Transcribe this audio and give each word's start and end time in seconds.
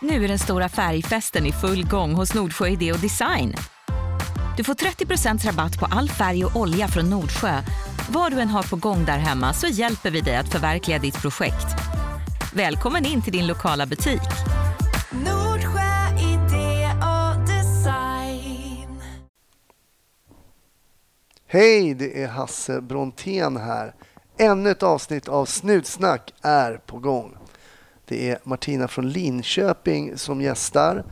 Nu 0.00 0.24
är 0.24 0.28
den 0.28 0.38
stora 0.38 0.68
färgfesten 0.68 1.46
i 1.46 1.52
full 1.52 1.88
gång 1.88 2.14
hos 2.14 2.34
Nordsjö 2.34 2.68
Idé 2.68 2.92
och 2.92 2.98
Design. 2.98 3.54
Du 4.56 4.64
får 4.64 4.74
30% 4.74 5.46
rabatt 5.46 5.78
på 5.78 5.86
all 5.86 6.08
färg 6.08 6.44
och 6.44 6.56
olja 6.56 6.88
från 6.88 7.10
Nordsjö. 7.10 7.62
Vad 8.10 8.32
du 8.32 8.40
än 8.40 8.48
har 8.48 8.62
på 8.62 8.76
gång 8.76 9.04
där 9.04 9.18
hemma 9.18 9.52
så 9.52 9.66
hjälper 9.66 10.10
vi 10.10 10.20
dig 10.20 10.36
att 10.36 10.52
förverkliga 10.52 10.98
ditt 10.98 11.22
projekt. 11.22 11.66
Välkommen 12.54 13.06
in 13.06 13.22
till 13.22 13.32
din 13.32 13.46
lokala 13.46 13.86
butik. 13.86 14.20
Nordsjö 15.10 16.18
idé 16.18 16.90
och 16.96 17.46
design. 17.46 19.02
Hej, 21.46 21.94
det 21.94 22.22
är 22.22 22.28
Hasse 22.28 22.80
Brontén 22.80 23.56
här. 23.56 23.94
Ännu 24.38 24.70
ett 24.70 24.82
avsnitt 24.82 25.28
av 25.28 25.44
Snutsnack 25.44 26.34
är 26.42 26.76
på 26.76 26.98
gång. 26.98 27.36
Det 28.08 28.30
är 28.30 28.38
Martina 28.44 28.88
från 28.88 29.08
Linköping 29.08 30.18
som 30.18 30.40
gästar 30.40 31.04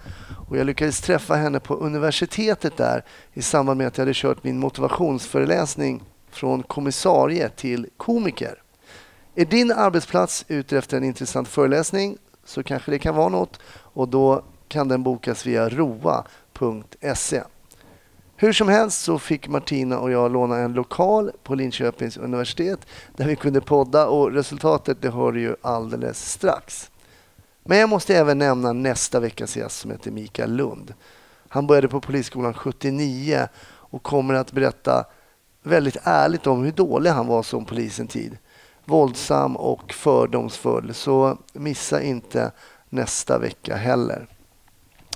och 0.49 0.57
jag 0.57 0.67
lyckades 0.67 1.01
träffa 1.01 1.35
henne 1.35 1.61
på 1.61 1.75
universitetet 1.75 2.77
där 2.77 3.05
i 3.33 3.43
samband 3.43 3.79
med 3.79 3.87
att 3.87 3.99
jag 3.99 4.03
hade 4.03 4.15
kört 4.15 4.45
min 4.45 4.59
motivationsföreläsning 4.59 6.03
från 6.31 6.63
kommissarie 6.63 7.49
till 7.49 7.89
komiker. 7.97 8.63
Är 9.35 9.45
din 9.45 9.73
arbetsplats 9.73 10.45
ute 10.49 10.79
efter 10.79 10.97
en 10.97 11.05
intressant 11.05 11.49
föreläsning 11.49 12.17
så 12.45 12.63
kanske 12.63 12.91
det 12.91 12.99
kan 12.99 13.15
vara 13.15 13.29
något 13.29 13.61
och 13.69 14.09
då 14.09 14.43
kan 14.69 14.89
den 14.89 15.03
bokas 15.03 15.47
via 15.47 15.69
roa.se. 15.69 17.43
Hur 18.37 18.53
som 18.53 18.69
helst 18.69 19.01
så 19.01 19.19
fick 19.19 19.49
Martina 19.49 19.99
och 19.99 20.11
jag 20.11 20.33
låna 20.33 20.57
en 20.57 20.73
lokal 20.73 21.31
på 21.43 21.55
Linköpings 21.55 22.17
universitet 22.17 22.87
där 23.17 23.27
vi 23.27 23.37
kunde 23.37 23.61
podda 23.61 24.07
och 24.07 24.33
resultatet 24.33 25.03
det 25.03 25.11
hör 25.11 25.33
du 25.33 25.41
ju 25.41 25.57
alldeles 25.63 26.31
strax. 26.31 26.91
Men 27.69 27.79
jag 27.79 27.89
måste 27.89 28.17
även 28.17 28.39
nämna 28.39 28.73
nästa 28.73 29.21
veckas 29.21 29.57
gäst 29.57 29.79
som 29.79 29.91
heter 29.91 30.11
Mikael 30.11 30.53
Lund. 30.53 30.95
Han 31.49 31.67
började 31.67 31.89
på 31.89 32.01
Polisskolan 32.01 32.55
79 32.55 33.49
och 33.67 34.03
kommer 34.03 34.35
att 34.35 34.53
berätta 34.53 35.05
väldigt 35.63 35.97
ärligt 36.03 36.47
om 36.47 36.65
hur 36.65 36.73
dålig 36.73 37.11
han 37.11 37.27
var 37.27 37.43
som 37.43 37.65
polis 37.65 38.01
en 38.01 38.07
tid. 38.07 38.39
Våldsam 38.85 39.57
och 39.57 39.93
fördomsfull, 39.93 40.95
så 40.95 41.39
missa 41.53 42.03
inte 42.03 42.53
nästa 42.89 43.39
vecka 43.39 43.77
heller. 43.77 44.27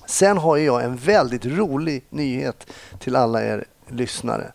Sen 0.07 0.39
har 0.39 0.57
jag 0.57 0.85
en 0.85 0.97
väldigt 0.97 1.47
rolig 1.47 2.05
nyhet 2.11 2.67
till 2.99 3.17
alla 3.17 3.45
er 3.45 3.65
lyssnare. 3.89 4.53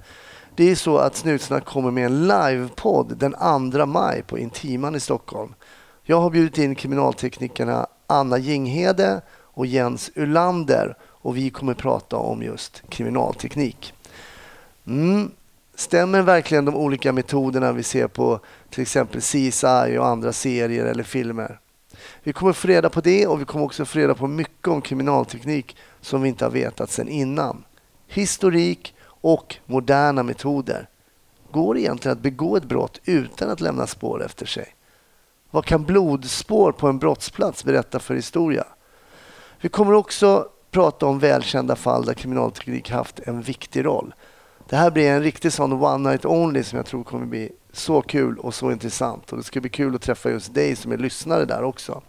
Det 0.56 0.72
är 0.72 0.76
så 0.76 0.98
att 0.98 1.16
Snutsnack 1.16 1.66
kommer 1.66 1.92
med 1.92 2.06
en 2.06 2.28
livepodd 2.28 3.18
den 3.18 3.72
2 3.72 3.86
maj 3.86 4.24
på 4.24 4.38
Intiman 4.38 4.96
i 4.96 5.00
Stockholm. 5.00 5.54
Jag 6.08 6.22
har 6.22 6.30
bjudit 6.30 6.58
in 6.58 6.76
kriminalteknikerna 6.76 7.88
Anna 8.08 8.38
Jinghede 8.38 9.22
och 9.32 9.66
Jens 9.66 10.12
Ulander 10.16 10.98
och 11.04 11.38
vi 11.38 11.50
kommer 11.50 11.74
prata 11.74 12.18
om 12.18 12.44
just 12.44 12.84
kriminalteknik. 12.90 13.94
Mm. 14.88 15.32
Stämmer 15.76 16.22
verkligen 16.22 16.66
de 16.66 16.76
olika 16.76 17.14
metoderna 17.14 17.72
vi 17.72 17.84
ser 17.84 18.08
på 18.08 18.40
till 18.70 18.82
exempel 18.82 19.22
CSI 19.22 19.98
och 20.00 20.08
andra 20.08 20.34
serier 20.34 20.86
eller 20.86 21.04
filmer? 21.04 21.60
Vi 22.24 22.34
kommer 22.34 22.54
få 22.54 22.68
reda 22.68 22.90
på 22.90 23.02
det 23.02 23.28
och 23.28 23.42
vi 23.42 23.46
kommer 23.46 23.66
också 23.66 23.86
få 23.86 24.00
reda 24.00 24.16
på 24.16 24.28
mycket 24.28 24.68
om 24.68 24.82
kriminalteknik 24.82 25.78
som 26.02 26.22
vi 26.22 26.30
inte 26.30 26.46
har 26.46 26.52
vetat 26.52 26.90
sedan 26.90 27.08
innan. 27.08 27.64
Historik 28.08 28.96
och 29.06 29.56
moderna 29.66 30.24
metoder. 30.24 30.90
Går 31.52 31.74
det 31.74 31.82
egentligen 31.82 32.18
att 32.18 32.24
begå 32.24 32.58
ett 32.58 32.64
brott 32.64 33.00
utan 33.06 33.50
att 33.50 33.62
lämna 33.62 33.88
spår 33.88 34.24
efter 34.26 34.46
sig? 34.46 34.75
Vad 35.56 35.66
kan 35.66 35.84
blodspår 35.84 36.72
på 36.72 36.88
en 36.88 37.00
brottsplats 37.00 37.64
berätta 37.64 38.00
för 38.00 38.16
historia? 38.16 38.66
Vi 39.62 39.70
kommer 39.70 39.94
också 39.94 40.48
prata 40.72 41.06
om 41.06 41.20
välkända 41.20 41.76
fall 41.76 42.06
där 42.06 42.14
kriminalteknik 42.14 42.92
haft 42.92 43.20
en 43.20 43.42
viktig 43.42 43.86
roll. 43.86 44.14
Det 44.70 44.76
här 44.76 44.92
blir 44.92 45.10
en 45.10 45.24
riktig 45.24 45.52
sån 45.52 45.74
one 45.74 46.10
night 46.10 46.26
only 46.26 46.64
som 46.64 46.78
jag 46.78 46.86
tror 46.86 47.04
kommer 47.04 47.26
bli 47.26 47.52
så 47.72 48.02
kul 48.02 48.40
och 48.40 48.54
så 48.54 48.72
intressant. 48.72 49.32
Och 49.32 49.38
Det 49.38 49.44
ska 49.44 49.62
bli 49.62 49.70
kul 49.70 49.96
att 49.96 50.02
träffa 50.02 50.30
just 50.30 50.54
dig 50.54 50.76
som 50.76 50.92
är 50.92 50.98
lyssnare 50.98 51.46
där 51.46 51.64
också. 51.64 52.02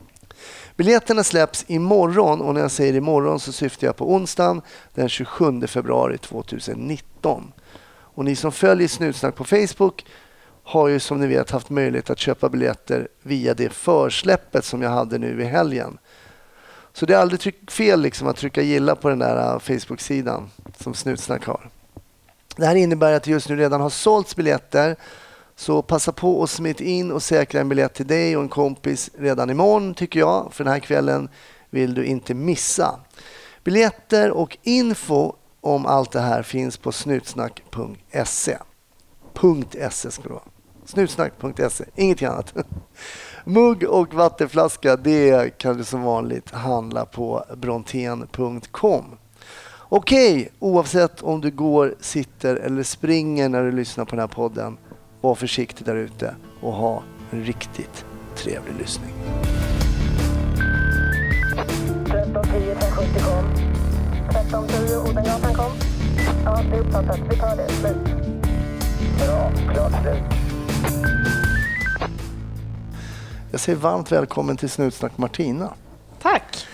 Biljetterna 0.77 1.25
släpps 1.25 1.65
imorgon 1.69 2.41
och 2.41 2.55
när 2.55 2.61
jag 2.61 2.71
säger 2.71 2.95
imorgon 2.95 3.41
så 3.41 3.53
syftar 3.53 3.87
jag 3.87 3.97
på 3.97 4.13
onsdagen 4.13 4.63
den 4.95 5.09
27 5.09 5.67
februari 5.67 6.19
2019. 6.19 7.53
Och 7.89 8.25
ni 8.25 8.37
som 8.37 8.53
följer 8.53 8.89
Snutsnack 8.89 9.35
på 9.35 9.45
Facebook 9.45 10.05
har 10.69 10.89
ju 10.89 11.01
som 11.01 11.21
ni 11.21 11.27
vet 11.27 11.51
haft 11.51 11.71
möjlighet 11.71 12.11
att 12.11 12.19
köpa 12.19 12.49
biljetter 12.49 13.09
via 13.23 13.55
det 13.55 13.73
försläppet 13.73 14.65
som 14.65 14.83
jag 14.83 14.91
hade 14.91 15.19
nu 15.19 15.43
i 15.43 15.45
helgen. 15.45 15.99
Så 16.93 17.07
det 17.07 17.15
är 17.15 17.19
aldrig 17.19 17.41
tryck, 17.41 17.71
fel 17.71 18.01
liksom 18.01 18.29
att 18.29 18.37
trycka 18.37 18.63
gilla 18.63 18.97
på 18.97 19.09
den 19.09 19.19
där 19.19 19.53
äh, 19.53 19.59
Facebook-sidan 19.59 20.51
som 20.79 20.95
Snutsnack 20.95 21.47
har. 21.47 21.71
Det 22.57 22.67
här 22.67 22.75
innebär 22.75 23.13
att 23.13 23.23
det 23.23 23.31
just 23.31 23.49
nu 23.49 23.57
redan 23.57 23.81
har 23.81 23.91
sålts 23.91 24.37
biljetter. 24.37 24.97
Så 25.57 25.83
passa 25.83 26.13
på 26.13 26.43
att 26.43 26.51
smita 26.51 26.85
in 26.85 27.13
och 27.13 27.23
säkra 27.23 27.61
en 27.61 27.69
biljett 27.69 27.95
till 27.95 28.07
dig 28.07 28.37
och 28.37 28.43
en 28.43 28.49
kompis 28.49 29.11
redan 29.19 29.51
imorgon 29.51 29.95
tycker 29.95 30.21
jag. 30.21 30.49
För 30.53 30.65
den 30.65 30.73
här 30.73 30.81
kvällen 30.81 31.29
vill 31.71 31.95
du 31.95 32.05
inte 32.05 32.35
missa. 32.35 33.01
Biljetter 33.65 34.31
och 34.31 34.59
info 34.63 35.33
om 35.61 35.87
allt 35.87 36.13
det 36.13 36.21
här 36.21 36.43
finns 36.43 36.77
på 36.77 36.93
snutsnack.se. 36.93 38.59
.se 39.91 40.11
ska 40.11 40.23
det 40.23 40.29
vara. 40.29 40.56
Snutsnack.se, 40.87 41.85
ingenting 41.95 42.29
annat. 42.29 42.55
Mugg 43.45 43.85
och 43.85 44.15
vattenflaska 44.15 44.97
det 44.97 45.59
kan 45.59 45.77
du 45.77 45.85
som 45.85 46.03
vanligt 46.03 46.51
handla 46.51 47.05
på 47.05 47.45
brontén.com. 47.57 49.05
Okej, 49.89 50.53
oavsett 50.59 51.23
om 51.23 51.41
du 51.41 51.51
går, 51.51 51.95
sitter 52.01 52.57
eller 52.57 52.83
springer 52.83 53.49
när 53.49 53.63
du 53.63 53.73
lyssnar 53.73 54.05
på 54.05 54.11
den 54.11 54.21
här 54.21 54.27
podden, 54.27 54.77
var 55.21 55.35
försiktig 55.35 55.87
där 55.87 55.97
ute 55.97 56.35
och 56.61 56.73
ha 56.73 57.03
en 57.31 57.45
riktigt 57.45 58.05
trevlig 58.37 58.75
lyssning. 58.79 59.15
1310 62.07 62.71
1070 62.71 63.21
kom. 63.25 63.45
1310 64.31 65.11
Odengatan 65.11 65.55
kom. 65.55 65.73
Ja, 66.45 66.63
det 66.71 66.77
är 66.77 66.81
uppfattat. 66.81 67.21
Vi 67.31 67.37
tar 67.37 67.57
det. 67.57 67.69
Slut. 67.69 67.97
Bra. 69.19 69.53
Klart 69.73 70.03
slut. 70.03 70.46
Jag 73.51 73.61
säger 73.61 73.79
varmt 73.79 74.13
välkommen 74.13 74.57
till 74.57 74.71
Snutsnack 74.71 75.19
Martina. 75.19 75.75
Tack. 76.23 76.67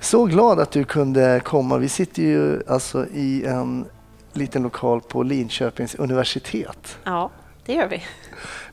Så 0.00 0.24
glad 0.24 0.60
att 0.60 0.70
du 0.70 0.84
kunde 0.84 1.40
komma. 1.44 1.78
Vi 1.78 1.88
sitter 1.88 2.22
ju 2.22 2.62
alltså 2.68 3.06
i 3.06 3.44
en 3.44 3.84
liten 4.32 4.62
lokal 4.62 5.00
på 5.00 5.22
Linköpings 5.22 5.94
universitet. 5.94 6.98
Ja, 7.04 7.30
det 7.66 7.72
gör 7.72 7.88
vi. 7.88 8.02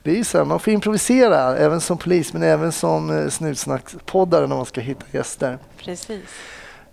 Det 0.03 0.11
är 0.11 0.15
ju 0.15 0.23
så 0.23 0.37
här, 0.37 0.45
man 0.45 0.59
får 0.59 0.73
improvisera 0.73 1.57
även 1.57 1.81
som 1.81 1.97
polis 1.97 2.33
men 2.33 2.43
även 2.43 2.71
som 2.71 3.09
eh, 3.09 3.27
snutsnackpoddare 3.27 4.47
när 4.47 4.55
man 4.55 4.65
ska 4.65 4.81
hitta 4.81 5.05
gäster. 5.11 5.57
Precis. 5.77 6.21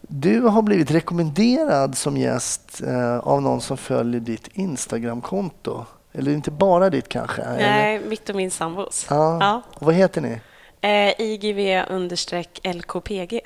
Du 0.01 0.41
har 0.41 0.63
blivit 0.63 0.91
rekommenderad 0.91 1.97
som 1.97 2.17
gäst 2.17 2.83
eh, 2.87 3.19
av 3.19 3.43
någon 3.43 3.61
som 3.61 3.77
följer 3.77 4.21
ditt 4.21 4.49
Instagramkonto. 4.53 5.87
Eller 6.19 6.33
inte 6.33 6.51
bara 6.51 6.91
ditt 6.91 7.09
kanske? 7.09 7.43
eller? 7.43 7.59
Nej, 7.59 8.01
mitt 8.01 8.29
och 8.29 8.37
min 8.37 8.51
sambos. 8.51 9.07
Ja. 9.11 9.39
Ja. 9.41 9.63
Och 9.75 9.87
vad 9.87 9.95
heter 9.95 10.21
ni? 10.21 10.41
Eh, 10.81 11.21
IGV 11.21 11.85
understreck 11.91 12.61
LKPG. 12.75 13.41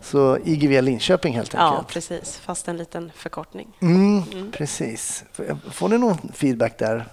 Så 0.00 0.38
IGV 0.44 0.82
Linköping 0.82 1.34
helt 1.34 1.52
Ja, 1.54 1.68
enkelt? 1.70 1.88
precis. 1.88 2.38
Fast 2.38 2.68
en 2.68 2.76
liten 2.76 3.12
förkortning. 3.14 3.68
Mm, 3.82 4.52
Precis. 4.52 5.24
Får 5.72 5.88
ni 5.88 5.98
någon 5.98 6.18
feedback 6.34 6.78
där? 6.78 7.06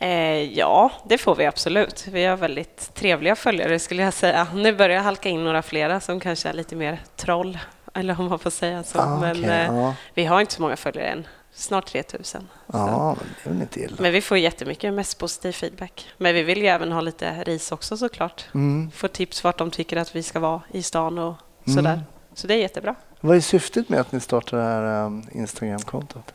Eh, 0.00 0.42
ja, 0.58 0.90
det 1.08 1.18
får 1.18 1.34
vi 1.34 1.46
absolut. 1.46 2.06
Vi 2.12 2.24
har 2.24 2.36
väldigt 2.36 2.94
trevliga 2.94 3.36
följare 3.36 3.78
skulle 3.78 4.02
jag 4.02 4.14
säga. 4.14 4.46
Nu 4.54 4.72
börjar 4.76 4.96
jag 4.96 5.02
halka 5.02 5.28
in 5.28 5.44
några 5.44 5.62
flera 5.62 6.00
som 6.00 6.20
kanske 6.20 6.48
är 6.48 6.52
lite 6.52 6.76
mer 6.76 7.00
troll, 7.16 7.58
eller 7.94 8.20
om 8.20 8.28
man 8.28 8.38
får 8.38 8.50
säga 8.50 8.82
så. 8.82 8.98
Ah, 9.00 9.20
Men 9.20 9.44
eh, 9.44 9.66
ja. 9.66 9.94
vi 10.14 10.24
har 10.24 10.40
inte 10.40 10.54
så 10.54 10.62
många 10.62 10.76
följare 10.76 11.06
än. 11.08 11.26
Snart 11.58 11.86
3000. 11.86 12.48
Ja, 12.66 13.16
men 13.18 13.26
det 13.44 13.50
är 13.50 13.52
väl 13.52 13.62
inte 13.62 13.80
illa. 13.80 13.96
Men 13.98 14.12
vi 14.12 14.20
får 14.20 14.38
jättemycket, 14.38 14.94
mest 14.94 15.18
positiv 15.18 15.52
feedback. 15.52 16.06
Men 16.16 16.34
vi 16.34 16.42
vill 16.42 16.58
ju 16.58 16.66
även 16.66 16.92
ha 16.92 17.00
lite 17.00 17.44
ris 17.44 17.72
också 17.72 17.96
såklart. 17.96 18.44
Mm. 18.54 18.90
Få 18.90 19.08
tips 19.08 19.44
vart 19.44 19.58
de 19.58 19.70
tycker 19.70 19.96
att 19.96 20.16
vi 20.16 20.22
ska 20.22 20.40
vara 20.40 20.62
i 20.72 20.82
stan 20.82 21.18
och 21.18 21.34
sådär. 21.74 22.02
Så 22.34 22.46
det 22.46 22.54
är 22.54 22.58
jättebra. 22.58 22.94
Vad 23.20 23.36
är 23.36 23.40
syftet 23.40 23.88
med 23.88 24.00
att 24.00 24.12
ni 24.12 24.20
startar 24.20 24.56
det 24.56 24.62
här 24.62 25.04
um, 25.04 25.26
Instagramkontot? 25.32 26.34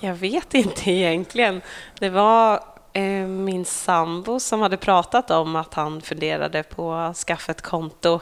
Jag 0.00 0.14
vet 0.14 0.54
inte 0.54 0.90
egentligen. 0.90 1.60
Det 1.98 2.08
var 2.08 2.60
eh, 2.92 3.26
min 3.26 3.64
sambo 3.64 4.40
som 4.40 4.60
hade 4.60 4.76
pratat 4.76 5.30
om 5.30 5.56
att 5.56 5.74
han 5.74 6.02
funderade 6.02 6.62
på 6.62 6.92
att 6.92 7.16
skaffa 7.16 7.52
ett 7.52 7.62
konto. 7.62 8.20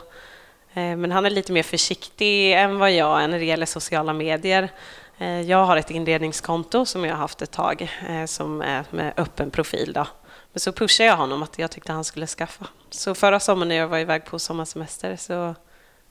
Eh, 0.75 0.97
men 0.97 1.13
han 1.13 1.27
är 1.27 1.31
lite 1.31 1.53
mer 1.53 1.63
försiktig 1.63 2.53
än 2.53 2.79
vad 2.79 2.93
jag 2.93 3.23
är 3.23 3.29
när 3.29 3.39
det 3.39 3.45
gäller 3.45 3.67
sociala 3.67 4.13
medier. 4.13 4.71
Eh, 5.19 5.41
jag 5.41 5.65
har 5.65 5.77
ett 5.77 5.91
inredningskonto 5.91 6.85
som 6.85 7.05
jag 7.05 7.13
har 7.13 7.19
haft 7.19 7.43
ett 7.43 7.51
tag 7.51 7.91
eh, 8.09 8.25
som 8.25 8.63
är 8.63 8.85
med 8.91 9.13
öppen 9.17 9.51
profil. 9.51 9.93
Då. 9.93 10.07
Men 10.53 10.61
så 10.61 10.73
pushade 10.73 11.09
jag 11.09 11.17
honom 11.17 11.43
att 11.43 11.59
jag 11.59 11.71
tyckte 11.71 11.93
han 11.93 12.05
skulle 12.05 12.27
skaffa. 12.27 12.67
Så 12.91 13.15
förra 13.15 13.41
sommaren 13.41 13.69
när 13.69 13.77
jag 13.77 13.89
var 13.89 13.99
iväg 13.99 14.25
på 14.25 14.39
sommarsemester 14.39 15.17
så 15.17 15.55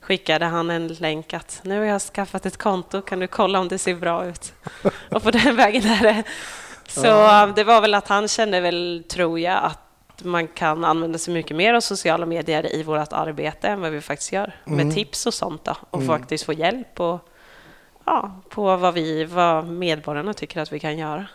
skickade 0.00 0.44
han 0.44 0.70
en 0.70 0.88
länk 0.88 1.34
att 1.34 1.60
nu 1.62 1.78
har 1.78 1.86
jag 1.86 2.02
skaffat 2.02 2.46
ett 2.46 2.56
konto, 2.56 3.02
kan 3.02 3.18
du 3.18 3.26
kolla 3.26 3.60
om 3.60 3.68
det 3.68 3.78
ser 3.78 3.94
bra 3.94 4.26
ut? 4.26 4.52
Och 5.10 5.22
på 5.22 5.30
den 5.30 5.56
vägen 5.62 5.84
är 5.84 6.02
det. 6.02 6.22
Så 6.86 7.02
det 7.56 7.64
var 7.64 7.80
väl 7.80 7.94
att 7.94 8.08
han 8.08 8.28
kände 8.28 8.60
väl, 8.60 9.04
tror 9.08 9.40
jag, 9.40 9.64
att 9.64 9.80
man 10.22 10.48
kan 10.48 10.84
använda 10.84 11.18
sig 11.18 11.34
mycket 11.34 11.56
mer 11.56 11.74
av 11.74 11.80
sociala 11.80 12.26
medier 12.26 12.74
i 12.74 12.82
vårt 12.82 13.12
arbete 13.12 13.68
än 13.68 13.80
vad 13.80 13.92
vi 13.92 14.00
faktiskt 14.00 14.32
gör. 14.32 14.56
Med 14.64 14.94
tips 14.94 15.26
och 15.26 15.34
sånt 15.34 15.64
då, 15.64 15.76
och 15.90 16.06
faktiskt 16.06 16.44
få 16.44 16.52
hjälp 16.52 17.00
och, 17.00 17.28
ja, 18.04 18.30
på 18.48 18.76
vad 18.76 18.94
vi, 18.94 19.24
vad 19.24 19.66
medborgarna 19.66 20.34
tycker 20.34 20.60
att 20.60 20.72
vi 20.72 20.80
kan 20.80 20.98
göra. 20.98 21.26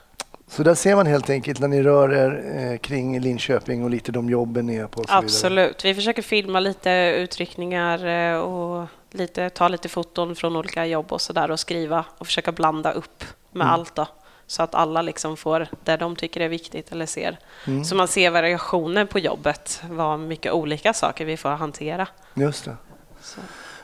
Så 0.48 0.64
där 0.64 0.76
ser 0.76 0.96
man 0.96 1.08
helt 1.08 1.30
enkelt 1.30 1.60
när 1.60 1.68
ni 1.68 1.84
rör 1.84 2.14
er 2.14 2.56
eh, 2.72 2.78
kring 2.78 3.20
Linköping 3.20 3.84
och 3.84 3.90
lite 3.90 4.12
de 4.12 4.30
jobben 4.30 4.66
ni 4.66 4.76
är 4.76 4.88
på. 4.88 5.04
Absolut. 5.08 5.86
Vi 5.86 5.96
försöker 5.96 6.22
filma 6.22 6.60
lite 6.60 6.92
utryckningar 7.18 8.06
eh, 8.06 8.40
och 8.40 8.88
lite, 9.12 9.50
ta 9.50 9.68
lite 9.68 9.90
foton 9.90 10.36
från 10.36 10.56
olika 10.56 10.86
jobb 10.86 11.14
och 11.14 11.22
så 11.22 11.34
där 11.34 11.52
och 11.52 11.60
skriva 11.60 12.06
och 12.18 12.26
försöka 12.26 12.52
blanda 12.52 12.92
upp 12.92 13.24
med 13.52 13.66
Mm. 13.66 13.74
allt 13.74 13.96
då. 13.96 14.08
Så 14.48 14.64
att 14.64 14.76
alla 14.76 15.02
liksom 15.02 15.38
får 15.38 15.68
det 15.84 15.98
de 15.98 16.16
tycker 16.16 16.42
är 16.42 16.50
viktigt 16.50 16.92
eller 16.92 17.06
ser. 17.06 17.40
Mm. 17.68 17.84
Så 17.86 17.96
man 17.96 18.08
ser 18.08 18.32
variationer 18.32 19.06
på 19.06 19.20
jobbet, 19.20 19.82
vad 19.90 20.20
mycket 20.20 20.52
olika 20.54 20.94
saker 20.94 21.26
vi 21.26 21.38
får 21.38 21.50
hantera. 21.50 22.08
Just 22.34 22.66
det. 22.66 22.76
Så. 23.22 23.40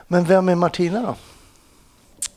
Men 0.06 0.24
vem 0.24 0.48
är 0.48 0.54
Martina 0.54 1.00
då? 1.00 1.14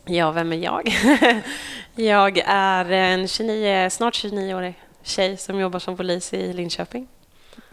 Ja, 0.09 0.31
vem 0.31 0.53
är 0.53 0.57
jag? 0.57 0.93
jag 1.95 2.37
är 2.45 2.91
en 2.91 3.27
29, 3.27 3.89
snart 3.89 4.13
29-årig 4.13 4.75
tjej 5.03 5.37
som 5.37 5.59
jobbar 5.59 5.79
som 5.79 5.97
polis 5.97 6.33
i 6.33 6.53
Linköping. 6.53 7.07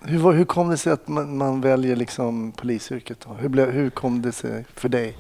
Hur, 0.01 0.33
hur 0.33 0.45
kom 0.45 0.71
det 0.71 0.77
sig 0.77 0.93
att 0.93 1.09
man, 1.09 1.39
man 1.39 1.61
väljer 1.61 1.97
liksom 1.97 2.53
polisyrket? 2.53 3.21
Då? 3.21 3.35
Hur, 3.35 3.49
blev, 3.49 3.71
hur 3.71 3.91
kom 3.91 4.23
det 4.23 4.33
sig 4.33 4.65
för 4.75 4.89
dig? 4.89 5.17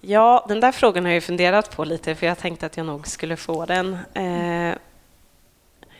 Ja, 0.00 0.44
den 0.48 0.60
där 0.60 0.72
frågan 0.72 1.04
har 1.04 1.12
jag 1.12 1.22
funderat 1.22 1.76
på 1.76 1.84
lite 1.84 2.14
för 2.14 2.26
jag 2.26 2.38
tänkte 2.38 2.66
att 2.66 2.76
jag 2.76 2.86
nog 2.86 3.06
skulle 3.06 3.36
få 3.36 3.66
den. 3.66 3.98
Eh, 4.14 4.74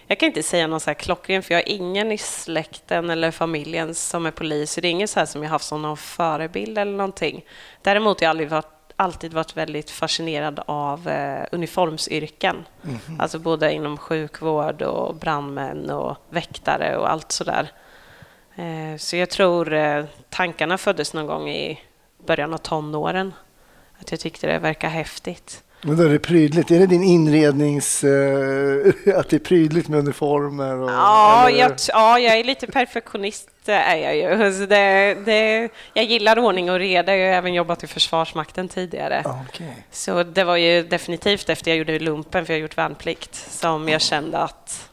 jag 0.06 0.18
kan 0.18 0.26
inte 0.26 0.42
säga 0.42 0.66
någon 0.66 0.80
så 0.80 0.90
här 0.90 0.94
klockren 0.94 1.42
för 1.42 1.54
jag 1.54 1.58
har 1.58 1.68
ingen 1.68 2.12
i 2.12 2.18
släkten 2.18 3.10
eller 3.10 3.30
familjen 3.30 3.94
som 3.94 4.26
är 4.26 4.30
polis. 4.30 4.74
Det 4.74 4.88
är 4.88 4.90
inget 4.90 5.10
så 5.10 5.18
här 5.18 5.26
som 5.26 5.42
jag 5.42 5.50
haft 5.50 5.66
som 5.66 5.82
någon 5.82 5.96
förebild 5.96 6.78
eller 6.78 6.92
någonting. 6.92 7.44
Däremot 7.82 8.20
har 8.20 8.24
jag 8.24 8.30
aldrig 8.30 8.48
varit, 8.48 8.79
alltid 9.00 9.32
varit 9.34 9.56
väldigt 9.56 9.90
fascinerad 9.90 10.60
av 10.66 11.08
eh, 11.08 11.44
uniformsyrken. 11.52 12.56
Alltså 13.18 13.38
både 13.38 13.72
inom 13.72 13.96
sjukvård 13.98 14.82
och 14.82 15.14
brandmän 15.14 15.90
och 15.90 16.16
väktare 16.30 16.96
och 16.96 17.10
allt 17.10 17.32
sådär. 17.32 17.70
Eh, 18.56 18.96
så 18.98 19.16
jag 19.16 19.30
tror 19.30 19.72
eh, 19.72 20.04
tankarna 20.30 20.78
föddes 20.78 21.14
någon 21.14 21.26
gång 21.26 21.48
i 21.48 21.80
början 22.26 22.54
av 22.54 22.58
tonåren. 22.58 23.32
Att 24.00 24.10
jag 24.10 24.20
tyckte 24.20 24.46
det 24.46 24.58
verkar 24.58 24.88
häftigt. 24.88 25.62
Men 25.82 25.96
då 25.96 26.02
är 26.02 26.08
det 26.08 26.18
prydligt. 26.18 26.70
Är 26.70 26.78
det 26.78 26.86
din 26.86 27.02
inrednings... 27.02 28.04
Eh, 28.04 28.92
att 29.16 29.28
det 29.28 29.36
är 29.36 29.38
prydligt 29.38 29.88
med 29.88 29.98
uniformer? 29.98 30.76
Och, 30.76 30.90
Ja, 30.90 31.48
eller- 31.48 31.58
jag, 31.58 31.72
ja, 31.88 32.18
jag 32.18 32.38
är 32.38 32.44
lite 32.44 32.66
perfektionist 32.66 33.48
är 33.72 33.96
jag 33.96 34.16
ju. 34.16 34.52
Så 34.52 34.66
det, 34.66 35.14
det, 35.24 35.68
jag 35.94 36.04
gillar 36.04 36.38
ordning 36.38 36.70
och 36.70 36.78
reda. 36.78 37.16
Jag 37.16 37.28
har 37.28 37.34
även 37.34 37.54
jobbat 37.54 37.84
i 37.84 37.86
Försvarsmakten 37.86 38.68
tidigare. 38.68 39.22
Ja, 39.24 39.44
okej. 39.48 39.86
Så 39.90 40.22
det 40.22 40.44
var 40.44 40.56
ju 40.56 40.82
definitivt 40.82 41.48
efter 41.48 41.70
jag 41.70 41.78
gjorde 41.78 41.98
lumpen, 41.98 42.46
för 42.46 42.52
jag 42.52 42.58
har 42.58 42.62
gjort 42.62 42.78
värnplikt, 42.78 43.34
som 43.34 43.88
jag 43.88 44.00
kände 44.00 44.38
att 44.38 44.89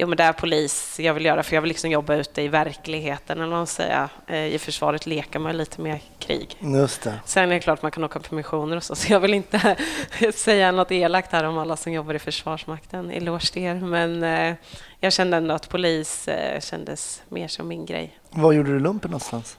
jo, 0.00 0.06
men 0.06 0.16
det 0.16 0.24
är 0.24 0.32
polis 0.32 1.00
jag 1.00 1.14
vill 1.14 1.24
göra, 1.24 1.42
för 1.42 1.54
jag 1.54 1.62
vill 1.62 1.68
liksom 1.68 1.90
jobba 1.90 2.14
ute 2.14 2.42
i 2.42 2.48
verkligheten, 2.48 3.38
eller 3.38 3.50
vad 3.50 3.58
man 3.58 3.66
säger. 3.66 4.08
Eh, 4.26 4.46
I 4.46 4.58
försvaret 4.58 5.06
leker 5.06 5.38
man 5.38 5.56
lite 5.56 5.80
mer 5.80 6.00
krig. 6.18 6.56
Just 6.60 7.02
det. 7.02 7.14
Sen 7.24 7.44
är 7.50 7.54
det 7.54 7.60
klart 7.60 7.82
man 7.82 7.90
kan 7.90 8.04
åka 8.04 8.20
på 8.20 8.34
missioner 8.34 8.76
och 8.76 8.82
så, 8.82 8.94
så 8.94 9.12
jag 9.12 9.20
vill 9.20 9.34
inte 9.34 9.76
säga 10.34 10.72
något 10.72 10.92
elakt 10.92 11.32
här 11.32 11.44
om 11.44 11.58
alla 11.58 11.76
som 11.76 11.92
jobbar 11.92 12.14
i 12.14 12.18
Försvarsmakten, 12.18 13.10
eloge 13.10 13.52
till 13.52 13.62
er. 13.62 13.74
Men 13.74 14.22
eh, 14.22 14.54
jag 15.00 15.12
kände 15.12 15.36
ändå 15.36 15.54
att 15.54 15.68
polis 15.68 16.28
eh, 16.28 16.60
kändes 16.60 17.22
mer 17.28 17.48
som 17.48 17.68
min 17.68 17.86
grej. 17.86 18.18
Var 18.30 18.52
gjorde 18.52 18.72
du 18.72 18.80
lumpen 18.80 19.10
någonstans? 19.10 19.58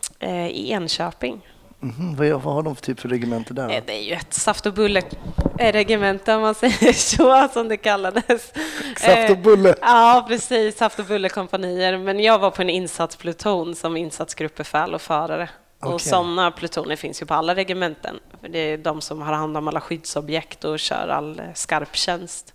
I 0.49 0.71
Enköping. 0.71 1.41
Mhm, 1.83 2.15
Vad, 2.15 2.41
vad 2.41 2.53
har 2.53 2.63
de 2.63 2.75
för 2.75 2.83
typ 2.83 2.99
för 2.99 3.09
regemente 3.09 3.53
där? 3.53 3.69
Eh, 3.69 3.75
Då? 3.75 3.81
Det 3.85 3.93
är 3.93 4.03
ju 4.03 4.13
ett 4.13 4.33
saft 4.33 4.65
och 4.65 4.73
bulle-regemente 4.73 6.35
om 6.35 6.41
man 6.41 6.55
säger 6.63 6.93
så, 6.93 7.47
som 7.53 7.67
det 7.67 7.77
kallades. 7.77 8.53
Saft 8.97 9.29
och 9.29 9.37
Eh, 9.37 9.37
bulle. 9.41 9.75
Ja, 9.81 10.25
precis. 10.27 10.77
Saft 10.77 10.99
och 10.99 11.05
bullekompanier. 11.05 11.97
Men 11.97 12.19
jag 12.19 12.39
var 12.39 12.51
på 12.51 12.61
en 12.61 12.69
insatspluton 12.69 13.75
som 13.75 13.97
insatsgruppbefäl 13.97 14.93
och 14.93 15.01
förare. 15.01 15.49
Okej. 15.79 15.93
Och 15.93 16.01
sådana 16.01 16.51
plutoner 16.51 16.95
finns 16.95 17.21
ju 17.21 17.25
på 17.25 17.33
alla 17.33 17.55
regementen. 17.55 18.19
Det 18.49 18.59
är 18.59 18.77
de 18.77 19.01
som 19.01 19.21
har 19.21 19.33
hand 19.33 19.57
om 19.57 19.67
alla 19.67 19.81
skyddsobjekt 19.81 20.63
och 20.63 20.79
kör 20.79 21.07
all 21.07 21.39
eh, 21.39 21.45
skarptjänst. 21.55 22.53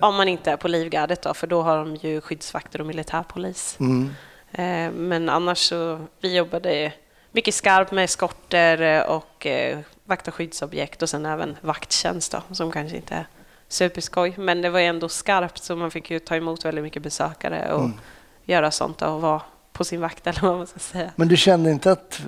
Om 0.00 0.14
man 0.14 0.28
inte 0.28 0.50
är 0.50 0.56
på 0.56 0.68
Livgardet 0.68 1.22
då, 1.22 1.34
för 1.34 1.46
då 1.46 1.62
har 1.62 1.76
de 1.76 1.96
ju 1.96 2.20
skyddsvakter 2.20 2.80
och 2.80 2.86
militärpolis. 2.86 3.76
Mm. 3.80 4.14
Eh, 4.52 4.92
Men 4.92 5.28
annars 5.28 5.58
så, 5.58 6.00
vi 6.20 6.36
jobbade 6.36 6.92
mycket 7.32 7.54
skarpt 7.54 7.92
med 7.92 8.04
eskorter 8.04 8.80
eh, 8.82 9.02
och 9.02 9.46
eh, 9.46 9.78
vakta 10.04 10.30
skyddsobjekt 10.30 11.02
och 11.02 11.08
sen 11.08 11.26
även 11.26 11.56
vakttjänst 11.60 12.32
då, 12.32 12.42
som 12.54 12.72
kanske 12.72 12.96
inte 12.96 13.14
är 13.14 13.26
superskoj. 13.68 14.34
Men 14.38 14.62
det 14.62 14.70
var 14.70 14.80
ändå 14.80 15.08
skarpt 15.08 15.62
så 15.62 15.76
man 15.76 15.90
fick 15.90 16.10
ju 16.10 16.18
ta 16.18 16.36
emot 16.36 16.64
väldigt 16.64 16.84
mycket 16.84 17.02
besökare 17.02 17.72
och 17.72 17.80
Mm. 17.84 17.96
göra 18.44 18.70
sånt 18.70 18.98
då, 18.98 19.06
och 19.06 19.20
vara 19.20 19.42
på 19.72 19.84
sin 19.84 20.00
vakt 20.00 20.26
eller 20.26 20.40
vad 20.40 20.56
man 20.56 20.66
ska 20.66 20.78
säga. 20.78 21.10
Men 21.16 21.28
du 21.28 21.36
kände 21.36 21.70
inte 21.70 21.92
att, 21.92 22.20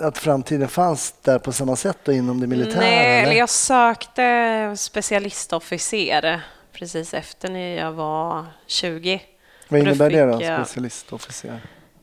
att 0.00 0.18
framtiden 0.18 0.68
fanns 0.68 1.14
där 1.22 1.38
på 1.38 1.52
samma 1.52 1.76
sätt 1.76 1.98
då 2.04 2.12
inom 2.12 2.40
det 2.40 2.46
militära? 2.46 2.80
Nej, 2.80 3.22
eller? 3.22 3.32
jag 3.32 3.48
sökte 3.50 4.74
specialistofficer 4.76 6.40
precis 6.72 7.14
efter 7.14 7.50
när 7.50 7.76
jag 7.76 7.92
var 7.92 8.46
20. 8.66 9.22
Vad 9.68 9.80
innebär 9.80 10.10
det 10.10 10.24
då, 10.26 10.42
jag- 10.42 10.66
specialistofficer? 10.66 11.60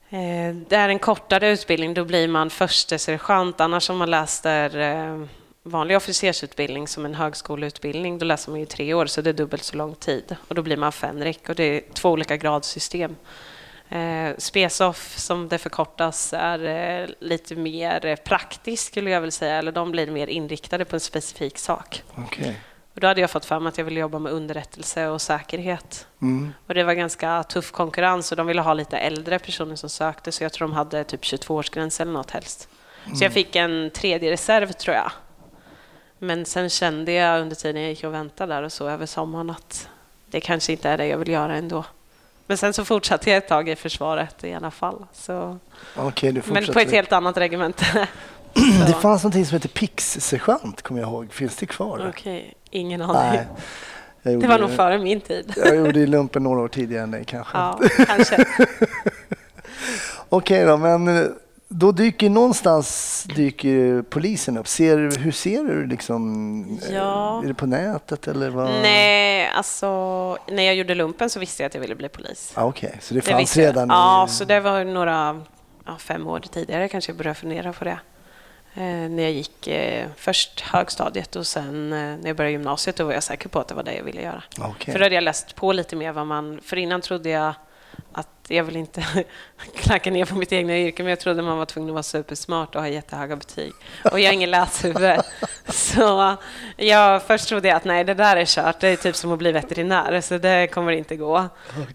Eh, 0.10 0.56
det 0.68 0.76
är 0.76 0.90
en 0.90 1.00
kortare 1.00 1.50
utbildning, 1.50 1.94
då 1.94 2.06
blir 2.06 2.28
man 2.28 2.50
förste 2.50 3.00
sergeant. 3.00 3.62
Annars 3.62 3.90
om 3.90 3.98
man 3.98 4.10
läser 4.10 4.78
eh, 4.78 5.28
vanlig 5.64 5.98
officersutbildning 5.98 6.88
som 6.88 7.06
en 7.06 7.16
högskoleutbildning, 7.16 8.20
då 8.20 8.26
läser 8.26 8.52
man 8.52 8.60
ju 8.60 8.66
tre 8.66 8.94
år, 8.94 9.06
så 9.06 9.22
det 9.22 9.30
är 9.30 9.34
dubbelt 9.34 9.64
så 9.64 9.78
lång 9.78 9.96
tid. 9.96 10.36
Och 10.48 10.56
då 10.56 10.62
blir 10.62 10.78
man 10.78 10.92
fänrik 10.92 11.50
och 11.50 11.56
det 11.56 11.64
är 11.64 11.82
två 11.94 12.10
olika 12.10 12.38
gradsystem. 12.38 13.16
Eh, 13.90 14.30
Spesoff, 14.38 15.18
som 15.18 15.48
det 15.48 15.58
förkortas, 15.58 16.34
är 16.38 16.66
eh, 16.66 17.10
lite 17.20 17.56
mer 17.56 18.16
praktiskt 18.16 18.88
skulle 18.88 19.10
jag 19.10 19.22
vilja 19.22 19.32
säga, 19.32 19.56
eller 19.56 19.72
de 19.72 19.92
blir 19.92 20.08
mer 20.08 20.28
inriktade 20.28 20.86
på 20.86 20.96
en 20.96 21.00
specifik 21.00 21.58
sak. 21.58 22.04
Okay. 22.28 22.54
Och 22.98 23.02
då 23.02 23.08
hade 23.08 23.22
jag 23.22 23.30
fått 23.30 23.46
för 23.46 23.60
mig 23.60 23.70
att 23.70 23.78
jag 23.78 23.86
ville 23.86 24.00
jobba 24.00 24.20
med 24.20 24.32
underrättelse 24.32 25.08
och 25.08 25.22
säkerhet. 25.22 26.08
Mm. 26.22 26.54
Och 26.68 26.74
det 26.74 26.84
var 26.84 26.94
ganska 26.94 27.44
tuff 27.44 27.72
konkurrens 27.72 28.32
och 28.32 28.38
de 28.38 28.48
ville 28.48 28.62
ha 28.62 28.74
lite 28.74 28.98
äldre 28.98 29.40
personer 29.40 29.76
som 29.76 29.90
sökte 29.90 30.32
så 30.32 30.44
jag 30.44 30.54
tror 30.54 30.68
de 30.68 30.74
hade 30.74 31.04
typ 31.04 31.24
22-årsgräns 31.24 32.02
eller 32.02 32.12
något 32.12 32.32
helst. 32.32 32.70
Så 33.16 33.24
jag 33.24 33.34
fick 33.34 33.56
en 33.56 33.90
tredje 33.90 34.32
reserv 34.32 34.72
tror 34.72 34.96
jag. 34.96 35.12
Men 36.20 36.46
sen 36.46 36.70
kände 36.70 37.12
jag 37.12 37.42
under 37.42 37.56
tiden 37.56 37.82
jag 37.82 37.90
gick 37.90 38.04
och 38.04 38.14
väntade 38.14 38.54
där 38.54 38.64
och 38.64 38.72
så 38.72 38.90
över 38.90 39.06
sommaren 39.06 39.50
att 39.50 39.90
det 40.26 40.42
kanske 40.42 40.72
inte 40.72 40.90
är 40.90 40.98
det 40.98 41.08
jag 41.08 41.18
vill 41.18 41.30
göra 41.30 41.56
ändå. 41.56 41.86
Men 42.48 42.58
sen 42.58 42.74
så 42.74 42.86
fortsatte 42.86 43.30
jag 43.30 43.38
ett 43.38 43.48
tag 43.48 43.70
i 43.70 43.76
försvaret 43.76 44.44
i 44.44 44.54
alla 44.54 44.72
fall. 44.72 45.06
Så, 45.14 45.58
du 46.32 46.42
men 46.54 46.66
på 46.66 46.80
ett 46.80 46.92
helt 46.92 47.12
annat 47.12 47.38
regemente. 47.38 48.08
Det 48.88 48.94
fanns 48.94 49.24
någonting 49.24 49.46
som 49.46 49.56
heter 49.56 49.70
pix-sergeant, 49.70 50.82
kommer 50.82 51.02
jag 51.02 51.10
ihåg. 51.10 51.32
Finns 51.34 51.56
det 51.56 51.66
kvar? 51.66 52.06
Okej, 52.10 52.54
ingen 52.70 53.02
aning. 53.02 53.16
Nej. 53.32 53.48
Jag 54.22 54.32
Det 54.32 54.34
gjorde, 54.34 54.48
var 54.48 54.60
nog 54.60 54.72
före 54.72 54.98
min 55.00 55.22
tid. 55.22 55.54
Jag 55.58 55.76
gjorde 55.76 56.06
lumpen 56.06 56.44
några 56.44 56.62
år 56.62 56.68
tidigare 56.68 57.04
än 57.04 57.12
dig 57.12 57.24
kanske. 57.26 57.58
Ja, 57.58 57.80
kanske. 58.08 58.46
Okej 60.30 60.66
då, 60.66 60.78
men 60.78 61.08
eh, 61.18 61.24
då 61.68 61.92
dyker 61.92 62.30
någonstans 62.30 63.24
dyker 63.36 64.02
polisen 64.10 64.58
upp. 64.58 64.68
Ser, 64.68 65.20
hur 65.20 65.32
ser 65.32 65.64
du 65.64 65.86
liksom? 65.88 66.64
eh, 66.90 66.96
Ja. 66.96 67.42
Är 67.44 67.48
det 67.48 67.54
på 67.54 67.66
nätet 67.66 68.28
eller 68.28 68.50
vad? 68.50 68.66
Nej, 68.70 69.50
alltså 69.56 69.88
när 70.52 70.64
jag 70.64 70.76
gjorde 70.76 70.96
lumpen 70.96 71.30
så 71.30 71.40
visste 71.40 71.64
jag 71.64 71.68
att 71.68 71.74
jag 71.74 71.82
ville 71.82 71.96
bli 71.96 72.10
polis. 72.10 72.52
Ah, 72.56 72.64
Okej, 72.66 72.98
så 73.02 73.14
det 73.14 73.20
Det 73.20 73.32
fanns 73.32 73.58
jag. 73.58 73.64
redan? 73.66 73.90
Ja, 73.90 74.26
i... 74.26 74.30
så 74.32 74.46
det 74.46 74.60
var 74.60 74.84
några, 74.84 75.42
ja, 75.86 75.98
fem 76.00 76.28
år 76.28 76.40
tidigare 76.52 76.88
kanske 76.88 77.12
jag 77.12 77.18
började 77.18 77.40
fundera 77.40 77.74
på 77.74 77.84
det. 77.86 78.00
Eh, 78.78 79.10
när 79.10 79.24
jag 79.24 79.32
gick 79.32 79.68
eh, 79.68 80.08
först 80.16 80.60
högstadiet 80.60 81.36
och 81.36 81.48
sen 81.48 81.94
eh, 81.94 82.00
när 82.00 82.28
jag 82.28 82.36
började 82.36 82.52
gymnasiet 82.52 82.96
då 82.96 83.04
var 83.04 83.14
jag 83.14 83.24
säker 83.24 83.50
på 83.50 83.60
att 83.60 83.68
det 83.68 83.76
var 83.76 83.84
det 83.84 83.96
jag 83.96 84.04
ville 84.04 84.22
göra. 84.22 84.44
Okej. 84.60 84.92
För 84.92 85.00
då 85.00 85.06
hade 85.06 85.16
jag 85.16 85.24
läst 85.24 85.56
på 85.56 85.74
lite 85.74 85.96
mer 85.96 86.12
vad 86.12 86.28
man... 86.28 86.60
För 86.64 86.78
innan 86.78 87.02
trodde 87.02 87.30
jag 87.30 87.54
att 88.12 88.28
jag 88.48 88.64
vill 88.64 88.76
inte 88.76 89.04
knacka 89.76 90.12
ner 90.12 90.26
på 90.26 90.36
mitt 90.36 90.54
egna 90.54 90.78
yrke, 90.78 91.04
men 91.04 91.10
jag 91.10 91.20
trodde 91.20 91.42
man 91.42 91.58
var 91.58 91.66
tvungen 91.66 91.90
att 91.90 91.94
vara 91.94 92.04
supersmart 92.04 92.76
och 92.76 92.82
ha 92.82 92.90
jättehöga 92.90 93.36
betyg. 93.36 93.74
Och 94.12 94.20
jag 94.20 94.30
är 94.30 94.34
ingen 94.34 94.52
läshuvud. 94.52 95.20
Så 95.66 96.38
jag, 96.78 97.24
först 97.24 97.48
trodde 97.48 97.68
jag 97.68 97.78
att 97.78 97.86
nej, 97.86 98.04
det 98.04 98.14
där 98.14 98.38
är 98.38 98.46
kört. 98.46 98.80
Det 98.80 98.88
är 98.88 98.96
typ 98.96 99.16
som 99.16 99.32
att 99.32 99.40
bli 99.40 99.52
veterinär, 99.52 100.22
så 100.22 100.38
det 100.38 100.68
kommer 100.68 100.92
inte 100.92 101.16
gå. 101.16 101.38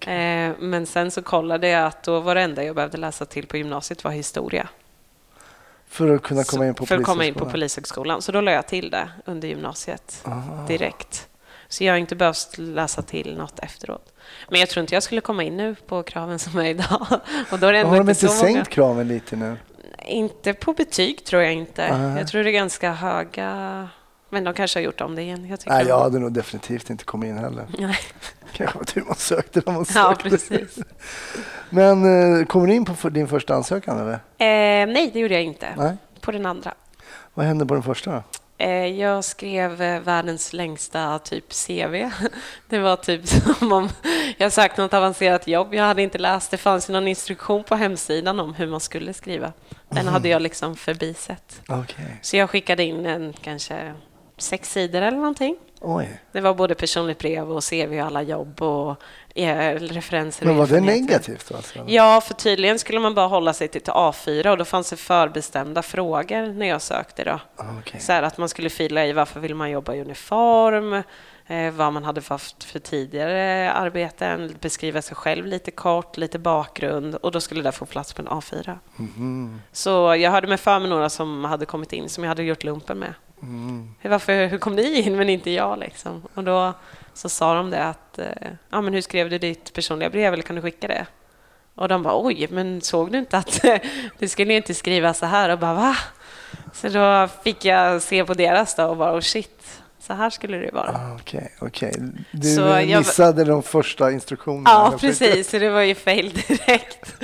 Eh, 0.00 0.52
men 0.58 0.86
sen 0.86 1.10
så 1.10 1.22
kollade 1.22 1.68
jag 1.68 1.86
att 1.86 2.02
då 2.02 2.20
var 2.20 2.34
det 2.34 2.40
enda 2.40 2.64
jag 2.64 2.74
behövde 2.74 2.98
läsa 2.98 3.24
till 3.24 3.46
på 3.46 3.56
gymnasiet 3.56 4.04
var 4.04 4.10
historia. 4.10 4.68
För 5.92 6.14
att 6.14 6.22
kunna 6.22 6.44
komma 6.44 6.66
in 6.66 6.74
på 6.74 6.86
för 6.86 6.96
att 6.96 7.04
komma 7.04 7.24
in 7.24 7.34
på 7.34 7.46
Polishögskolan? 7.50 8.22
Så 8.22 8.32
då 8.32 8.40
la 8.40 8.50
jag 8.52 8.66
till 8.68 8.90
det 8.90 9.08
under 9.24 9.48
gymnasiet 9.48 10.22
Ah. 10.24 10.66
direkt. 10.68 11.28
Så 11.68 11.84
jag 11.84 11.92
har 11.92 11.98
inte 11.98 12.16
behövt 12.16 12.58
läsa 12.58 13.02
till 13.02 13.36
något 13.36 13.58
efteråt. 13.58 14.12
Men 14.50 14.60
jag 14.60 14.68
tror 14.68 14.80
inte 14.80 14.94
jag 14.94 15.02
skulle 15.02 15.20
komma 15.20 15.42
in 15.42 15.56
nu 15.56 15.74
på 15.86 16.02
kraven 16.02 16.38
som 16.38 16.58
är 16.58 16.64
idag. 16.64 17.06
Och 17.52 17.58
då 17.58 17.66
är 17.66 17.72
det 17.72 17.78
ändå 17.78 17.90
Har 17.90 17.96
de 17.98 18.10
inte 18.10 18.26
inte 18.26 18.36
sänkt 18.36 18.52
många. 18.54 18.64
kraven 18.64 19.08
lite 19.08 19.36
nu? 19.36 19.56
Inte 20.06 20.52
på 20.54 20.72
betyg 20.72 21.24
tror 21.24 21.42
jag 21.42 21.52
inte. 21.52 21.88
Ah. 21.94 22.18
Jag 22.18 22.28
tror 22.28 22.42
det 22.44 22.50
är 22.50 22.52
ganska 22.52 22.92
höga... 22.92 23.88
Men 24.32 24.44
de 24.44 24.54
kanske 24.54 24.78
har 24.78 24.84
gjort 24.84 25.00
om 25.00 25.14
det 25.14 25.22
igen. 25.22 25.46
Jag 25.50 25.58
Nej, 25.66 25.86
jag 25.86 26.00
hade 26.00 26.18
nog 26.18 26.32
definitivt 26.32 26.90
inte 26.90 27.04
kommit 27.04 27.28
in 27.28 27.38
heller. 27.38 27.66
Nej. 27.78 27.98
Kanske 28.52 28.78
var 28.78 28.84
tur 28.84 29.02
man 29.06 29.16
sökte 29.16 29.62
när 29.66 29.72
man 29.72 29.84
sökte. 29.84 29.98
Ja, 30.00 30.16
precis. 30.30 30.78
Men 31.70 32.38
eh, 32.40 32.46
kommer 32.46 32.66
du 32.66 32.74
in 32.74 32.84
på 32.84 33.08
din 33.08 33.28
första 33.28 33.54
ansökan 33.54 33.98
eller? 33.98 34.12
Eh, 34.12 34.92
nej, 34.92 35.10
det 35.12 35.18
gjorde 35.18 35.34
jag 35.34 35.42
inte. 35.42 35.68
Nej. 35.76 35.96
På 36.20 36.32
den 36.32 36.46
andra. 36.46 36.74
Vad 37.34 37.46
hände 37.46 37.66
på 37.66 37.74
den 37.74 37.82
första? 37.82 38.22
Eh, 38.58 38.86
jag 38.86 39.24
skrev 39.24 39.82
eh, 39.82 40.00
världens 40.00 40.52
längsta 40.52 41.18
typ 41.18 41.44
CV. 41.66 42.10
Det 42.68 42.78
var 42.78 42.96
typ 42.96 43.28
som 43.28 43.72
om 43.72 43.88
jag 44.36 44.52
sökte 44.52 44.82
något 44.82 44.94
avancerat 44.94 45.46
jobb. 45.48 45.74
Jag 45.74 45.84
hade 45.84 46.02
inte 46.02 46.18
läst. 46.18 46.50
Det 46.50 46.56
fanns 46.56 46.88
någon 46.88 47.08
instruktion 47.08 47.64
på 47.64 47.74
hemsidan 47.74 48.40
om 48.40 48.54
hur 48.54 48.66
man 48.66 48.80
skulle 48.80 49.12
skriva. 49.12 49.52
Den 49.88 50.08
hade 50.08 50.28
jag 50.28 50.42
liksom 50.42 50.76
förbisett. 50.76 51.60
Okej. 51.68 52.18
Så 52.22 52.36
jag 52.36 52.50
skickade 52.50 52.84
in 52.84 53.06
en 53.06 53.32
kanske 53.42 53.94
sex 54.36 54.72
sidor 54.72 55.02
eller 55.02 55.18
någonting. 55.18 55.56
Oj. 55.80 56.20
Det 56.32 56.40
var 56.40 56.54
både 56.54 56.74
personligt 56.74 57.18
brev 57.18 57.52
och 57.52 57.64
CV 57.64 58.00
och 58.00 58.06
alla 58.06 58.22
jobb 58.22 58.62
och 58.62 58.96
eh, 59.34 59.74
referenser. 59.74 60.46
Men 60.46 60.56
var 60.56 60.66
det 60.66 60.80
negativt 60.80 61.48
då? 61.48 61.56
Alltså? 61.56 61.84
Ja, 61.86 62.20
för 62.20 62.34
tydligen 62.34 62.78
skulle 62.78 63.00
man 63.00 63.14
bara 63.14 63.26
hålla 63.26 63.52
sig 63.52 63.68
till 63.68 63.80
till 63.80 63.92
A4 63.92 64.48
och 64.48 64.58
då 64.58 64.64
fanns 64.64 64.90
det 64.90 64.96
förbestämda 64.96 65.82
frågor 65.82 66.52
när 66.52 66.66
jag 66.66 66.82
sökte. 66.82 67.24
Då. 67.24 67.40
Ah, 67.56 67.64
okej. 67.80 68.00
Så 68.00 68.12
här 68.12 68.22
att 68.22 68.38
man 68.38 68.48
skulle 68.48 68.70
fylla 68.70 69.06
i 69.06 69.12
varför 69.12 69.40
vill 69.40 69.54
man 69.54 69.70
jobba 69.70 69.94
i 69.94 70.00
uniform, 70.00 70.92
eh, 71.46 71.72
vad 71.72 71.92
man 71.92 72.04
hade 72.04 72.20
haft 72.28 72.64
för 72.64 72.78
tidigare 72.78 73.72
arbeten, 73.72 74.56
beskriva 74.60 75.02
sig 75.02 75.16
själv 75.16 75.46
lite 75.46 75.70
kort, 75.70 76.16
lite 76.16 76.38
bakgrund 76.38 77.14
och 77.14 77.32
då 77.32 77.40
skulle 77.40 77.62
det 77.62 77.72
få 77.72 77.86
plats 77.86 78.12
på 78.12 78.22
en 78.22 78.28
A4. 78.28 78.78
Mhm. 78.96 79.62
Så 79.72 80.16
jag 80.16 80.30
hörde 80.30 80.46
med 80.46 80.60
för 80.60 80.78
mig 80.78 80.88
några 80.88 81.08
som 81.10 81.44
hade 81.44 81.66
kommit 81.66 81.92
in 81.92 82.08
som 82.08 82.24
jag 82.24 82.28
hade 82.28 82.42
gjort 82.42 82.64
lumpen 82.64 82.98
med. 82.98 83.14
Mm. 83.42 83.94
Varför, 84.02 84.46
hur 84.46 84.58
kom 84.58 84.74
ni 84.76 85.00
in 85.00 85.16
men 85.16 85.28
inte 85.28 85.50
jag? 85.50 85.78
Liksom? 85.78 86.22
Och 86.34 86.44
då 86.44 86.72
så 87.14 87.28
sa 87.28 87.54
de 87.54 87.70
det 87.70 87.84
att, 87.84 88.18
eh, 88.18 88.26
ja 88.70 88.80
men 88.80 88.94
hur 88.94 89.00
skrev 89.00 89.30
du 89.30 89.38
ditt 89.38 89.72
personliga 89.72 90.10
brev 90.10 90.32
eller 90.32 90.42
kan 90.42 90.56
du 90.56 90.62
skicka 90.62 90.88
det? 90.88 91.06
Och 91.74 91.88
de 91.88 92.02
bara, 92.02 92.24
oj, 92.26 92.46
men 92.50 92.80
såg 92.80 93.12
du 93.12 93.18
inte 93.18 93.38
att 93.38 93.60
du 94.18 94.28
skulle 94.28 94.54
inte 94.54 94.74
skriva 94.74 95.14
så 95.14 95.26
här? 95.26 95.48
Och 95.48 95.58
bara, 95.58 95.74
va? 95.74 95.96
Så 96.72 96.88
då 96.88 97.28
fick 97.44 97.64
jag 97.64 98.02
se 98.02 98.24
på 98.24 98.34
deras 98.34 98.74
då 98.74 98.84
och 98.86 98.96
bara, 98.96 99.14
oh 99.16 99.20
shit, 99.20 99.82
så 100.00 100.12
här 100.14 100.30
skulle 100.30 100.56
det 100.56 100.70
vara. 100.72 100.90
Ah, 100.90 101.14
Okej, 101.20 101.52
okej. 101.60 101.92
Du 102.30 102.54
Så 102.56 102.74
eh, 102.74 102.90
jag- 102.90 102.98
missade 102.98 103.44
de 103.44 103.62
första 103.62 104.12
instruktionerna. 104.12 104.70
Ja, 104.70 104.94
precis. 105.00 105.50
Så 105.50 105.58
det 105.58 105.70
var 105.70 105.80
ju 105.80 105.94
fail 105.94 106.32
direkt. 106.48 107.14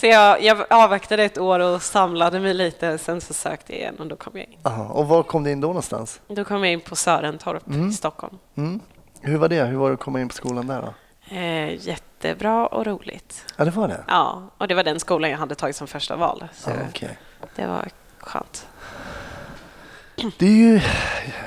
Så 0.00 0.06
jag, 0.06 0.42
jag 0.42 0.66
avvaktade 0.70 1.24
ett 1.24 1.38
år 1.38 1.60
och 1.60 1.82
samlade 1.82 2.40
mig 2.40 2.54
lite. 2.54 2.98
Sen 2.98 3.20
så 3.20 3.34
sökte 3.34 3.72
jag 3.72 3.80
igen 3.80 3.96
och 3.98 4.06
då 4.06 4.16
kom 4.16 4.32
jag 4.36 4.44
in. 4.44 4.58
Aha. 4.62 4.84
Och 4.84 5.08
var 5.08 5.22
kom 5.22 5.44
du 5.44 5.50
in 5.50 5.60
då 5.60 5.66
någonstans? 5.68 6.20
Då 6.28 6.44
kom 6.44 6.64
jag 6.64 6.72
in 6.72 6.80
på 6.80 6.96
Sörentorp 6.96 7.62
i 7.90 7.92
Stockholm. 7.92 8.38
Mm. 8.56 8.80
Hur 9.20 9.38
var 9.38 9.48
det? 9.48 9.64
Hur 9.64 9.76
var 9.76 9.88
det 9.88 9.94
att 9.94 10.00
komma 10.00 10.20
in 10.20 10.28
på 10.28 10.34
skolan 10.34 10.66
där 10.66 10.82
då? 10.82 10.94
Eh, 11.36 11.86
jättebra 11.86 12.66
och 12.66 12.86
roligt. 12.86 13.44
Ja, 13.56 13.64
det 13.64 13.70
var 13.70 13.88
det? 13.88 14.04
Ja, 14.08 14.42
och 14.58 14.68
det 14.68 14.74
var 14.74 14.84
den 14.84 15.00
skolan 15.00 15.30
jag 15.30 15.38
hade 15.38 15.54
tagit 15.54 15.76
som 15.76 15.86
första 15.86 16.16
val. 16.16 16.44
Så 16.54 16.70
Ah, 16.70 16.74
okej. 16.88 17.18
det 17.56 17.66
var 17.66 17.88
skönt. 18.18 18.66
Det 20.38 20.46
är 20.46 20.50
ju, 20.50 20.80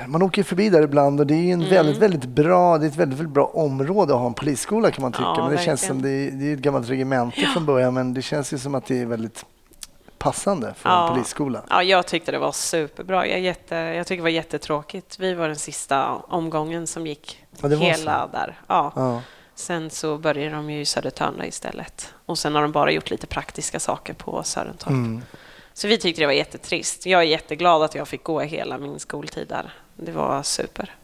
man 0.06 0.22
åker 0.22 0.42
förbi 0.42 0.68
där 0.68 0.82
ibland 0.82 1.20
och 1.20 1.26
det 1.26 1.34
är 1.34 1.52
en 1.52 1.60
Mm. 1.60 1.70
väldigt, 1.70 1.96
väldigt 1.98 2.24
bra, 2.24 2.78
det 2.78 2.86
är 2.86 2.88
ett 2.90 2.96
väldigt, 2.96 3.18
väldigt 3.18 3.34
bra 3.34 3.44
område 3.46 4.14
att 4.14 4.20
ha 4.20 4.26
en 4.26 4.34
polisskola 4.34 4.90
kan 4.90 5.02
man 5.02 5.12
tycka. 5.12 5.22
Ja, 5.24 5.42
men 5.48 5.56
det 5.56 5.62
känns 5.62 5.86
som 5.86 6.02
verkligen. 6.02 6.38
det 6.38 6.44
är, 6.44 6.46
det 6.46 6.50
är 6.50 6.54
ett 6.54 6.60
gammalt 6.62 6.88
regemente 6.90 7.40
från 7.40 7.66
början 7.66 7.94
men 7.94 8.14
det 8.14 8.22
känns 8.22 8.52
ju 8.52 8.58
som 8.58 8.74
att 8.74 8.86
det 8.86 9.00
är 9.00 9.06
väldigt 9.06 9.44
passande 10.18 10.74
för 10.76 10.88
Ja. 10.90 11.08
en 11.08 11.14
polisskola. 11.14 11.62
Ja, 11.70 11.82
jag 11.82 12.06
tyckte 12.06 12.32
det 12.32 12.38
var 12.38 12.52
superbra. 12.52 13.26
Jag, 13.26 13.40
jätte, 13.40 13.74
jag 13.74 14.06
tycker 14.06 14.16
det 14.16 14.22
var 14.22 14.28
jättetråkigt. 14.30 15.18
Vi 15.18 15.34
var 15.34 15.46
den 15.46 15.56
sista 15.56 16.08
omgången 16.14 16.86
som 16.86 17.06
gick 17.06 17.44
Ja, 17.60 17.68
hela 17.68 18.26
där. 18.32 18.60
Ja. 18.66 18.92
Ja. 18.96 19.20
Sen 19.54 19.90
så 19.90 20.18
började 20.18 20.56
de 20.56 20.70
ju 20.70 20.80
i 20.80 20.84
Södertörn 20.86 21.42
istället. 21.44 22.14
Och 22.26 22.38
sen 22.38 22.54
har 22.54 22.62
de 22.62 22.72
bara 22.72 22.90
gjort 22.92 23.10
lite 23.10 23.26
praktiska 23.26 23.80
saker 23.80 24.14
på 24.14 24.42
Sörentorp. 24.42 24.90
Mm. 24.90 25.22
Så 25.74 25.88
vi 25.88 25.98
tyckte 25.98 26.22
det 26.22 26.26
var 26.26 26.32
jättetrist. 26.32 27.06
Jag 27.06 27.20
är 27.20 27.24
jätteglad 27.26 27.82
att 27.82 27.94
jag 27.94 28.08
fick 28.08 28.24
gå 28.24 28.40
hela 28.40 28.78
min 28.78 29.00
skoltid 29.00 29.48
där. 29.48 29.72
Det 29.96 30.12
var 30.12 30.42
super. 30.42 30.94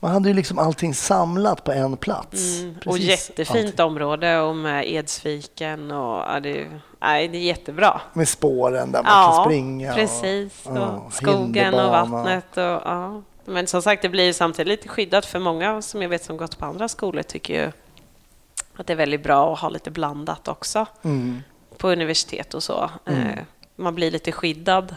Man 0.00 0.10
hade 0.10 0.28
ju 0.28 0.34
liksom 0.34 0.58
allting 0.58 0.94
samlat 0.94 1.64
på 1.64 1.72
en 1.72 1.96
plats. 1.96 2.60
Mm. 2.60 2.74
Och 2.86 2.98
jättefint 2.98 3.66
allting. 3.80 3.84
område 3.86 4.40
och 4.40 4.56
med 4.56 4.84
Edsviken 4.92 5.90
och 5.90 6.18
ja, 6.18 6.40
det, 6.42 6.66
nej, 7.00 7.28
det 7.28 7.38
är 7.38 7.42
jättebra. 7.42 8.00
Med 8.12 8.28
spåren 8.28 8.92
där 8.92 9.02
man 9.02 9.12
kan 9.34 9.44
springa. 9.44 9.90
och- 9.90 9.96
precis. 9.96 10.66
Och, 10.66 10.76
ja, 10.76 11.08
skogen 11.12 11.74
och 11.74 11.90
vattnet. 11.90 12.56
Och, 12.56 12.62
ja. 12.62 13.22
Men 13.44 13.66
som 13.66 13.82
sagt, 13.82 14.02
det 14.02 14.08
blir 14.08 14.24
ju 14.24 14.32
samtidigt 14.32 14.68
lite 14.68 14.88
skyddat 14.88 15.26
för 15.26 15.38
många 15.38 15.82
som 15.82 16.02
jag 16.02 16.08
vet 16.08 16.24
som 16.24 16.36
gått 16.36 16.58
på 16.58 16.64
andra 16.64 16.88
skolor 16.88 17.22
tycker 17.22 17.54
ju 17.64 17.72
att 18.76 18.86
det 18.86 18.92
är 18.92 18.96
väldigt 18.96 19.22
bra 19.22 19.52
att 19.54 19.60
ha 19.60 19.68
lite 19.68 19.90
blandat 19.90 20.48
också 20.48 20.86
Mm. 21.02 21.42
på 21.78 21.88
universitet 21.90 22.54
och 22.54 22.62
så. 22.62 22.90
Mm. 23.06 23.38
Man 23.76 23.94
blir 23.94 24.10
lite 24.10 24.32
skyddad. 24.32 24.96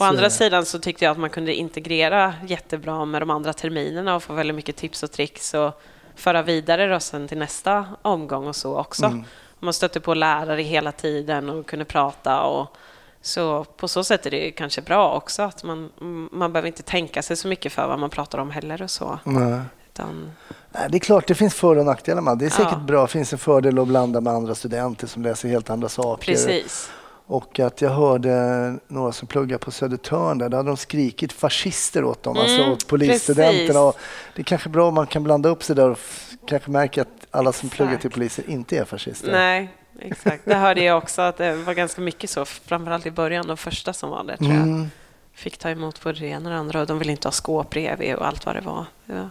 Å 0.00 0.04
andra 0.04 0.30
sidan 0.30 0.66
så 0.66 0.78
tyckte 0.78 1.04
jag 1.04 1.12
att 1.12 1.18
man 1.18 1.30
kunde 1.30 1.54
integrera 1.54 2.34
jättebra 2.46 3.04
med 3.04 3.22
de 3.22 3.30
andra 3.30 3.52
terminerna 3.52 4.16
och 4.16 4.22
få 4.22 4.32
väldigt 4.32 4.56
mycket 4.56 4.76
tips 4.76 5.02
och 5.02 5.12
tricks 5.12 5.54
och 5.54 5.80
föra 6.14 6.42
vidare 6.42 6.86
då 6.86 7.00
sen 7.00 7.28
till 7.28 7.38
nästa 7.38 7.86
omgång 8.02 8.46
och 8.46 8.56
så 8.56 8.76
också. 8.78 9.04
Mm. 9.06 9.24
Man 9.58 9.72
stötte 9.72 10.00
på 10.00 10.14
lärare 10.14 10.62
hela 10.62 10.92
tiden 10.92 11.50
och 11.50 11.66
kunde 11.66 11.84
prata 11.84 12.42
och 12.42 12.76
så 13.22 13.64
på 13.64 13.88
så 13.88 14.04
sätt 14.04 14.26
är 14.26 14.30
det 14.30 14.50
kanske 14.50 14.82
bra 14.82 15.14
också 15.14 15.42
att 15.42 15.64
man, 15.64 15.90
man 16.32 16.52
behöver 16.52 16.66
inte 16.66 16.82
tänka 16.82 17.22
sig 17.22 17.36
så 17.36 17.48
mycket 17.48 17.72
för 17.72 17.86
vad 17.88 17.98
man 17.98 18.10
pratar 18.10 18.38
om 18.38 18.50
heller 18.50 18.82
och 18.82 18.90
så. 18.90 19.18
Nej. 19.24 19.60
Utan, 19.92 20.32
Nej, 20.72 20.86
det 20.90 20.96
är 20.96 21.00
klart, 21.00 21.26
det 21.26 21.34
finns 21.34 21.54
för 21.54 21.78
och 21.78 21.86
nackdelar. 21.86 22.36
Det 22.36 22.46
är 22.46 22.50
säkert 22.50 22.72
Ja. 22.72 22.78
bra. 22.78 23.02
Det 23.02 23.08
finns 23.08 23.32
en 23.32 23.38
fördel 23.38 23.78
att 23.78 23.88
blanda 23.88 24.20
med 24.20 24.32
andra 24.32 24.54
studenter 24.54 25.06
som 25.06 25.22
läser 25.22 25.48
helt 25.48 25.70
andra 25.70 25.88
saker. 25.88 26.24
precis. 26.24 26.90
Och 27.28 27.60
att 27.60 27.80
jag 27.80 27.90
hörde 27.90 28.78
några 28.88 29.12
som 29.12 29.28
pluggar 29.28 29.58
på 29.58 29.70
Södertörn 29.70 30.38
där, 30.38 30.48
då 30.48 30.56
hade 30.56 30.68
de 30.68 30.76
skrikit 30.76 31.32
fascister 31.32 32.04
åt 32.04 32.22
dem, 32.22 32.36
alltså 32.36 32.56
Mm, 32.56 32.72
åt 32.72 32.86
polisstudenterna. 32.86 33.80
Och 33.80 33.96
det 34.34 34.42
är 34.42 34.44
kanske 34.44 34.68
bra 34.68 34.88
om 34.88 34.94
man 34.94 35.06
kan 35.06 35.24
blanda 35.24 35.48
upp 35.48 35.62
sig 35.62 35.76
där 35.76 35.90
och 35.90 35.98
kanske 36.46 36.70
märka 36.70 37.02
att 37.02 37.26
alla 37.30 37.52
som 37.52 37.68
pluggar 37.68 37.92
till 37.92 37.96
Exakt. 37.96 38.14
poliser 38.14 38.50
inte 38.50 38.78
är 38.78 38.84
fascister. 38.84 39.32
Nej, 39.32 39.68
exakt. 40.00 40.44
Det 40.44 40.54
hörde 40.54 40.84
jag 40.84 40.98
också 40.98 41.22
att 41.22 41.36
det 41.36 41.56
var 41.56 41.74
ganska 41.74 42.00
mycket 42.00 42.30
så, 42.30 42.44
framförallt 42.44 43.06
i 43.06 43.10
början, 43.10 43.46
de 43.46 43.56
första 43.56 43.92
som 43.92 44.10
var 44.10 44.24
där 44.24 44.36
tror 44.36 44.50
jag. 44.50 44.62
Mm. 44.62 44.90
Fick 45.32 45.58
ta 45.58 45.70
emot 45.70 46.02
både 46.02 46.20
det 46.20 46.26
ena 46.26 46.48
och 46.48 46.54
det 46.54 46.58
andra 46.58 46.80
och 46.80 46.86
de 46.86 46.98
ville 46.98 47.12
inte 47.12 47.28
ha 47.28 47.32
skåp 47.32 47.70
bredvid 47.70 48.14
och 48.14 48.26
allt 48.26 48.46
vad 48.46 48.54
det 48.56 48.60
var. 48.60 48.84
Det 49.06 49.12
var 49.12 49.30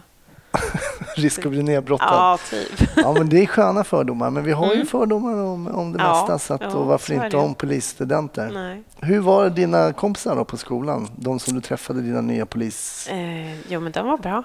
Risk 1.16 1.46
att 1.46 1.50
bli 1.52 1.62
nedbrottad. 1.62 2.08
ja, 2.12 2.38
typ. 2.50 2.88
Ja, 2.96 3.12
men 3.12 3.28
det 3.28 3.42
är 3.42 3.46
sköna 3.46 3.84
fördomar, 3.84 4.30
men 4.30 4.44
vi 4.44 4.52
har 4.52 4.66
ju 4.66 4.74
Mm. 4.74 4.86
fördomar 4.86 5.32
om, 5.34 5.66
om 5.66 5.92
det 5.92 6.02
Ja, 6.02 6.12
mesta. 6.20 6.38
Så 6.38 6.54
att, 6.54 6.60
ja, 6.60 6.68
och 6.78 6.86
varför 6.86 7.12
inte 7.14 7.28
det. 7.28 7.36
om 7.36 7.54
polisstudenter? 7.54 8.50
Nej. 8.54 8.82
Hur 9.00 9.20
var 9.20 9.50
dina 9.50 9.92
kompisar 9.92 10.36
då 10.36 10.44
på 10.44 10.56
skolan? 10.56 11.08
De 11.16 11.38
som 11.38 11.54
du 11.54 11.60
träffade, 11.60 12.00
dina 12.00 12.20
nya 12.20 12.46
polis... 12.46 13.08
Eh, 13.08 13.60
jo, 13.72 13.80
men 13.80 13.92
de 13.92 14.06
var 14.06 14.18
bra. 14.18 14.42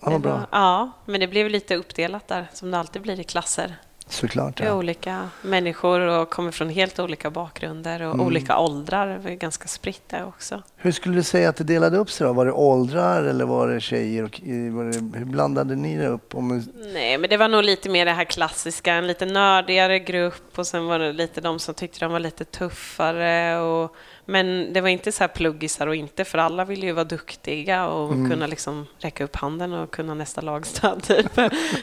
Ja, 0.00 0.10
vad 0.10 0.12
Det 0.12 0.18
bra. 0.18 0.32
var- 0.32 0.46
Ja, 0.50 0.90
men 1.06 1.20
det 1.20 1.26
blev 1.28 1.50
lite 1.50 1.76
uppdelat 1.76 2.28
där, 2.28 2.50
som 2.52 2.70
det 2.70 2.78
alltid 2.78 3.02
blir 3.02 3.20
i 3.20 3.24
klasser. 3.24 3.76
Såklart. 4.12 4.56
Det 4.56 4.64
är 4.64 4.68
Ja. 4.68 4.74
olika 4.74 5.28
människor 5.42 6.00
och 6.00 6.30
kommer 6.30 6.50
från 6.50 6.68
helt 6.68 6.98
olika 6.98 7.30
bakgrunder 7.30 8.02
och 8.02 8.14
Mm. 8.14 8.26
olika 8.26 8.58
åldrar. 8.58 9.06
Det 9.06 9.18
var 9.18 9.30
ganska 9.30 9.68
spritt 9.68 10.02
där 10.08 10.26
också. 10.26 10.62
Hur 10.76 10.92
skulle 10.92 11.14
du 11.14 11.22
säga 11.22 11.48
att 11.48 11.56
det 11.56 11.64
delade 11.64 11.96
upp 11.98 12.10
sig 12.10 12.26
då? 12.26 12.32
Var 12.32 12.46
det 12.46 12.52
åldrar 12.52 13.22
eller 13.24 13.44
var 13.44 13.68
det 13.68 13.80
tjejer? 13.80 14.22
Och, 14.24 14.40
var 14.74 14.84
det, 14.84 15.18
hur 15.18 15.24
blandade 15.24 15.76
ni 15.76 15.96
det 15.96 16.06
upp? 16.06 16.34
Om, 16.34 16.62
Nej, 16.92 17.18
men 17.18 17.30
det 17.30 17.36
var 17.36 17.48
nog 17.48 17.64
lite 17.64 17.88
mer 17.88 18.04
det 18.04 18.12
här 18.12 18.24
klassiska, 18.24 18.94
en 18.94 19.06
lite 19.06 19.26
nördigare 19.26 19.98
grupp 19.98 20.58
och 20.58 20.66
sen 20.66 20.86
var 20.86 20.98
det 20.98 21.12
lite 21.12 21.40
de 21.40 21.58
som 21.58 21.74
tyckte 21.74 22.00
de 22.00 22.12
var 22.12 22.20
lite 22.20 22.44
tuffare. 22.44 23.60
Och, 23.60 23.94
men 24.30 24.72
det 24.72 24.80
var 24.80 24.88
inte 24.88 25.12
så 25.12 25.22
här 25.22 25.28
pluggisar 25.28 25.86
och 25.86 25.94
inte, 25.94 26.24
för 26.24 26.38
alla 26.38 26.64
ville 26.64 26.86
ju 26.86 26.92
vara 26.92 27.04
duktiga 27.04 27.86
och 27.88 28.12
Mm. 28.12 28.30
kunna 28.30 28.46
liksom 28.46 28.86
räcka 28.98 29.24
upp 29.24 29.36
handen 29.36 29.72
och 29.72 29.90
kunna 29.90 30.14
nästa 30.14 30.40
lagstöd. 30.40 31.02
Typ. 31.06 31.34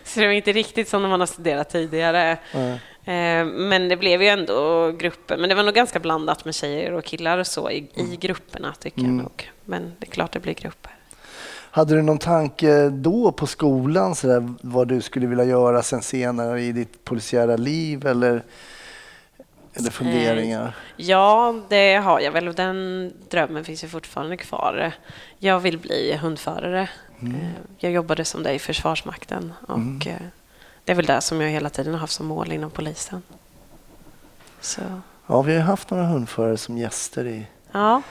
så 0.04 0.20
det 0.20 0.26
var 0.28 0.34
inte 0.34 0.52
riktigt 0.52 0.90
som 0.90 1.02
när 1.02 1.10
man 1.10 1.20
har 1.20 1.28
studerat 1.28 1.70
tidigare. 1.70 2.32
Eh, 3.06 3.46
Men 3.46 3.90
det 3.90 3.98
blev 3.98 4.22
ju 4.22 4.28
ändå 4.28 4.92
grupper. 4.92 5.38
Men 5.38 5.50
det 5.50 5.56
var 5.56 5.64
nog 5.64 5.74
ganska 5.74 6.00
blandat 6.00 6.46
med 6.46 6.56
tjejer 6.56 6.92
och 6.94 7.04
killar 7.04 7.38
och 7.38 7.48
så 7.48 7.70
i, 7.72 7.78
i 7.96 8.18
grupperna 8.22 8.74
tycker 8.80 9.00
Mm. 9.00 9.16
jag 9.16 9.24
nog. 9.24 9.52
Men 9.66 9.94
det 10.00 10.08
är 10.08 10.12
klart 10.12 10.32
det 10.32 10.40
blir 10.40 10.54
grupper. 10.54 10.92
hade 11.72 11.96
du 11.96 12.02
någon 12.02 12.18
tanke 12.18 12.90
då 12.90 13.32
på 13.32 13.48
skolan 13.48 14.16
så 14.16 14.28
där, 14.28 14.54
vad 14.62 14.88
du 14.88 15.02
skulle 15.02 15.28
vilja 15.28 15.44
göra 15.46 15.82
sen 15.84 16.02
senare 16.02 16.62
i 16.62 16.72
ditt 16.72 17.04
polisiära 17.06 17.56
liv? 17.58 18.08
Eller, 18.08 18.44
Eller 19.80 19.90
funderingar? 19.92 20.76
Ja, 20.98 21.56
det 21.70 21.96
har 21.96 22.20
jag 22.20 22.32
väl 22.32 22.48
och 22.48 22.56
den 22.56 23.12
drömmen 23.30 23.64
finns 23.66 23.84
ju 23.84 23.88
fortfarande 23.88 24.38
kvar. 24.38 24.92
Jag 25.40 25.60
vill 25.60 25.78
bli 25.78 26.18
hundförare. 26.22 26.90
Mm. 27.22 27.36
Eh, 27.36 27.42
Jag 27.78 27.92
jobbade 27.92 28.26
som 28.26 28.44
det 28.44 28.54
i 28.54 28.60
Försvarsmakten 28.60 29.54
och 29.68 30.08
eh, 30.08 30.18
det 30.84 30.92
är 30.92 30.96
väl 30.96 31.06
det 31.06 31.22
som 31.22 31.42
jag 31.42 31.50
hela 31.50 31.70
tiden 31.70 31.94
har 31.94 32.00
haft 32.00 32.14
som 32.14 32.26
mål 32.26 32.52
inom 32.52 32.70
polisen. 32.72 33.22
Så, 34.62 34.82
Ja, 35.28 35.42
vi 35.42 35.56
har 35.56 35.62
haft 35.62 35.90
några 35.90 36.04
hundförare 36.06 36.58
som 36.58 36.78
gäster 36.78 37.26
i, 37.28 37.48
ja, 37.72 38.02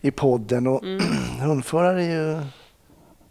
i 0.00 0.10
podden 0.10 0.66
och 0.66 0.82
Mm. 0.84 1.04
hundförare 1.40 2.04
är 2.04 2.10
ju 2.10 2.42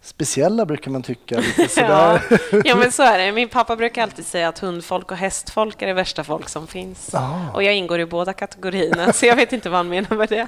speciella 0.06 0.66
brukar 0.66 0.92
man 0.92 1.04
tycka. 1.04 1.40
Lite 1.40 1.62
ja. 1.62 1.68
sådär. 1.68 2.22
ja, 2.66 2.76
men 2.76 2.92
så 2.92 3.04
är 3.04 3.18
det. 3.18 3.32
Min 3.32 3.50
pappa 3.50 3.76
brukar 3.76 4.04
alltid 4.04 4.26
säga 4.26 4.48
att 4.48 4.60
hundfolk 4.60 5.12
och 5.12 5.18
hästfolk 5.18 5.82
är 5.82 5.88
det 5.88 5.94
värsta 5.94 6.24
folk 6.24 6.50
som 6.50 6.68
finns. 6.68 7.16
Ah. 7.16 7.52
Och 7.54 7.64
jag 7.64 7.76
ingår 7.76 8.00
i 8.00 8.06
båda 8.06 8.34
kategorierna, 8.34 9.14
så 9.14 9.26
jag 9.26 9.36
vet 9.36 9.54
inte 9.54 9.70
vad 9.70 9.78
han 9.80 9.90
menar 9.90 10.16
med 10.16 10.30
det. 10.30 10.48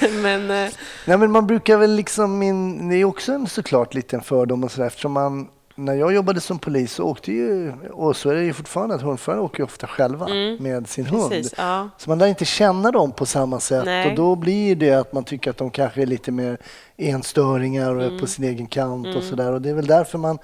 men 0.10 0.50
eh, 0.50 0.70
Nej, 1.04 1.18
men 1.18 1.30
man 1.30 1.46
brukar 1.46 1.76
väl 1.76 1.94
liksom, 1.94 2.42
in, 2.42 2.88
det 2.88 2.96
är 2.96 3.04
också 3.04 3.32
en 3.32 3.46
såklart 3.46 3.94
liten 3.94 4.20
fördom 4.20 4.64
och 4.64 4.70
sådär 4.70 4.86
eftersom 4.86 5.12
man 5.12 5.48
när 5.78 5.94
jag 5.94 6.14
jobbade 6.14 6.40
som 6.40 6.58
polis 6.58 6.92
så 6.92 7.04
åkte 7.04 7.32
ju, 7.32 7.72
och 7.92 8.16
så 8.16 8.30
är 8.30 8.34
det 8.34 8.42
ju 8.44 8.52
fortfarande, 8.52 8.94
att 8.94 9.02
hundförare 9.02 9.40
åker 9.40 9.58
ju 9.58 9.64
ofta 9.64 9.86
själva 9.86 10.28
med 10.60 10.88
sin 10.88 11.06
hund. 11.06 11.18
Mm. 11.24 11.30
precis, 11.30 11.54
ja. 11.58 11.88
Så 11.98 12.10
man 12.10 12.18
lär 12.18 12.26
inte 12.26 12.44
känna 12.44 12.90
dem 12.90 13.12
på 13.12 13.26
samma 13.26 13.60
sätt 13.60 13.84
Nej. 13.84 14.10
och 14.10 14.14
då 14.16 14.34
blir 14.36 14.76
det 14.76 14.92
att 14.94 15.12
man 15.12 15.24
tycker 15.24 15.50
att 15.50 15.56
de 15.56 15.70
kanske 15.70 16.02
är 16.02 16.06
lite 16.06 16.32
mer 16.32 16.58
enstöringar 16.96 17.94
och 17.94 18.02
Mm. 18.02 18.14
är 18.16 18.20
på 18.20 18.26
sin 18.26 18.44
egen 18.44 18.66
kant 18.66 19.16
och 19.16 19.22
sådär. 19.22 19.52
Och 19.52 19.62
det 19.62 19.70
är 19.70 19.74
väl 19.74 19.86
därför 19.86 20.18
man 20.18 20.38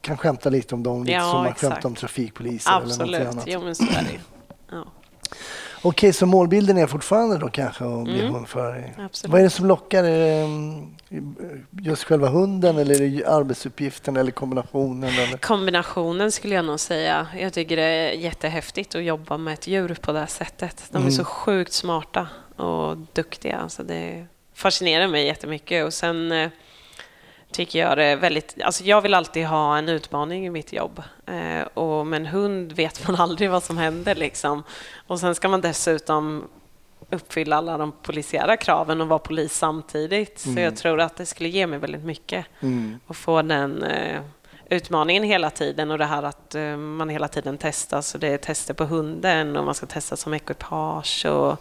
kan 0.00 0.16
skämta 0.16 0.48
lite 0.50 0.74
om 0.74 0.82
dem, 0.82 1.04
lite 1.04 1.12
Ja, 1.12 1.20
som 1.30 1.36
man 1.38 1.46
exakt. 1.46 1.60
skämtar 1.72 1.88
om 1.88 1.94
trafikpoliser 1.94 2.70
eller 2.70 2.80
något 2.86 2.92
Absolut, 3.00 3.20
annat. 3.28 3.44
jo 3.46 3.60
men 3.60 3.74
så 3.74 3.82
är 3.84 3.88
det. 4.12 4.20
Ja. 4.70 4.84
Okej, 5.82 6.12
så 6.12 6.26
målbilden 6.26 6.78
är 6.78 6.86
fortfarande 6.86 7.38
då 7.38 7.48
kanske 7.48 7.84
att 7.84 8.04
bli 8.04 8.20
Mm. 8.20 8.34
hundförare? 8.34 8.90
Absolut. 8.98 9.32
Vad 9.32 9.40
är 9.40 9.44
det 9.44 9.50
som 9.50 9.66
lockar? 9.66 10.04
Mm, 10.04 10.86
just 11.70 12.04
själva 12.04 12.28
hunden 12.28 12.78
eller 12.78 13.28
arbetsuppgiften 13.28 14.16
eller 14.16 14.30
kombinationen? 14.30 15.10
Eller? 15.18 15.36
Kombinationen 15.38 16.32
skulle 16.32 16.54
jag 16.54 16.64
nog 16.64 16.80
säga. 16.80 17.26
Jag 17.38 17.52
tycker 17.52 17.76
det 17.76 17.82
är 17.82 18.12
jättehäftigt 18.12 18.94
att 18.94 19.02
jobba 19.04 19.36
med 19.36 19.54
ett 19.54 19.66
djur 19.66 19.96
på 20.00 20.12
det 20.12 20.18
här 20.18 20.26
sättet. 20.26 20.84
De 20.90 20.96
är 20.96 21.00
Mm. 21.00 21.12
så 21.12 21.24
sjukt 21.24 21.72
smarta 21.72 22.28
och 22.56 22.96
duktiga. 23.12 23.56
Alltså 23.56 23.82
det 23.82 24.26
fascinerar 24.54 25.08
mig 25.08 25.26
jättemycket. 25.26 25.86
Och 25.86 25.94
sen 25.94 26.32
eh, 26.32 26.50
tycker 27.52 27.78
jag 27.78 27.98
det 27.98 28.04
är 28.04 28.16
väldigt... 28.16 28.62
Alltså 28.62 28.84
jag 28.84 29.00
vill 29.00 29.14
alltid 29.14 29.46
ha 29.46 29.78
en 29.78 29.88
utmaning 29.88 30.46
i 30.46 30.50
mitt 30.50 30.72
jobb. 30.72 31.02
Eh, 31.26 31.62
och 31.74 32.06
med 32.06 32.20
en 32.20 32.26
hund 32.26 32.72
vet 32.72 33.08
man 33.08 33.16
aldrig 33.20 33.50
vad 33.50 33.62
som 33.62 33.78
händer. 33.78 34.14
Liksom. 34.14 34.62
Och 35.06 35.20
sen 35.20 35.34
ska 35.34 35.48
man 35.48 35.60
dessutom 35.60 36.48
uppfylla 37.10 37.56
alla 37.56 37.78
de 37.78 37.92
polisiära 38.02 38.56
kraven 38.56 39.00
och 39.00 39.08
vara 39.08 39.18
polis 39.18 39.54
samtidigt. 39.58 40.38
Så 40.38 40.60
jag 40.60 40.76
tror 40.76 41.00
att 41.00 41.16
det 41.16 41.26
skulle 41.26 41.48
ge 41.48 41.66
mig 41.66 41.78
väldigt 41.78 42.04
mycket 42.04 42.46
Mm. 42.60 43.00
och 43.06 43.16
få 43.16 43.42
den 43.42 43.82
eh, 43.82 44.20
utmaningen 44.68 45.22
hela 45.22 45.50
tiden 45.50 45.90
och 45.90 45.98
det 45.98 46.04
här 46.04 46.22
att 46.22 46.54
eh, 46.54 46.76
man 46.76 47.08
hela 47.08 47.28
tiden 47.28 47.58
testas 47.58 48.14
och 48.14 48.20
det 48.20 48.28
är 48.28 48.38
tester 48.38 48.74
på 48.74 48.84
hunden 48.84 49.56
och 49.56 49.64
man 49.64 49.74
ska 49.74 49.86
testa 49.86 50.16
som 50.16 50.34
ekipage 50.34 51.26
och 51.26 51.56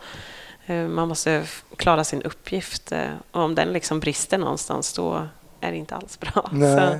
eh, 0.65 0.87
man 0.87 1.07
måste 1.07 1.43
klara 1.77 2.03
sin 2.03 2.21
uppgift 2.21 2.93
och 3.31 3.41
om 3.41 3.55
den 3.55 3.73
liksom 3.73 3.99
brister 3.99 4.37
någonstans 4.37 4.93
då 4.93 5.27
är 5.61 5.71
inte 5.73 5.95
alls 5.95 6.19
bra. 6.19 6.49
Så, 6.51 6.99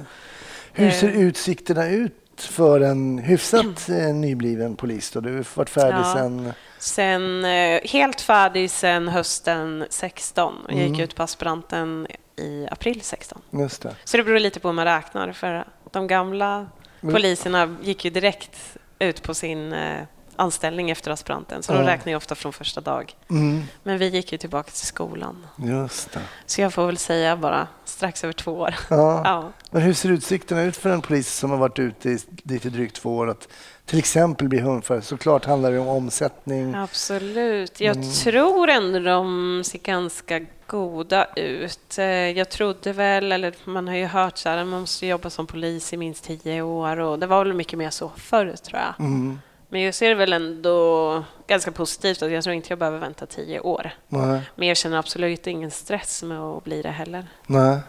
Hur 0.73 0.91
ser 0.91 1.07
eh, 1.09 1.19
utsikterna 1.21 1.87
ut 1.89 2.13
för 2.37 2.81
en 2.81 3.17
hyfsat 3.17 3.89
eh, 3.89 4.13
nybliven 4.13 4.75
polis? 4.75 5.11
Då? 5.11 5.19
Du 5.19 5.35
har 5.35 5.45
varit 5.55 5.69
färdig 5.69 5.99
Ja. 5.99 6.13
sen... 6.13 6.53
sen, 6.79 7.45
eh, 7.45 7.81
helt 7.83 8.21
färdig 8.21 8.71
sen 8.71 9.07
hösten 9.07 9.85
16 9.89 10.65
och 10.65 10.73
jag 10.73 10.87
gick 10.87 10.99
ut 10.99 11.15
på 11.15 11.23
aspiranten 11.23 12.07
i 12.35 12.67
april 12.71 13.01
16. 13.01 13.41
Just 13.51 13.81
det. 13.81 13.95
Så 14.03 14.17
det 14.17 14.24
beror 14.24 14.39
lite 14.39 14.59
på 14.59 14.67
hur 14.67 14.74
man 14.75 14.85
räknar. 14.85 15.31
För 15.31 15.65
de 15.91 16.07
gamla 16.07 16.67
poliserna 17.01 17.75
gick 17.81 18.05
ju 18.05 18.11
direkt 18.11 18.77
ut 19.00 19.24
på 19.24 19.33
sin 19.33 19.74
eh, 19.74 20.03
anställning 20.39 20.89
efter 20.91 21.11
aspiranten. 21.11 21.63
Så 21.63 21.73
Ja. 21.73 21.77
de 21.77 21.85
räknar 21.85 22.11
ju 22.11 22.15
ofta 22.15 22.35
från 22.35 22.53
första 22.53 22.81
dag. 22.81 23.15
Mm. 23.29 23.63
Men 23.83 23.97
vi 23.97 24.07
gick 24.07 24.31
ju 24.31 24.37
tillbaka 24.37 24.71
till 24.71 24.85
skolan. 24.87 25.47
Just 25.57 26.11
det. 26.11 26.19
Så 26.45 26.61
jag 26.61 26.73
får 26.73 26.85
väl 26.85 26.97
säga 26.97 27.37
bara 27.37 27.67
strax 27.85 28.23
över 28.23 28.33
två 28.33 28.51
år. 28.51 28.75
Ja. 28.89 29.21
Ja. 29.25 29.51
Men 29.71 29.81
hur 29.81 29.93
ser 29.93 30.09
utsikterna 30.11 30.61
ut 30.63 30.77
för 30.77 30.89
en 30.89 31.01
polis 31.01 31.33
som 31.33 31.49
har 31.51 31.57
varit 31.57 31.79
ute 31.79 32.09
i 32.09 32.19
lite 32.43 32.69
drygt 32.69 32.95
två 32.95 33.17
år 33.17 33.29
att 33.29 33.47
till 33.85 33.99
exempel 33.99 34.47
bli 34.47 34.59
hundförare? 34.59 35.01
Såklart 35.01 35.45
handlar 35.45 35.71
det 35.71 35.79
om 35.79 35.87
omsättning. 35.87 36.75
Absolut. 36.75 37.81
Jag 37.81 37.95
Mm. 37.95 38.09
tror 38.11 38.69
ändå 38.69 38.99
de 38.99 39.61
ser 39.65 39.79
ganska 39.79 40.41
goda 40.67 41.25
ut. 41.35 41.97
Eh, 41.97 42.05
Jag 42.05 42.49
trodde 42.49 42.93
väl, 42.93 43.31
eller 43.31 43.53
man 43.65 43.87
har 43.87 43.95
ju 43.95 44.05
hört 44.05 44.37
så 44.37 44.49
här, 44.49 44.57
att 44.57 44.67
man 44.67 44.79
måste 44.81 45.05
jobba 45.07 45.29
som 45.29 45.47
polis 45.47 45.93
i 45.93 45.97
minst 45.97 46.23
tio 46.23 46.61
år 46.61 46.99
och 46.99 47.19
det 47.19 47.27
var 47.27 47.45
väl 47.45 47.53
mycket 47.53 47.79
mer 47.79 47.89
så 47.89 48.11
förr 48.17 48.55
tror 48.63 48.79
jag. 48.79 49.05
Mm. 49.05 49.39
Men 49.70 49.82
jag 49.82 49.94
ser 49.96 50.16
väl 50.16 50.34
ändå 50.34 51.24
ganska 51.48 51.72
positivt 51.72 52.22
att 52.22 52.32
jag 52.32 52.44
tror 52.44 52.55
inte 52.55 52.70
jag 52.70 52.79
behöver 52.79 53.00
vänta 53.00 53.25
tio 53.25 53.60
år. 53.60 53.92
Nej. 54.08 54.42
Men 54.55 54.68
jag 54.68 54.77
känner 54.77 54.98
absolut 54.98 55.48
ingen 55.48 55.72
stress 55.72 56.24
med 56.24 56.40
att 56.40 56.64
bli 56.64 56.82
det 56.82 56.90
heller. 56.90 57.27
Nej. 57.48 57.79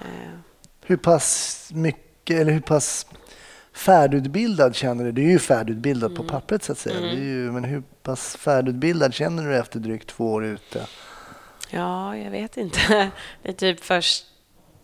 Eh, 0.00 0.38
Hur 0.84 0.96
pass 0.96 1.70
mycket, 1.74 2.40
eller 2.40 2.52
hur 2.52 2.60
pass 2.60 3.06
färdigutbildad 3.72 4.74
känner 4.76 5.04
du? 5.04 5.12
Du 5.12 5.22
är 5.22 5.30
ju 5.30 5.38
färdigutbildad 5.38 6.16
på 6.16 6.22
pappret 6.24 6.64
så 6.64 6.72
att 6.72 6.78
säga. 6.78 6.98
Mm. 6.98 7.16
Ju, 7.16 7.52
men 7.52 7.64
hur 7.64 7.82
pass 8.02 8.36
färdigutbildad 8.36 9.14
känner 9.14 9.42
du 9.42 9.50
dig 9.50 9.58
efter 9.58 9.78
drygt 9.78 10.08
två 10.08 10.32
år 10.32 10.44
ute? 10.44 10.86
Ja, 11.70 12.16
jag 12.16 12.30
vet 12.30 12.56
inte. 12.56 13.10
Det 13.42 13.48
är 13.48 13.52
typ 13.52 13.84
först... 13.84 14.24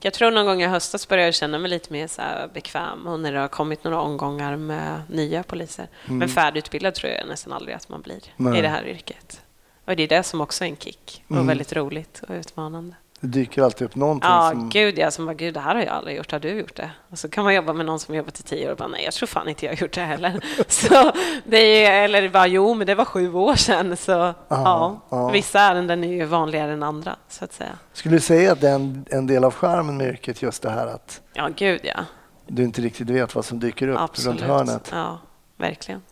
Jag 0.04 0.12
tror 0.12 0.30
någon 0.30 0.46
gång 0.46 0.62
i 0.62 0.66
höstas 0.66 1.08
började 1.08 1.26
jag 1.26 1.34
känna 1.34 1.58
mig 1.58 1.70
lite 1.70 1.92
mer 1.92 2.06
så 2.06 2.22
bekväm 2.54 3.06
och 3.06 3.20
när 3.20 3.32
det 3.32 3.38
har 3.38 3.48
kommit 3.48 3.84
några 3.84 4.00
omgångar 4.00 4.56
med 4.56 5.02
nya 5.10 5.42
poliser. 5.42 5.88
Men 6.06 6.28
färdigutbildad 6.28 6.94
tror 6.94 7.12
jag 7.12 7.28
nästan 7.28 7.52
aldrig 7.52 7.74
att 7.74 7.88
man 7.88 8.02
blir 8.02 8.20
Nej. 8.36 8.58
i 8.58 8.62
det 8.62 8.68
här 8.68 8.86
yrket. 8.86 9.40
Och 9.84 9.96
det 9.96 10.02
är 10.02 10.08
det 10.08 10.22
som 10.22 10.40
också 10.40 10.64
är 10.64 10.68
en 10.68 10.76
kick 10.76 11.24
och 11.28 11.34
Mm. 11.36 11.46
väldigt 11.46 11.72
roligt 11.72 12.22
och 12.28 12.34
utmanande. 12.34 12.94
Det 13.24 13.28
dyker 13.28 13.62
alltid 13.62 13.84
upp 13.84 13.94
någonting 13.94 14.30
Ja, 14.30 14.50
som... 14.50 14.68
gud 14.68 14.98
ja. 14.98 15.10
Som 15.10 15.26
bara, 15.26 15.34
gud, 15.34 15.54
det 15.54 15.60
här 15.60 15.74
har 15.74 15.82
jag 15.82 15.92
aldrig 15.92 16.16
gjort. 16.16 16.32
Har 16.32 16.38
du 16.38 16.48
gjort 16.48 16.76
det? 16.76 16.90
Och 17.10 17.18
så 17.18 17.28
kan 17.28 17.44
man 17.44 17.54
jobba 17.54 17.72
med 17.72 17.86
någon 17.86 17.98
som 17.98 18.14
jobbat 18.14 18.40
i 18.40 18.42
tio 18.42 18.66
år 18.66 18.70
och 18.70 18.76
bara, 18.76 18.88
nej, 18.88 19.04
jag 19.04 19.14
tror 19.14 19.26
fan 19.26 19.48
inte 19.48 19.66
jag 19.66 19.72
har 19.72 19.76
gjort 19.82 19.92
det 19.92 20.00
heller. 20.00 20.40
Så 20.68 21.12
det 21.44 21.84
är, 21.86 22.04
eller 22.04 22.28
bara, 22.28 22.46
jo, 22.46 22.74
men 22.74 22.86
det 22.86 22.94
var 22.94 23.04
sju 23.04 23.34
år 23.34 23.54
sedan. 23.54 23.96
Så 23.96 24.34
ja, 24.48 25.00
ja. 25.10 25.28
vissa 25.28 25.60
ärenden 25.60 26.04
är 26.04 26.08
ju 26.12 26.24
vanligare 26.24 26.72
än 26.72 26.82
andra, 26.82 27.16
så 27.28 27.44
att 27.44 27.52
säga. 27.52 27.78
Skulle 27.92 28.16
du 28.16 28.20
säga 28.20 28.52
att 28.52 28.60
det 28.60 28.68
är 28.68 28.74
en, 28.74 29.06
en 29.10 29.26
del 29.26 29.44
av 29.44 29.54
charmen 29.54 29.96
med 29.96 30.08
yrket 30.08 30.42
just 30.42 30.62
det 30.62 30.70
här 30.70 30.86
att 30.86 31.20
Ja, 31.32 31.48
gud 31.56 31.80
ja. 31.84 32.04
du 32.46 32.62
inte 32.62 32.80
riktigt 32.80 33.10
vet 33.10 33.34
vad 33.34 33.44
som 33.44 33.60
dyker 33.60 33.88
upp 33.88 34.00
Absolut. 34.00 34.40
runt 34.40 34.50
hörnet? 34.50 34.88
Ja, 34.92 35.18
verkligen. 35.56 36.02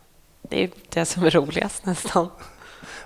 Det 0.49 0.63
är 0.63 0.69
det 0.89 1.05
som 1.05 1.23
är 1.23 1.29
roligast 1.29 1.85
nästan. 1.85 2.29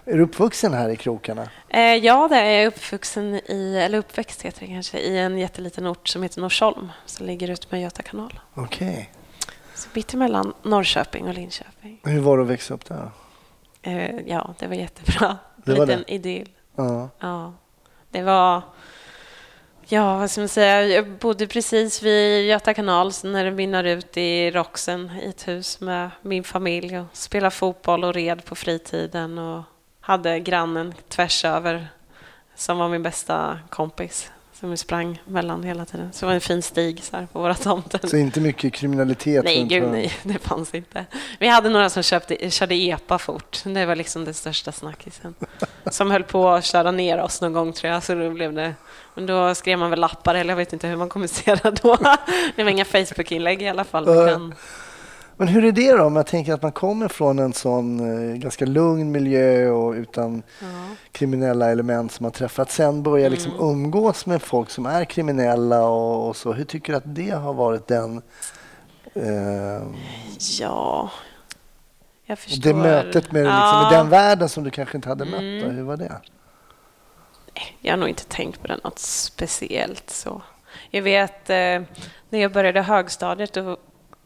Är 0.10 0.18
du 0.18 0.24
uppvuxen 0.24 0.74
här 0.74 0.90
i 0.90 0.96
krokarna? 0.96 1.50
Eh, 1.70 1.82
ja, 1.82 2.28
det 2.28 2.36
är 2.36 2.60
jag 2.60 2.68
uppvuxen 2.68 3.36
i, 3.36 3.78
eller 3.84 3.98
uppväxt 3.98 4.42
heter 4.42 4.60
det 4.62 4.68
kanske, 4.68 5.00
i 5.00 5.18
en 5.18 5.38
jätteliten 5.38 5.88
ort 5.88 6.08
som 6.08 6.24
heter 6.24 6.42
Norsholm, 6.42 6.92
som 7.06 7.26
ligger 7.26 7.50
ut 7.50 7.72
med 7.72 7.82
Göta 7.82 8.04
kanal. 8.04 8.40
Okej. 8.54 9.12
Så 9.76 9.90
mittemellan 9.94 10.54
Norrköping 10.64 11.28
och 11.28 11.34
Linköping. 11.34 12.00
Hur 12.04 12.20
var 12.20 12.38
det 12.38 12.44
att 12.44 12.50
växa 12.50 12.74
upp 12.74 12.86
där? 12.86 13.12
Eh, 13.82 14.20
ja, 14.26 14.54
det 14.60 14.68
var 14.68 14.76
jättebra. 14.76 15.38
Det 15.56 15.74
var 15.74 15.86
liten 15.86 16.04
det? 16.08 16.14
idyll. 16.14 16.50
Ja. 16.76 17.10
Ja, 17.20 17.54
det 18.12 18.24
var... 18.24 18.62
Ja, 19.86 20.18
vad 20.18 20.32
ska 20.32 20.42
man 20.42 20.50
säga? 20.50 20.84
Jag 20.84 21.10
bodde 21.10 21.48
precis 21.48 22.04
vid 22.04 22.46
Göta 22.46 22.74
kanal 22.74 23.14
så 23.14 23.28
när 23.28 23.46
det 23.46 23.52
mynnar 23.52 23.84
ut 23.84 24.18
i 24.18 24.52
Roxen 24.52 25.12
i 25.24 25.30
ett 25.30 25.48
hus 25.48 25.80
med 25.80 26.10
min 26.22 26.44
familj 26.44 27.00
och 27.00 27.06
spelade 27.14 27.52
fotboll 27.52 28.04
och 28.04 28.14
red 28.14 28.46
på 28.46 28.56
fritiden 28.56 29.38
och 29.38 29.64
hade 30.08 30.40
grannen 30.40 30.94
tvärs 31.10 31.46
över 31.46 31.88
som 32.56 32.78
var 32.78 32.90
min 32.90 33.04
bästa 33.04 33.60
kompis 33.70 34.32
som 34.54 34.72
vi 34.72 34.78
sprang 34.78 35.22
mellan 35.26 35.64
hela 35.64 35.86
tiden. 35.86 36.14
Så 36.14 36.26
det 36.26 36.28
var 36.28 36.34
en 36.34 36.42
fin 36.42 36.62
stig 36.62 37.04
så 37.04 37.18
här 37.18 37.28
på 37.34 37.40
våra 37.40 37.54
tomter. 37.54 38.08
Så 38.08 38.18
inte 38.18 38.42
mycket 38.42 38.74
kriminalitet? 38.74 39.44
Nej, 39.44 39.64
gud 39.64 39.90
nej. 39.92 40.14
Det 40.24 40.40
fanns 40.40 40.74
inte. 40.74 41.06
Vi 41.40 41.48
hade 41.48 41.70
några 41.70 41.90
som 41.90 42.04
köpte, 42.04 42.52
körde 42.52 42.76
epa 42.76 43.18
fort. 43.18 43.62
Det 43.64 43.86
var 43.86 43.96
liksom 43.96 44.26
det 44.26 44.34
största 44.34 44.72
snackisen. 44.72 45.36
Som 45.92 46.12
höll 46.12 46.24
på 46.24 46.50
att 46.50 46.66
köra 46.66 46.92
ner 46.92 47.22
oss 47.22 47.42
någon 47.42 47.54
gång 47.54 47.74
tror 47.74 47.94
jag. 47.94 48.04
Så 48.04 48.16
då 48.16 48.30
blev 48.30 48.54
det... 48.54 48.74
Men 49.14 49.26
då 49.26 49.56
skrev 49.56 49.80
man 49.80 49.90
väl 49.90 50.00
lappar 50.00 50.36
eller 50.36 50.52
jag 50.52 50.58
vet 50.58 50.74
inte 50.74 50.88
hur 50.88 50.96
man 50.96 51.10
kommunicerade 51.10 51.72
då. 51.82 51.98
Det 52.56 52.64
var 52.64 52.72
inga 52.72 52.86
Facebook-inlägg 52.86 53.62
i 53.62 53.68
alla 53.68 53.84
fall. 53.84 54.06
Men, 55.38 55.48
hur 55.48 55.66
är 55.66 55.72
det 55.72 55.92
då 55.98 56.04
om 56.04 56.16
jag 56.16 56.28
tänker 56.28 56.54
att 56.54 56.62
man 56.62 56.72
kommer 56.72 57.08
från 57.08 57.40
en 57.40 57.54
sån 57.54 58.00
eh, 58.32 58.38
ganska 58.38 58.66
lugn 58.66 59.12
miljö 59.12 59.70
och 59.70 59.94
utan 59.94 60.44
ja. 60.62 60.68
kriminella 61.12 61.72
element 61.72 62.12
som 62.12 62.24
man 62.24 62.32
träffat. 62.32 62.72
Sen 62.72 63.04
börja 63.04 63.30
liksom 63.30 63.52
Mm. 63.52 63.64
umgås 63.70 64.26
med 64.26 64.42
folk 64.42 64.70
som 64.70 64.86
är 64.86 65.06
kriminella 65.06 65.88
och, 65.88 66.28
och 66.28 66.36
så. 66.36 66.54
Hur 66.54 66.64
tycker 66.66 66.94
du 66.94 66.98
att 66.98 67.16
det 67.16 67.30
har 67.30 67.54
varit 67.54 67.88
den... 67.88 68.22
Eh, 69.14 69.82
ja... 70.60 71.12
Jag 72.30 72.40
förstår. 72.40 72.70
det 72.74 72.74
mötet 72.78 73.32
med 73.32 73.42
liksom, 73.44 73.58
Ja. 73.58 73.92
i 73.92 73.96
den 73.96 74.10
världen 74.10 74.50
som 74.50 74.64
du 74.64 74.70
kanske 74.70 74.98
inte 74.98 75.10
hade 75.10 75.26
mött, 75.26 75.40
Mm. 75.40 75.64
då, 75.64 75.70
hur 75.70 75.84
var 75.84 75.98
det? 75.98 76.22
Jag 77.82 77.92
har 77.92 77.98
nog 77.98 78.10
inte 78.10 78.26
tänkt 78.26 78.62
på 78.62 78.68
det 78.68 78.80
något 78.84 79.00
speciellt 79.00 80.10
så. 80.10 80.42
Jag 80.92 81.02
vet 81.02 81.50
eh, 81.50 81.82
när 82.30 82.40
jag 82.40 82.54
började 82.54 82.82
högstadiet 82.82 83.54
då 83.54 83.78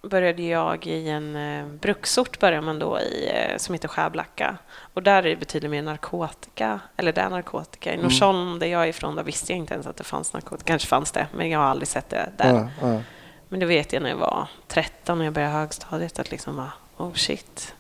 började 0.02 0.44
jag 0.44 0.88
i 0.88 1.10
en 1.10 1.36
eh, 1.36 1.66
bruksort 1.66 2.40
börjar 2.40 2.62
man 2.62 2.80
då 2.80 3.00
i 3.00 3.32
eh, 3.34 3.58
som 3.58 3.74
heter 3.74 3.88
Skärblacka. 3.88 4.58
Och 4.94 5.04
där 5.04 5.24
är 5.24 5.30
det 5.30 5.36
betydligt 5.36 5.72
mer 5.72 5.82
narkotika, 5.82 6.80
eller 6.98 7.14
det 7.14 7.22
är 7.22 7.30
narkotika. 7.30 7.94
I 7.94 7.98
Norsholm 7.98 8.60
där 8.60 8.68
jag 8.68 8.84
är 8.84 8.88
ifrån 8.88 9.16
där 9.16 9.24
visste 9.24 9.52
jag 9.52 9.58
inte 9.58 9.74
ens 9.74 9.88
att 9.88 9.98
det 9.98 10.04
fanns 10.04 10.34
narkotika. 10.34 10.68
Kanske 10.68 10.88
fanns 10.88 11.12
det, 11.12 11.28
men 11.34 11.50
jag 11.50 11.60
har 11.60 11.66
aldrig 11.66 11.88
sett 11.88 12.10
det 12.10 12.30
där. 12.38 12.54
Ja, 12.54 12.88
ja. 12.88 13.02
Men 13.50 13.60
det 13.60 13.66
vet 13.66 13.94
jag 13.94 14.04
när 14.04 14.10
jag 14.10 14.18
var 14.18 14.48
13 14.68 15.18
när 15.18 15.26
jag 15.26 15.34
började 15.34 15.54
högstadiet 15.54 16.20
att 16.20 16.32
liksom 16.32 16.56
bara, 16.56 16.72
oh 16.98 17.14
shit, 17.14 17.76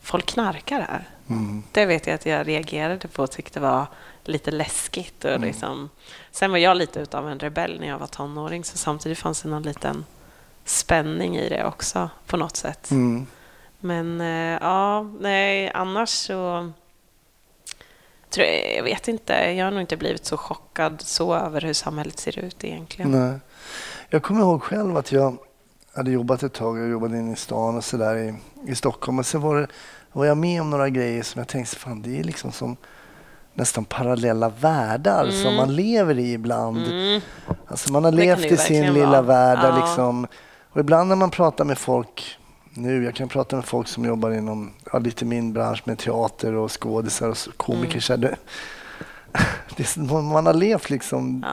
folk 0.00 0.26
knarkar 0.26 0.80
här. 0.80 1.08
Mm. 1.28 1.62
Det 1.72 1.86
vet 1.86 2.06
jag 2.06 2.14
att 2.14 2.26
jag 2.26 2.48
reagerade 2.48 3.08
på 3.08 3.22
och 3.22 3.30
tyckte 3.30 3.60
var 3.60 3.86
lite 4.24 4.50
läskigt. 4.50 5.24
Och 5.24 5.40
liksom. 5.40 5.90
Sen 6.30 6.50
var 6.50 6.58
jag 6.58 6.76
lite 6.76 7.00
utav 7.00 7.28
en 7.28 7.38
rebell 7.38 7.80
när 7.80 7.88
jag 7.88 7.98
var 7.98 8.06
tonåring 8.06 8.64
så 8.64 8.78
samtidigt 8.78 9.18
fanns 9.18 9.42
det 9.42 9.48
någon 9.48 9.62
liten 9.62 10.04
spänning 10.64 11.36
i 11.36 11.48
det 11.48 11.64
också 11.64 12.10
på 12.26 12.36
något 12.36 12.56
sätt. 12.56 12.90
Mm. 12.90 13.26
Men 13.80 14.20
eh, 14.20 14.58
ja, 14.60 15.02
nej, 15.20 15.70
annars 15.74 16.08
så 16.08 16.72
tror 18.30 18.46
jag, 18.46 18.76
jag 18.76 18.82
vet 18.82 19.08
inte, 19.08 19.32
jag 19.32 19.64
har 19.66 19.70
nog 19.70 19.80
inte 19.80 19.96
blivit 19.96 20.24
så 20.26 20.36
chockad 20.36 21.00
så 21.00 21.34
över 21.34 21.60
hur 21.60 21.72
samhället 21.72 22.18
ser 22.18 22.38
ut 22.38 22.64
egentligen. 22.64 23.10
Nej. 23.10 23.38
Jag 24.08 24.22
kommer 24.22 24.40
ihåg 24.40 24.62
själv 24.62 24.96
att 24.96 25.12
jag 25.12 25.36
hade 25.94 26.10
jobbat 26.10 26.42
ett 26.42 26.52
tag. 26.52 26.78
Jag 26.78 26.88
jobbade 26.90 27.18
inne 27.18 27.32
i 27.32 27.36
stan 27.36 27.76
och 27.76 27.84
sådär 27.84 28.16
i, 28.16 28.34
i 28.70 28.74
Stockholm. 28.74 29.18
Och 29.18 29.26
sen 29.26 29.40
var, 29.40 29.56
det, 29.60 29.66
var 30.12 30.24
jag 30.24 30.36
med 30.36 30.60
om 30.60 30.70
några 30.70 30.88
grejer 30.88 31.22
som 31.22 31.38
jag 31.38 31.48
tänkte, 31.48 31.76
fan 31.76 32.02
det 32.02 32.18
är 32.20 32.24
liksom 32.24 32.52
som 32.52 32.76
nästan 33.54 33.84
parallella 33.84 34.48
världar 34.48 35.30
som 35.30 35.54
man 35.56 35.76
lever 35.76 36.18
i 36.18 36.32
ibland. 36.32 36.86
Mm. 36.86 37.20
Alltså 37.66 37.92
man 37.92 38.04
har 38.04 38.10
Det 38.12 38.16
levt 38.16 38.44
i 38.44 38.56
sin 38.56 38.92
lilla 38.94 39.06
vara. 39.10 39.22
värld. 39.22 39.58
där 39.58 39.68
Ja. 39.68 39.86
Liksom, 39.86 40.26
och 40.72 40.80
ibland 40.80 41.08
när 41.08 41.16
man 41.16 41.30
pratar 41.30 41.64
med 41.64 41.78
folk 41.78 42.36
nu, 42.74 43.04
jag 43.04 43.14
kan 43.14 43.28
prata 43.28 43.56
med 43.56 43.64
folk 43.64 43.88
som 43.88 44.04
jobbar 44.04 44.30
inom 44.30 44.70
ja, 44.92 44.98
lite 44.98 45.24
min 45.24 45.52
bransch 45.52 45.82
med 45.84 45.98
teater 45.98 46.54
och 46.54 46.82
skådisar 46.82 47.28
och 47.28 47.36
komiker. 47.56 48.12
Mm. 48.12 48.20
Det, 49.76 49.96
man 50.22 50.46
har 50.46 50.54
levt 50.54 50.90
liksom 50.90 51.44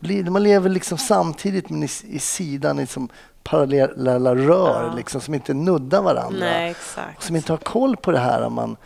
Ja. 0.00 0.30
man 0.30 0.42
lever 0.42 0.70
liksom 0.70 0.98
samtidigt 0.98 1.70
men 1.70 1.82
i, 1.82 1.88
i 2.04 2.18
sidan 2.18 2.78
i 2.78 2.80
liksom 2.80 3.08
parallella 3.42 4.34
rör 4.34 4.84
Ja. 4.86 4.94
liksom, 4.96 5.20
som 5.20 5.34
inte 5.34 5.54
nuddar 5.54 6.02
varandra. 6.02 6.38
Nej, 6.40 6.74
Och 7.16 7.22
som 7.22 7.36
inte 7.36 7.52
har 7.52 7.58
koll 7.58 7.96
på 7.96 8.10
det 8.10 8.18
här 8.18 8.42
om 8.42 8.52
man 8.52 8.76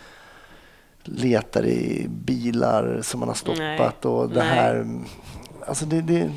letar 1.04 1.66
i 1.66 2.06
bilar 2.08 3.00
som 3.02 3.20
man 3.20 3.28
har 3.28 3.36
stoppat 3.36 3.58
Nej. 4.04 4.12
och 4.12 4.28
det 4.28 4.38
Nej. 4.38 4.48
här. 4.48 5.00
Alltså 5.66 5.84
det, 5.84 6.00
det, 6.00 6.30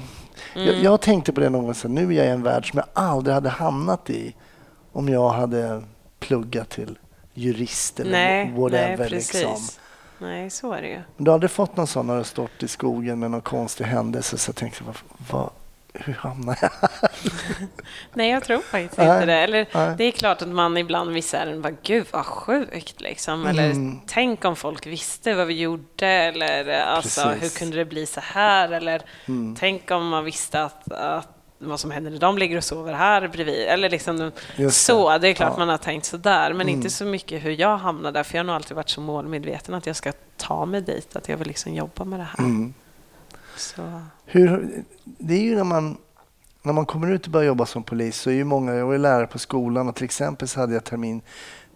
Mm. 0.55 0.83
jag 0.83 1.01
tänkte 1.01 1.33
på 1.33 1.39
det 1.39 1.49
någon 1.49 1.63
gång, 1.63 1.73
så 1.75 1.87
nu 1.87 2.07
är 2.07 2.11
jag 2.17 2.25
i 2.25 2.29
en 2.29 2.43
värld 2.43 2.69
som 2.71 2.77
jag 2.77 2.87
aldrig 3.03 3.33
hade 3.33 3.49
hamnat 3.49 4.09
i 4.09 4.35
om 4.91 5.09
jag 5.09 5.29
hade 5.29 5.83
pluggat 6.19 6.69
till 6.69 6.97
jurist 7.33 7.99
eller 7.99 8.11
Nej, 8.11 8.51
whatever. 8.51 8.97
nej, 8.97 9.09
precis. 9.09 9.33
liksom. 9.33 9.61
Nej, 10.17 10.49
så 10.49 10.73
är 10.73 10.81
det 10.81 10.87
ju. 10.87 10.99
Men 11.15 11.23
du 11.25 11.31
har 11.31 11.33
aldrig 11.33 11.51
fått 11.51 11.77
någon 11.77 11.87
sån 11.87 12.07
när 12.07 12.17
du 12.17 12.23
stått 12.23 12.63
i 12.63 12.67
skogen 12.67 13.19
med 13.19 13.31
någon 13.31 13.41
konstig 13.41 13.85
händelse 13.85 14.37
så 14.37 14.49
jag 14.49 14.55
tänkte 14.55 14.83
vad, 14.83 14.95
vad, 15.31 15.49
hur 15.93 16.13
hamnar 16.13 16.57
jag 16.61 16.69
här? 16.81 17.09
Nej, 18.13 18.29
jag 18.31 18.43
tror 18.43 18.59
faktiskt 18.59 18.97
Nej, 18.97 19.07
inte 19.13 19.25
det. 19.25 19.33
Eller, 19.33 19.67
nej. 19.73 19.95
det 19.97 20.03
är 20.03 20.11
klart 20.11 20.41
att 20.41 20.47
man 20.47 20.77
ibland 20.77 21.09
vissa 21.11 21.37
ärenden 21.37 21.61
bara, 21.61 21.73
gud 21.83 22.05
vad 22.11 22.25
sjukt 22.25 23.01
liksom. 23.01 23.45
Eller 23.45 23.65
Mm. 23.71 23.99
tänk 24.07 24.45
om 24.45 24.55
folk 24.55 24.87
visste 24.87 25.33
vad 25.35 25.47
vi 25.47 25.59
gjorde. 25.59 26.07
Eller 26.07 26.69
alltså, 26.81 27.23
Precis. 27.23 27.43
hur 27.43 27.59
kunde 27.59 27.77
det 27.77 27.85
bli 27.85 28.05
så 28.05 28.19
här? 28.23 28.69
Eller 28.71 29.01
Mm. 29.27 29.55
tänk 29.59 29.91
om 29.91 30.07
man 30.07 30.25
visste 30.25 30.63
att, 30.63 30.91
att 30.91 31.27
vad 31.57 31.79
som 31.79 31.91
händer 31.91 32.11
när 32.11 32.19
de 32.19 32.37
ligger 32.37 32.57
och 32.57 32.63
sover 32.63 32.93
här 32.93 33.27
bredvid. 33.27 33.65
Eller 33.67 33.89
liksom 33.89 34.31
Just 34.55 34.85
så. 34.85 35.17
Det 35.17 35.27
är 35.27 35.33
klart 35.33 35.51
Ja. 35.53 35.59
man 35.59 35.69
har 35.69 35.77
tänkt 35.77 36.05
så 36.05 36.17
där. 36.17 36.53
Men 36.53 36.61
Mm. 36.61 36.75
inte 36.75 36.89
så 36.89 37.05
mycket 37.05 37.43
hur 37.45 37.51
jag 37.61 37.77
hamnade 37.77 38.19
där. 38.19 38.23
För 38.23 38.35
jag 38.35 38.39
har 38.39 38.45
nog 38.45 38.55
alltid 38.55 38.75
varit 38.75 38.89
så 38.89 39.01
målmedveten 39.01 39.73
att 39.73 39.85
jag 39.85 39.95
ska 39.95 40.11
ta 40.37 40.65
mig 40.65 40.81
dit. 40.81 41.15
Att 41.15 41.29
jag 41.29 41.37
vill 41.37 41.47
liksom 41.47 41.73
jobba 41.73 42.03
med 42.03 42.19
det 42.19 42.23
här. 42.23 42.39
Mm. 42.39 42.73
Så. 43.57 44.01
Hur, 44.25 44.83
det 45.03 45.33
är 45.33 45.41
ju 45.41 45.55
när 45.55 45.63
man, 45.63 45.97
när 46.65 46.73
man 46.73 46.85
kommer 46.85 47.11
ut 47.11 47.25
och 47.25 47.31
börjar 47.31 47.47
jobba 47.47 47.65
som 47.65 47.83
polis 47.83 48.17
så 48.17 48.29
är 48.29 48.33
ju 48.33 48.43
många, 48.43 48.73
jag 48.73 48.85
var 48.85 48.97
lärare 48.97 49.27
på 49.27 49.39
skolan 49.39 49.87
och 49.89 49.95
till 49.95 50.05
exempel 50.05 50.47
så 50.47 50.59
hade 50.59 50.73
jag 50.73 50.83
termin 50.83 51.21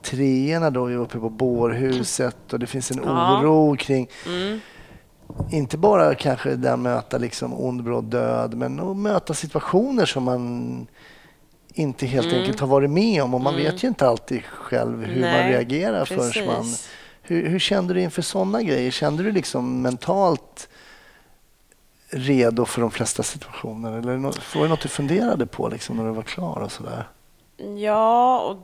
treorna 0.02 0.70
då, 0.70 0.92
jag 0.92 0.98
var 0.98 1.06
uppe 1.06 1.20
på 1.20 1.30
bårhuset 1.30 2.54
och 2.54 2.60
det 2.60 2.68
finns 2.68 2.92
en 2.92 3.00
Ja. 3.06 3.40
oro 3.42 3.76
kring 3.76 4.10
Mm. 4.28 4.60
inte 5.52 5.78
bara 5.78 6.16
kanske 6.16 6.56
där 6.56 6.78
möta 6.78 7.18
liksom 7.18 7.54
ond 7.54 7.84
bråd 7.84 8.04
död, 8.04 8.54
men 8.54 8.80
att 8.80 8.98
möta 8.98 9.34
situationer 9.34 10.06
som 10.06 10.24
man 10.24 10.88
inte 11.74 12.06
helt 12.06 12.28
Mm. 12.28 12.40
enkelt 12.40 12.60
har 12.60 12.68
varit 12.68 12.90
med 12.90 13.24
om 13.24 13.34
och 13.34 13.42
man 13.42 13.54
Mm. 13.54 13.66
vet 13.66 13.84
ju 13.84 13.88
inte 13.88 14.08
alltid 14.08 14.44
själv 14.44 15.04
hur 15.06 15.22
man 15.22 15.32
Nej, 15.32 15.52
reagerar 15.54 16.06
förrän 16.06 16.46
man... 16.46 16.66
Hur, 17.22 17.50
hur 17.50 17.60
kände 17.60 17.94
du 17.94 18.02
inför 18.02 18.22
sådana 18.22 18.64
grejer? 18.64 18.92
Kände 18.92 19.24
du 19.24 19.32
liksom 19.32 19.82
mentalt 19.82 20.70
redo 22.10 22.66
för 22.66 22.82
de 22.82 22.92
flesta 22.92 23.24
situationer? 23.24 23.92
Eller 23.92 24.18
var 24.18 24.64
det 24.64 24.68
något 24.68 24.82
du 24.82 24.88
funderade 24.90 25.46
på 25.46 25.70
liksom 25.70 25.98
när 25.98 26.06
du 26.06 26.12
var 26.12 26.24
klar 26.24 26.62
och 26.62 26.72
sådär? 26.72 27.08
Ja, 27.78 28.40
och 28.40 28.58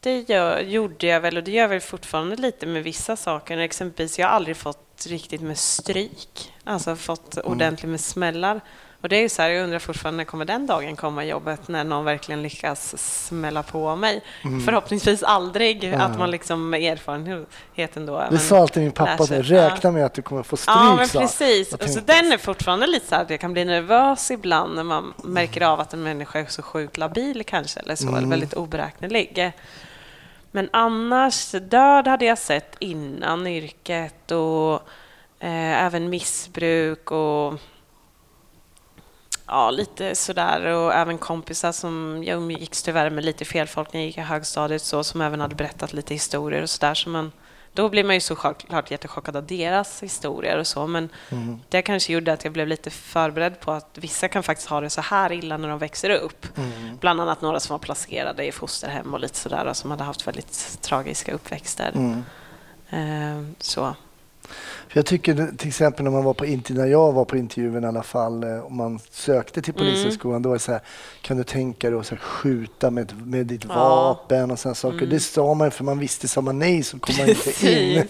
det 0.00 0.20
gör, 0.20 0.60
gjorde 0.60 1.06
jag 1.06 1.20
väl 1.20 1.36
och 1.36 1.44
det 1.44 1.50
gör 1.50 1.62
jag 1.62 1.68
väl 1.68 1.80
fortfarande 1.80 2.36
lite 2.36 2.66
med 2.66 2.82
vissa 2.82 3.16
saker. 3.16 3.58
Exempelvis, 3.58 4.18
jag 4.18 4.26
har 4.26 4.34
aldrig 4.34 4.56
fått 4.56 5.06
riktigt 5.08 5.40
med 5.40 5.58
stryk, 5.58 6.52
alltså 6.64 6.96
fått 6.96 7.38
ordentligt 7.38 7.90
med 7.90 8.00
smällar. 8.00 8.60
Och 9.06 9.10
det 9.10 9.16
är 9.16 9.20
ju 9.22 9.28
så 9.28 9.42
här, 9.42 9.50
jag 9.50 9.64
undrar 9.64 9.78
fortfarande 9.78 10.16
när 10.16 10.24
kommer 10.24 10.44
den 10.44 10.66
dagen 10.66 10.96
komma 10.96 11.24
i 11.24 11.28
jobbet 11.28 11.68
när 11.68 11.84
någon 11.84 12.04
verkligen 12.04 12.42
lyckas 12.42 12.94
smälla 13.26 13.62
på 13.62 13.96
mig. 13.96 14.24
Förhoppningsvis 14.64 15.22
aldrig, 15.22 15.94
att 15.94 16.18
man 16.18 16.30
liksom 16.30 16.70
med 16.70 16.82
erfarenheten 16.82 18.06
då... 18.06 18.24
Det 18.30 18.38
sa 18.38 18.58
alltid 18.58 18.82
min 18.82 18.92
pappa, 18.92 19.16
så, 19.18 19.26
sig. 19.26 19.42
räkna 19.42 19.90
med 19.90 20.04
att 20.06 20.14
du 20.14 20.22
kommer 20.22 20.42
få 20.42 20.56
stryk. 20.56 20.76
Ja, 20.76 20.96
men 20.96 21.08
precis. 21.08 21.70
Så 21.70 21.76
tänkte- 21.76 22.00
den 22.00 22.32
är 22.32 22.38
fortfarande 22.38 22.86
lite 22.86 23.06
så 23.06 23.14
här 23.14 23.22
att 23.22 23.30
jag 23.30 23.40
kan 23.40 23.52
bli 23.52 23.64
nervös 23.64 24.30
ibland 24.30 24.74
när 24.74 24.82
man 24.84 25.14
märker 25.24 25.60
av 25.62 25.80
att 25.80 25.92
en 25.94 26.02
människa 26.02 26.38
är 26.38 26.46
så 26.46 26.62
sjukt 26.62 26.96
labil 26.98 27.42
kanske, 27.46 27.80
eller 27.80 27.96
så, 27.96 28.02
Mm. 28.08 28.16
eller 28.18 28.28
väldigt 28.28 28.54
oberäknelig. 28.54 29.52
Men 30.50 30.68
annars, 30.72 31.50
död 31.50 32.08
hade 32.08 32.24
jag 32.24 32.38
sett 32.38 32.76
innan 32.78 33.46
yrket 33.46 34.30
och 34.30 34.74
eh, 35.40 35.84
även 35.84 36.10
missbruk 36.10 37.10
och 37.10 37.54
ja, 39.46 39.70
lite 39.70 40.14
sådär. 40.14 40.66
Och 40.66 40.94
även 40.94 41.18
kompisar 41.18 41.72
som 41.72 42.24
jag 42.26 42.36
umgicks 42.36 42.82
tyvärr 42.82 43.10
med 43.10 43.24
lite 43.24 43.44
fel 43.44 43.66
folk 43.66 43.92
när 43.92 44.00
jag 44.00 44.06
gick 44.06 44.18
i 44.18 44.20
högstadiet 44.20 44.82
så, 44.82 45.04
som 45.04 45.20
även 45.20 45.40
hade 45.40 45.54
berättat 45.54 45.92
lite 45.92 46.14
historier 46.14 46.62
och 46.62 46.70
sådär. 46.70 46.94
Så 46.94 47.08
man, 47.08 47.32
då 47.72 47.88
blir 47.88 48.04
man 48.04 48.14
ju 48.14 48.20
såklart 48.20 48.90
jättechockad 48.90 49.36
av 49.36 49.46
deras 49.46 50.02
historier 50.02 50.58
och 50.58 50.66
så, 50.66 50.86
men 50.86 51.08
Mm. 51.30 51.60
det 51.68 51.82
kanske 51.82 52.12
gjorde 52.12 52.32
att 52.32 52.44
jag 52.44 52.52
blev 52.52 52.68
lite 52.68 52.90
förberedd 52.90 53.60
på 53.60 53.72
att 53.72 53.98
vissa 53.98 54.28
kan 54.28 54.42
faktiskt 54.42 54.68
ha 54.68 54.80
det 54.80 54.90
så 54.90 55.00
här 55.00 55.32
illa 55.32 55.56
när 55.56 55.68
de 55.68 55.78
växer 55.78 56.10
upp. 56.10 56.58
Mm. 56.58 56.96
Bland 57.00 57.20
annat 57.20 57.40
några 57.42 57.60
som 57.60 57.74
var 57.74 57.78
placerade 57.78 58.44
i 58.46 58.52
fosterhem 58.52 59.14
och 59.14 59.20
lite 59.20 59.36
sådär 59.38 59.64
och 59.66 59.76
som 59.76 59.90
hade 59.90 60.04
haft 60.04 60.26
väldigt 60.26 60.78
tragiska 60.82 61.32
uppväxter. 61.32 61.92
Mm. 61.94 62.24
Eh, 62.90 63.54
så. 63.58 63.94
För 64.88 64.98
jag 64.98 65.06
tycker 65.06 65.56
till 65.56 65.68
exempel 65.68 66.04
när 66.04 66.10
man 66.10 66.24
var 66.24 66.34
på 66.34 66.46
intervju, 66.46 66.82
när 66.82 66.88
jag 66.88 67.12
var 67.12 67.24
på 67.24 67.36
intervjun 67.36 67.84
i 67.84 67.86
alla 67.86 68.02
fall, 68.02 68.44
eh, 68.44 68.58
och 68.58 68.72
man 68.72 68.98
sökte 69.10 69.62
till 69.62 69.74
Mm. 69.76 69.86
polishögskolan, 69.92 70.42
då 70.42 70.48
var 70.48 70.56
det 70.56 70.60
så 70.60 70.72
här, 70.72 70.80
kan 71.22 71.36
du 71.36 71.44
tänka 71.44 71.90
dig 71.90 71.98
att 71.98 72.06
så 72.06 72.14
här, 72.14 72.22
skjuta 72.22 72.90
med, 72.90 73.26
med 73.26 73.46
ditt 73.46 73.64
Ja. 73.68 73.72
Mm. 73.74 73.80
vapen 73.88 74.50
och 74.50 74.58
sådana 74.58 74.74
saker. 74.74 75.06
Det 75.06 75.20
sa 75.20 75.54
man 75.54 75.70
för 75.70 75.84
man 75.84 75.98
visste, 75.98 76.28
sa 76.28 76.40
man 76.40 76.58
nej 76.58 76.82
så 76.82 76.98
kom 76.98 77.14
man 77.18 77.28
inte 77.28 77.72
in. 77.72 78.02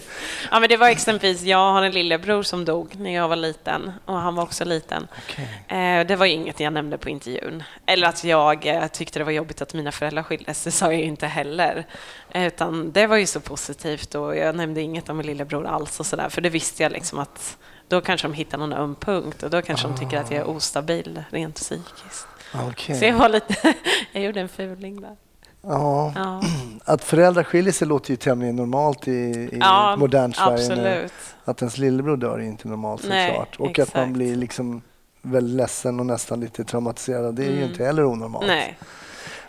Ja, 0.51 0.59
men 0.59 0.69
det 0.69 0.77
var 0.77 0.87
exempelvis, 0.89 1.41
jag 1.41 1.57
har 1.71 1.81
en 1.83 1.91
lillebror 1.91 2.43
som 2.43 2.65
dog 2.65 2.95
när 2.99 3.13
jag 3.13 3.27
var 3.27 3.35
liten 3.35 3.91
och 4.05 4.15
han 4.15 4.35
var 4.35 4.43
också 4.43 4.65
liten. 4.65 5.07
Okej. 5.29 5.63
Eh, 5.67 6.07
Det 6.07 6.15
var 6.15 6.25
inget 6.25 6.59
jag 6.59 6.73
nämnde 6.73 6.97
på 6.97 7.09
intervjun. 7.09 7.63
Eller 7.85 8.07
att 8.07 8.23
jag 8.23 8.65
eh, 8.65 8.87
tyckte 8.87 9.19
det 9.19 9.23
var 9.25 9.31
jobbigt 9.31 9.61
att 9.61 9.73
mina 9.73 9.91
föräldrar 9.91 10.23
skildes, 10.23 10.63
det 10.63 10.71
sa 10.71 10.85
jag 10.93 11.01
inte 11.01 11.27
heller. 11.27 11.85
Utan 12.33 12.91
det 12.91 13.07
var 13.07 13.17
ju 13.17 13.25
så 13.25 13.39
positivt 13.39 14.15
och 14.15 14.35
jag 14.37 14.55
nämnde 14.55 14.81
inget 14.81 15.09
om 15.09 15.17
min 15.17 15.25
lillebror 15.25 15.67
alls 15.67 15.99
och 15.99 16.05
sådär, 16.05 16.26
för 16.29 16.41
det 16.41 16.49
visste 16.49 16.83
jag 16.83 16.91
liksom 16.91 17.19
att 17.19 17.57
då 17.87 18.01
kanske 18.01 18.27
de 18.27 18.33
hittar 18.33 18.57
någon 18.57 18.73
öm 18.73 18.95
punkt 18.95 19.43
och 19.43 19.49
då 19.49 19.61
kanske 19.61 19.87
de 19.87 19.97
tycker 19.97 20.17
att 20.17 20.31
jag 20.31 20.39
är 20.39 20.47
ostabil 20.49 21.23
rent 21.29 21.55
psykiskt. 21.55 22.27
Okej. 22.69 22.99
Så 22.99 23.05
jag 23.05 23.13
var 23.13 23.29
lite, 23.29 23.55
jag 24.11 24.23
gjorde 24.23 24.41
en 24.41 24.49
fuling 24.49 25.01
där. 25.01 25.15
Ja. 25.61 26.13
Ja, 26.15 26.41
Att 26.85 27.03
föräldrar 27.03 27.43
skiljer 27.43 27.73
sig 27.73 27.87
låter 27.87 28.09
ju 28.11 28.15
tämligen 28.17 28.55
normalt 28.55 29.07
i, 29.07 29.11
i 29.11 29.57
ja 29.59 29.95
modernt 29.95 30.35
Sverige. 30.35 30.75
nu. 30.75 31.09
Att 31.45 31.61
ens 31.61 31.77
lillebror 31.77 32.17
dör 32.17 32.39
är 32.39 32.43
inte 32.43 32.67
normalt 32.67 33.03
Nej, 33.07 33.29
såklart. 33.29 33.55
Och 33.59 33.79
att 33.79 33.93
man 33.93 34.03
exakt. 34.03 34.13
blir 34.13 34.35
liksom 34.35 34.81
väldigt 35.21 35.55
ledsen 35.57 35.99
och 35.99 36.05
nästan 36.05 36.39
lite 36.39 36.63
traumatiserad. 36.63 37.35
Det 37.35 37.41
är 37.45 37.49
ju 37.49 37.57
Mm. 37.57 37.69
inte 37.69 37.85
heller 37.85 38.05
onormalt. 38.05 38.47
Nej. 38.47 38.77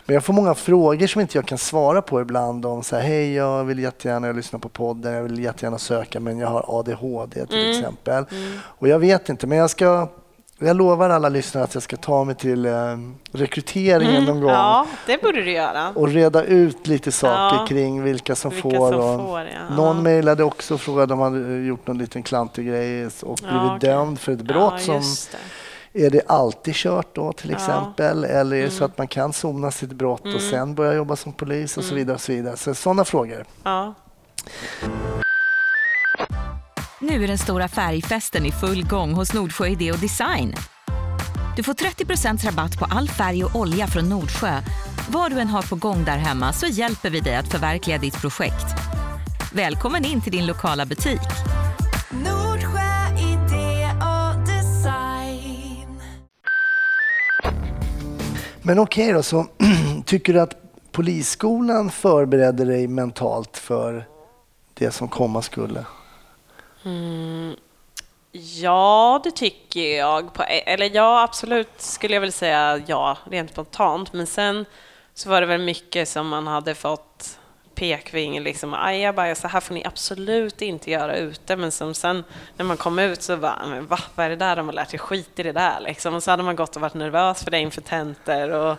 Men 0.09 0.13
jag 0.13 0.23
får 0.23 0.33
många 0.33 0.55
frågor 0.55 1.07
som 1.07 1.21
inte 1.21 1.37
jag 1.37 1.45
kan 1.45 1.57
svara 1.57 2.01
på 2.01 2.21
ibland. 2.21 2.65
Om 2.65 2.83
så 2.83 2.95
här, 2.95 3.03
hej 3.03 3.33
jag 3.33 3.63
vill 3.63 3.79
jättegärna 3.79 4.27
jag 4.27 4.35
lyssnar 4.35 4.59
på 4.59 4.69
podden, 4.69 5.13
jag 5.13 5.23
vill 5.23 5.39
jättegärna 5.43 5.77
söka 5.77 6.19
men 6.19 6.39
jag 6.39 6.47
har 6.47 6.79
ADHD 6.79 7.45
till 7.45 7.69
exempel. 7.69 8.25
Och 8.61 8.87
jag 8.87 8.99
vet 8.99 9.29
inte, 9.29 9.47
men 9.47 9.57
jag 9.57 9.69
ska 9.69 10.07
jag 10.59 10.75
lovar 10.75 11.09
alla 11.09 11.29
lyssnare 11.29 11.63
att 11.63 11.73
jag 11.73 11.83
ska 11.83 11.97
ta 11.97 12.23
mig 12.23 12.35
till 12.35 12.65
eh, 12.65 12.73
rekryteringen 13.31 14.23
någon 14.25 14.41
gång 14.41 14.49
Ja, 14.49 14.85
det 15.07 15.21
borde 15.21 15.41
du 15.43 15.51
göra. 15.51 15.89
och 15.95 16.07
reda 16.07 16.43
ut 16.43 16.87
lite 16.87 17.11
saker 17.11 17.55
Ja. 17.57 17.65
kring 17.67 18.03
vilka 18.03 18.35
som 18.35 18.51
Vilka 18.51 18.61
får. 18.69 18.91
som 18.91 18.99
och 19.01 19.27
får, 19.27 19.39
ja. 19.39 19.75
Någon 19.75 20.03
mejlade 20.03 20.43
också 20.43 20.73
och 20.73 20.81
frågade 20.81 21.13
om 21.13 21.19
han 21.19 21.65
gjort 21.67 21.87
någon 21.87 21.97
liten 21.97 22.23
klantig 22.23 22.67
grej 22.67 23.05
och 23.05 23.11
Ja, 23.23 23.35
blivit 23.49 23.71
okej. 23.77 23.89
dömd 23.89 24.19
för 24.19 24.31
ett 24.31 24.41
brott. 24.41 24.81
som. 24.81 25.01
Är 25.99 26.09
det 26.09 26.21
alltid 26.27 26.75
kört 26.75 27.15
då 27.15 27.33
till 27.33 27.49
Ja. 27.49 27.55
exempel? 27.57 28.23
Eller 28.23 28.55
är 28.57 28.61
det 28.63 28.69
så 28.69 28.77
Mm. 28.83 28.91
att 28.91 28.97
man 28.97 29.07
kan 29.07 29.33
sona 29.33 29.71
sitt 29.71 29.91
brott 29.93 30.25
och 30.35 30.41
sen 30.41 30.75
börja 30.75 30.93
jobba 30.93 31.15
som 31.15 31.33
polis 31.33 31.77
och 31.77 31.83
så 31.83 31.89
Mm. 31.89 31.97
vidare. 31.97 32.15
Och 32.15 32.21
så 32.21 32.31
vidare. 32.31 32.57
Så 32.57 32.75
sådana 32.75 33.05
frågor. 33.05 33.45
Ja. 33.63 33.93
Nu 36.99 37.23
är 37.23 37.27
den 37.27 37.37
stora 37.37 37.67
färgfesten 37.67 38.45
i 38.45 38.51
full 38.51 38.85
gång 38.87 39.13
hos 39.13 39.33
Nordsjö 39.33 39.67
Idé 39.67 39.91
och 39.91 39.99
Design. 39.99 40.55
Du 41.55 41.63
får 41.63 41.73
30% 41.73 42.43
rabatt 42.43 42.79
på 42.79 42.85
all 42.89 43.09
färg 43.09 43.43
och 43.45 43.55
olja 43.55 43.87
från 43.87 44.09
Nordsjö. 44.09 44.61
Vad 45.09 45.31
du 45.31 45.39
än 45.39 45.47
har 45.47 45.61
på 45.61 45.75
gång 45.75 46.03
där 46.05 46.17
hemma 46.17 46.53
så 46.53 46.65
hjälper 46.67 47.09
vi 47.09 47.19
dig 47.19 47.35
att 47.35 47.47
förverkliga 47.47 47.97
ditt 47.97 48.21
projekt. 48.21 48.65
Välkommen 49.53 50.05
in 50.05 50.21
till 50.21 50.31
din 50.31 50.45
lokala 50.45 50.85
butik. 50.85 51.19
Men 58.69 58.79
okej 58.79 59.13
då, 59.13 59.23
så 59.23 59.45
tycker 60.05 60.33
du 60.33 60.41
att 60.41 60.55
polisskolan 60.91 61.91
förberedde 61.91 62.65
dig 62.65 62.87
mentalt 62.87 63.57
för 63.57 64.05
det 64.73 64.91
som 64.91 65.07
komma 65.07 65.41
skulle? 65.41 65.85
Mm, 66.85 67.55
ja, 68.31 69.21
det 69.23 69.31
tycker 69.31 69.97
jag. 69.97 70.33
På, 70.33 70.43
e-, 70.43 70.73
eller 70.73 70.95
ja, 70.95 71.23
absolut 71.23 71.69
skulle 71.77 72.13
jag 72.13 72.21
väl 72.21 72.31
säga 72.31 72.81
ja, 72.87 73.17
rent 73.29 73.51
spontant. 73.51 74.13
Men 74.13 74.27
sen 74.27 74.65
så 75.13 75.29
var 75.29 75.41
det 75.41 75.47
väl 75.47 75.61
mycket 75.61 76.09
som 76.09 76.27
man 76.27 76.47
hade 76.47 76.75
fått 76.75 77.38
pekfinger 77.79 78.41
liksom. 78.41 78.73
Ajabaja, 78.73 79.35
så 79.35 79.47
här 79.47 79.59
får 79.59 79.73
ni 79.73 79.85
absolut 79.85 80.61
inte 80.61 80.91
göra 80.91 81.17
ute. 81.17 81.55
Men 81.55 81.71
som 81.71 81.93
sen 81.93 82.23
när 82.57 82.65
man 82.65 82.77
kom 82.77 82.99
ut 82.99 83.21
så 83.21 83.37
bara, 83.37 83.65
men 83.67 83.87
va, 83.87 83.99
vad 84.15 84.25
är 84.25 84.29
det 84.29 84.35
där 84.35 84.55
de 84.55 84.65
har 84.65 84.73
lärt 84.73 84.89
sig? 84.89 84.99
Skit 84.99 85.39
i 85.39 85.43
det 85.43 85.51
där 85.51 85.79
liksom. 85.79 86.13
Och 86.13 86.23
så 86.23 86.31
hade 86.31 86.43
man 86.43 86.55
gått 86.55 86.75
och 86.75 86.81
varit 86.81 86.93
nervös 86.93 87.43
för 87.43 87.51
det 87.51 87.59
inför 87.59 87.81
tentor. 87.81 88.49
Och 88.49 88.77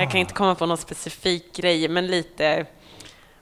jag 0.00 0.10
kan 0.10 0.20
inte 0.20 0.34
komma 0.34 0.54
på 0.54 0.66
någon 0.66 0.78
specifik 0.78 1.56
grej, 1.56 1.88
men 1.88 2.06
lite 2.06 2.66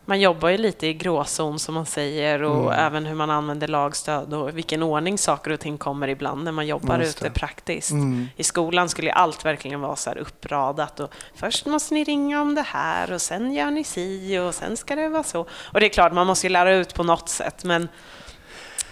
man 0.09 0.21
jobbar 0.21 0.49
ju 0.49 0.59
lite 0.59 0.87
i 0.87 0.95
gråzon 0.95 1.59
som 1.59 1.75
man 1.75 1.87
säger 1.87 2.43
och 2.43 2.73
Mm. 2.73 2.87
även 2.87 3.07
hur 3.07 3.15
man 3.15 3.31
använder 3.31 3.69
lagstöd 3.69 4.35
och 4.35 4.57
vilken 4.57 4.83
ordning 4.83 5.19
saker 5.19 5.51
och 5.51 5.61
ting 5.61 5.79
kommer 5.79 6.09
ibland 6.09 6.45
när 6.45 6.53
man 6.53 6.67
jobbar 6.67 6.99
Just 6.99 7.19
ute 7.19 7.29
det. 7.29 7.35
praktiskt. 7.35 7.91
Mm. 7.91 8.29
I 8.37 8.43
skolan 8.45 8.89
skulle 8.89 9.13
allt 9.13 9.45
verkligen 9.45 9.81
vara 9.81 9.97
så 9.97 10.11
här 10.11 10.17
uppradat 10.19 11.01
och 11.01 11.11
först 11.35 11.67
måste 11.67 11.95
ni 11.95 12.05
ringa 12.05 12.41
om 12.43 12.55
det 12.55 12.63
här 12.67 13.13
och 13.13 13.23
sen 13.23 13.53
gör 13.53 13.71
ni 13.71 13.85
si 13.85 14.39
och 14.39 14.55
sen 14.55 14.77
ska 14.77 14.97
det 14.97 15.09
vara 15.09 15.23
så. 15.23 15.41
Och 15.73 15.81
det 15.81 15.87
är 15.87 15.91
klart, 15.91 16.13
man 16.13 16.27
måste 16.27 16.47
ju 16.47 16.53
lära 16.53 16.75
ut 16.75 16.95
på 16.95 17.03
något 17.03 17.29
sätt 17.29 17.65
men 17.65 17.89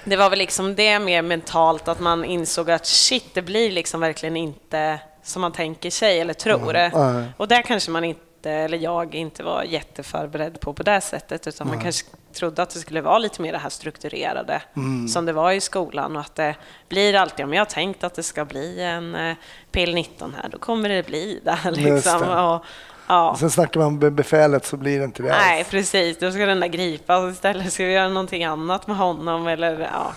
det 0.05 0.17
var 0.17 0.31
väl 0.31 0.39
liksom 0.39 0.75
det 0.75 0.99
mer 0.99 1.23
mentalt 1.23 1.89
att 1.89 2.01
man 2.01 2.25
insåg 2.25 2.71
att 2.71 2.87
shit, 2.87 3.35
det 3.35 3.43
blir 3.43 3.71
liksom 3.73 4.01
verkligen 4.01 4.37
inte 4.37 5.01
som 5.23 5.43
man 5.43 5.53
tänker 5.53 5.91
sig 5.91 6.21
eller 6.21 6.35
tror. 6.35 6.73
Nej. 6.73 7.27
Och 7.37 7.49
där 7.49 7.63
kanske 7.63 7.91
man 7.91 8.05
inte, 8.05 8.21
eller 8.51 8.79
jag 8.79 9.15
inte 9.15 9.43
var 9.43 9.63
jätteförberedd 9.63 10.61
på 10.61 10.73
på 10.73 10.83
det 10.83 11.01
sättet, 11.01 11.47
utan 11.47 11.69
man 11.69 11.81
kanske 11.81 12.07
trodde 12.33 12.63
att 12.63 12.71
det 12.71 12.79
skulle 12.79 13.01
vara 13.01 13.19
lite 13.19 13.43
mer 13.43 13.53
det 13.53 13.59
här 13.59 13.69
strukturerade 13.69 14.63
som 15.09 15.27
det 15.27 15.33
var 15.33 15.53
i 15.53 15.61
skolan 15.61 16.17
och 16.17 16.21
att 16.21 16.35
det 16.35 16.57
blir 16.89 17.15
alltid, 17.15 17.45
om 17.45 17.53
jag 17.53 17.61
har 17.61 17.67
tänkt 17.67 18.05
att 18.05 18.15
det 18.15 18.23
ska 18.23 18.45
bli 18.45 18.83
en 18.83 19.15
eh, 19.15 19.37
PL19 19.73 20.33
här, 20.43 20.49
då 20.49 20.59
kommer 20.59 20.89
det 20.89 21.07
bli 21.07 21.41
det. 21.45 21.71
Liksom. 21.71 22.21
det. 22.21 22.41
Och, 22.41 22.65
ja. 23.07 23.37
Sen 23.41 23.51
snackar 23.51 23.81
man 23.81 23.99
med 23.99 24.13
befälet 24.13 24.67
så 24.67 24.77
blir 24.77 24.99
det 24.99 25.05
inte 25.05 25.23
det 25.23 25.29
Nej, 25.29 25.59
alls. 25.59 25.71
precis. 25.71 26.19
Då 26.19 26.31
ska 26.31 26.47
den 26.47 26.61
där 26.61 26.69
gripas 26.69 27.23
och 27.23 27.31
istället 27.31 27.73
ska 27.73 27.85
vi 27.85 27.93
göra 27.93 28.09
någonting 28.09 28.45
annat 28.45 28.87
med 28.87 28.97
honom. 28.97 29.47
Eller, 29.47 29.81
ja. 29.81 30.13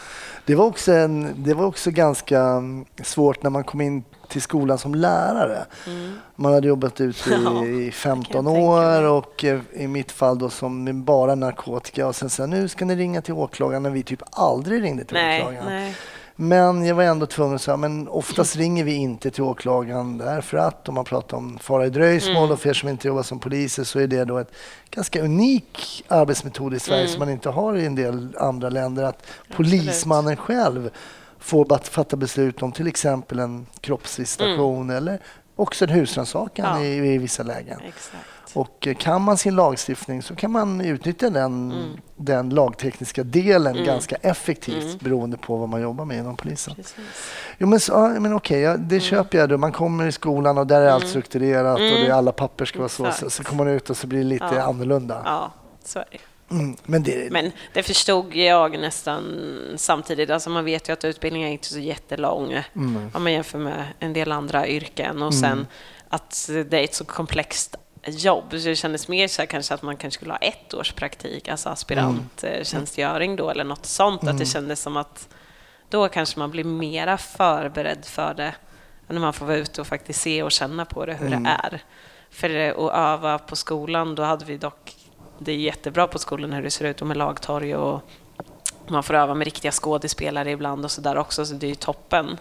Det 0.45 0.55
var, 0.55 0.65
också 0.65 0.91
en, 0.91 1.43
det 1.43 1.53
var 1.53 1.65
också 1.65 1.91
ganska 1.91 2.39
mm, 2.39 2.85
svårt 3.03 3.43
när 3.43 3.49
man 3.49 3.63
kom 3.63 3.81
in 3.81 4.03
till 4.29 4.41
skolan 4.41 4.77
som 4.77 4.95
lärare. 4.95 5.65
Man 6.35 6.53
hade 6.53 6.67
jobbat 6.67 7.01
ute 7.01 7.33
Mm. 7.35 7.63
I, 7.63 7.67
i 7.87 7.91
15 7.91 8.31
kan 8.31 8.45
jag 8.45 8.53
tänka 8.55 8.69
år 8.69 9.03
och 9.03 9.43
eh, 9.43 9.59
i 9.73 9.87
mitt 9.87 10.11
fall 10.11 10.37
då 10.39 10.49
som 10.49 11.03
bara 11.03 11.35
narkotika 11.35 12.07
och 12.07 12.15
sen 12.15 12.29
så 12.29 12.41
här, 12.43 12.47
nu 12.47 12.67
ska 12.67 12.85
ni 12.85 12.95
ringa 12.95 13.21
till 13.21 13.33
åklagaren 13.33 13.83
när 13.83 13.89
vi 13.89 14.03
typ 14.03 14.21
aldrig 14.31 14.83
ringde 14.83 15.03
till 15.03 15.13
Nej, 15.13 15.41
åklagaren. 15.41 15.65
nej. 15.67 15.95
Men 16.41 16.85
jag 16.85 16.95
var 16.95 17.03
ändå 17.03 17.25
tvungen 17.25 17.55
att 17.55 17.61
säga, 17.61 17.77
men 17.77 18.07
oftast 18.07 18.55
ringer 18.55 18.83
vi 18.83 18.93
inte 18.93 19.31
till 19.31 19.43
åklagaren 19.43 20.17
därför 20.17 20.57
att 20.57 20.89
om 20.89 20.95
man 20.95 21.05
pratar 21.05 21.37
om 21.37 21.57
fara 21.61 21.85
i 21.85 21.89
dröjsmål 21.89 22.35
Mm. 22.37 22.51
och 22.51 22.59
för 22.59 22.69
er 22.69 22.73
som 22.73 22.89
inte 22.89 23.07
jobbar 23.07 23.23
som 23.23 23.39
poliser 23.39 23.83
så 23.83 23.99
är 23.99 24.07
det 24.07 24.25
då 24.25 24.37
ett 24.37 24.51
ganska 24.89 25.21
unik 25.23 26.03
arbetsmetod 26.07 26.73
i 26.73 26.79
Sverige 26.79 27.01
Mm. 27.01 27.11
som 27.11 27.19
man 27.19 27.29
inte 27.29 27.49
har 27.49 27.75
i 27.75 27.85
en 27.85 27.95
del 27.95 28.35
andra 28.39 28.69
länder. 28.69 29.03
Att 29.03 29.23
polismannen 29.55 30.35
själv 30.37 30.89
får 31.39 31.77
fatta 31.91 32.15
beslut 32.17 32.61
om 32.63 32.71
till 32.71 32.87
exempel 32.87 33.39
en 33.39 33.65
kroppsvisitation 33.81 34.89
eller 34.89 35.19
också 35.55 35.85
en 35.85 35.91
husrannsakan 35.91 36.65
Mm. 36.65 36.81
Ja. 36.97 37.05
i, 37.05 37.13
i 37.13 37.17
vissa 37.17 37.43
lägen. 37.43 37.79
Exakt. 37.87 38.25
Och 38.53 38.87
eh, 38.87 38.95
kan 38.95 39.21
man 39.21 39.37
sin 39.37 39.55
lagstiftning 39.55 40.23
så 40.23 40.35
kan 40.35 40.51
man 40.51 40.81
utnyttja 40.81 41.29
den, 41.29 41.71
Mm. 41.71 41.97
den 42.15 42.49
lagtekniska 42.49 43.23
delen 43.23 43.83
ganska 43.85 44.15
effektivt 44.15 44.99
beroende 45.01 45.37
på 45.37 45.57
vad 45.57 45.69
man 45.69 45.81
jobbar 45.81 46.05
med 46.05 46.17
inom 46.17 46.35
polisen. 46.37 46.75
Precis. 46.75 46.95
Jo, 47.57 47.67
men, 47.67 47.79
så, 47.79 47.99
men 48.19 48.33
okej, 48.33 48.65
Mm. 48.65 48.87
det 48.87 48.99
köper 48.99 49.37
jag. 49.37 49.49
Då. 49.49 49.57
Man 49.57 49.71
kommer 49.71 50.05
i 50.07 50.11
skolan 50.11 50.57
och 50.57 50.67
där 50.67 50.81
är 50.81 50.89
allt 50.89 51.07
strukturerat 51.07 51.73
och 51.75 51.79
det 51.79 52.07
är 52.07 52.11
alla 52.13 52.31
papper 52.31 52.65
ska 52.65 52.79
vara 52.79 52.89
så. 52.89 53.03
Mm. 53.03 53.15
Så, 53.15 53.29
så 53.29 53.43
kommer 53.43 53.63
man 53.63 53.73
ut 53.73 53.89
och 53.89 53.97
så 53.97 54.07
blir 54.07 54.19
det 54.19 54.25
lite 54.25 54.45
Ja. 54.55 54.61
annorlunda. 54.61 55.21
Ja, 55.25 55.51
så 55.85 55.99
är 55.99 56.05
det. 56.11 56.17
Mm, 56.51 56.75
men 56.83 57.03
det, 57.03 57.31
Men 57.31 57.51
det 57.73 57.83
förstod 57.83 58.35
jag 58.35 58.79
nästan 58.79 59.23
samtidigt. 59.77 60.29
Alltså 60.29 60.49
man 60.49 60.65
vet 60.65 60.89
ju 60.89 60.93
att 60.93 61.05
utbildningen 61.05 61.47
är 61.49 61.53
inte 61.53 61.67
så 61.67 61.79
jättelång 61.79 62.63
Mm. 62.75 63.11
om 63.13 63.23
man 63.23 63.33
jämför 63.33 63.59
med 63.59 63.85
en 63.99 64.13
del 64.13 64.31
andra 64.31 64.67
yrken. 64.67 65.21
Och 65.21 65.33
sen 65.33 65.67
att 66.09 66.49
det 66.69 66.79
är 66.79 66.83
ett 66.83 66.95
så 66.95 67.05
komplext 67.05 67.75
jobb. 68.05 68.45
Så 68.49 68.57
det 68.57 68.75
kändes 68.75 69.07
mer 69.07 69.27
så 69.27 69.47
kanske 69.47 69.73
att 69.73 69.81
man 69.81 69.97
kanske 69.97 70.17
skulle 70.17 70.31
ha 70.33 70.37
ett 70.37 70.73
års 70.73 70.91
praktik, 70.91 71.47
alltså 71.47 71.69
aspiranttjänstgöring 71.69 73.35
då 73.35 73.49
eller 73.49 73.63
något 73.63 73.85
sånt. 73.85 74.23
Att 74.23 74.37
det 74.37 74.45
kändes 74.45 74.81
som 74.81 74.97
att 74.97 75.27
då 75.89 76.07
kanske 76.07 76.39
man 76.39 76.51
blir 76.51 76.63
mera 76.63 77.17
förberedd 77.17 78.05
för 78.05 78.33
det 78.33 78.55
när 79.07 79.19
man 79.19 79.33
får 79.33 79.45
vara 79.45 79.57
ute 79.57 79.81
och 79.81 79.87
faktiskt 79.87 80.21
se 80.21 80.43
och 80.43 80.51
känna 80.51 80.85
på 80.85 81.05
det 81.05 81.13
hur 81.13 81.29
det 81.29 81.49
är. 81.63 81.81
För 82.29 82.69
att 82.69 82.93
öva 82.95 83.37
på 83.37 83.55
skolan, 83.55 84.15
då 84.15 84.23
hade 84.23 84.45
vi 84.45 84.57
dock 84.57 84.95
det 85.39 85.51
är 85.51 85.55
jättebra 85.55 86.07
på 86.07 86.19
skolan 86.19 86.53
hur 86.53 86.63
det 86.63 86.71
ser 86.71 86.85
ut 86.85 87.01
och 87.01 87.07
med 87.07 87.17
lagtorg 87.17 87.75
och 87.75 88.01
man 88.87 89.03
får 89.03 89.13
öva 89.13 89.33
med 89.33 89.45
riktiga 89.45 89.71
skådespelare 89.71 90.51
ibland 90.51 90.85
och 90.85 90.91
sådär 90.91 91.17
också, 91.17 91.45
så 91.45 91.53
det 91.53 91.65
är 91.65 91.69
ju 91.69 91.75
toppen. 91.75 92.37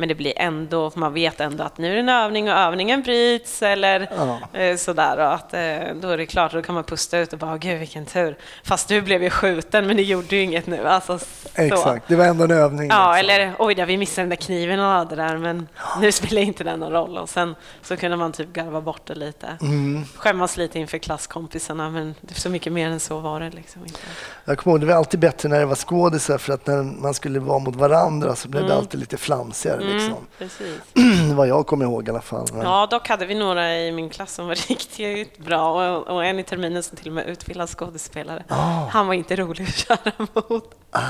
Men 0.00 0.08
det 0.08 0.14
blir 0.14 0.32
ändå, 0.36 0.92
man 0.94 1.12
vet 1.14 1.40
ändå 1.40 1.64
att 1.64 1.78
nu 1.78 1.90
är 1.90 1.94
det 1.94 2.00
en 2.00 2.08
övning 2.08 2.50
och 2.50 2.56
övningen 2.58 3.02
bryts 3.02 3.62
eller 3.62 4.08
Ja. 4.16 4.58
eh, 4.60 4.76
sådär 4.76 5.18
och 5.18 5.34
att 5.34 5.54
eh, 5.54 5.60
då 6.00 6.08
är 6.08 6.16
det 6.16 6.26
klart, 6.26 6.52
då 6.52 6.62
kan 6.62 6.74
man 6.74 6.84
pusta 6.84 7.18
ut 7.18 7.32
och 7.32 7.38
bara, 7.38 7.50
"Åh, 7.50 7.56
gud 7.56 7.78
vilken 7.78 8.06
tur. 8.06 8.36
Fast 8.64 8.88
du 8.88 9.00
blev 9.00 9.22
ju 9.22 9.30
skjuten 9.30 9.86
men 9.86 9.96
det 9.96 10.02
gjorde 10.02 10.36
ju 10.36 10.42
inget 10.42 10.66
nu. 10.66 10.86
Alltså, 10.88 11.18
så. 11.18 11.26
Exakt, 11.54 12.08
det 12.08 12.16
var 12.16 12.24
ändå 12.24 12.44
en 12.44 12.50
övning. 12.50 12.88
Ja, 12.90 13.16
liksom. 13.16 13.30
eller 13.34 13.52
oj 13.58 13.74
då, 13.74 13.84
vi 13.84 13.96
missade 13.96 14.22
den 14.22 14.28
där 14.28 14.36
kniven 14.36 14.78
han 14.78 14.96
hade 14.96 15.16
där, 15.16 15.36
men 15.36 15.68
nu 16.00 16.12
spelar 16.12 16.42
inte 16.42 16.64
den 16.64 16.80
någon 16.80 16.92
roll. 16.92 17.18
Och 17.18 17.28
sen 17.28 17.54
så 17.82 17.96
kunde 17.96 18.16
man 18.16 18.32
typ 18.32 18.52
garva 18.52 18.80
bort 18.80 19.02
det 19.06 19.14
lite. 19.14 19.46
Mm. 19.60 20.04
Skämmas 20.16 20.56
lite 20.56 20.78
inför 20.78 20.98
klasskompisarna, 20.98 21.90
men 21.90 22.14
det 22.20 22.34
är 22.36 22.40
så 22.40 22.50
mycket 22.50 22.72
mer 22.72 22.88
än 22.90 23.00
så 23.00 23.18
var 23.18 23.40
det 23.40 23.50
liksom 23.50 23.82
inte. 23.86 23.98
Jag 24.44 24.58
kommer 24.58 24.74
ihåg, 24.76 24.80
det 24.80 24.86
var 24.86 24.94
alltid 24.94 25.20
bättre 25.20 25.48
när 25.48 25.58
det 25.60 25.66
var 25.66 25.74
skådisar 25.74 26.38
för 26.38 26.52
att 26.52 26.66
när 26.66 26.82
man 26.82 27.14
skulle 27.14 27.40
vara 27.40 27.58
mot 27.58 27.76
varandra 27.76 28.34
så 28.36 28.48
blev 28.48 28.62
det 28.62 28.66
Mm. 28.68 28.78
alltid 28.78 29.00
lite 29.00 29.16
flamsigare. 29.16 29.84
Liksom. 29.92 30.26
Precis. 30.38 30.80
Vad 31.34 31.48
jag 31.48 31.66
kommer 31.66 31.84
ihåg 31.84 32.06
i 32.08 32.10
alla 32.10 32.20
fall. 32.20 32.46
Men, 32.52 32.62
Ja, 32.62 32.86
dock 32.90 33.08
hade 33.08 33.26
vi 33.26 33.34
några 33.34 33.76
i 33.78 33.92
min 33.92 34.08
klass 34.10 34.34
som 34.34 34.46
var 34.46 34.54
riktigt 34.68 35.38
bra 35.38 35.96
och, 35.96 36.08
och 36.14 36.24
en 36.24 36.38
i 36.38 36.42
terminen 36.42 36.82
som 36.82 36.96
till 36.96 37.06
och 37.08 37.12
med 37.14 37.26
utbildad 37.26 37.68
skådespelare. 37.68 38.44
Han 38.90 39.06
var 39.06 39.14
inte 39.14 39.36
rolig 39.36 39.64
att 39.64 39.74
köra 39.74 40.12
mot. 40.48 40.74
ah, 40.90 41.00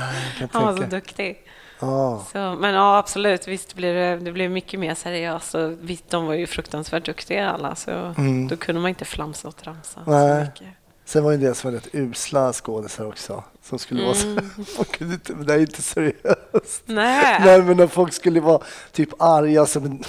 Han 0.51 0.65
var 0.65 0.75
så 0.77 0.83
duktig. 0.83 1.37
Ja. 1.79 2.25
Så, 2.31 2.37
men 2.59 2.73
ja, 2.73 2.97
absolut, 2.97 3.47
visst 3.47 3.75
blir 3.75 3.93
det, 3.93 4.17
det 4.17 4.31
blev 4.31 4.51
mycket 4.51 4.79
mer 4.79 4.95
seriöst. 4.95 5.55
Och 5.55 5.71
visst, 5.81 6.09
de 6.09 6.25
var 6.25 6.33
ju 6.33 6.47
fruktansvärt 6.47 7.05
duktiga 7.05 7.49
alla, 7.51 7.75
så 7.75 7.91
Mm. 7.91 8.47
då 8.47 8.57
kunde 8.57 8.81
man 8.81 8.89
inte 8.89 9.05
flamsa 9.05 9.47
och 9.47 9.55
tramsa 9.55 9.99
Nej. 10.07 10.45
så 10.45 10.49
mycket. 10.49 10.77
Sen 11.05 11.23
var 11.23 11.31
det 11.31 11.35
en 11.35 11.41
del 11.41 11.55
som 11.55 11.71
var 11.71 11.79
rätt 11.79 11.87
usla 11.95 12.53
skådisar 12.53 13.05
också. 13.05 13.43
Som 13.63 13.79
skulle 13.79 14.03
vara 14.03 14.13
så, 14.15 14.27
Mm. 14.27 14.49
kunde 14.91 15.13
inte, 15.13 15.33
men 15.33 15.45
det 15.45 15.53
är 15.53 15.59
inte 15.59 15.81
seriöst. 15.81 16.83
Nej. 16.85 17.41
Nej, 17.45 17.61
men 17.61 17.77
när 17.77 17.87
folk 17.87 18.13
skulle 18.13 18.39
vara 18.39 18.61
typ 18.91 19.09
arga 19.21 19.65
som 19.65 19.85
en, 19.85 20.03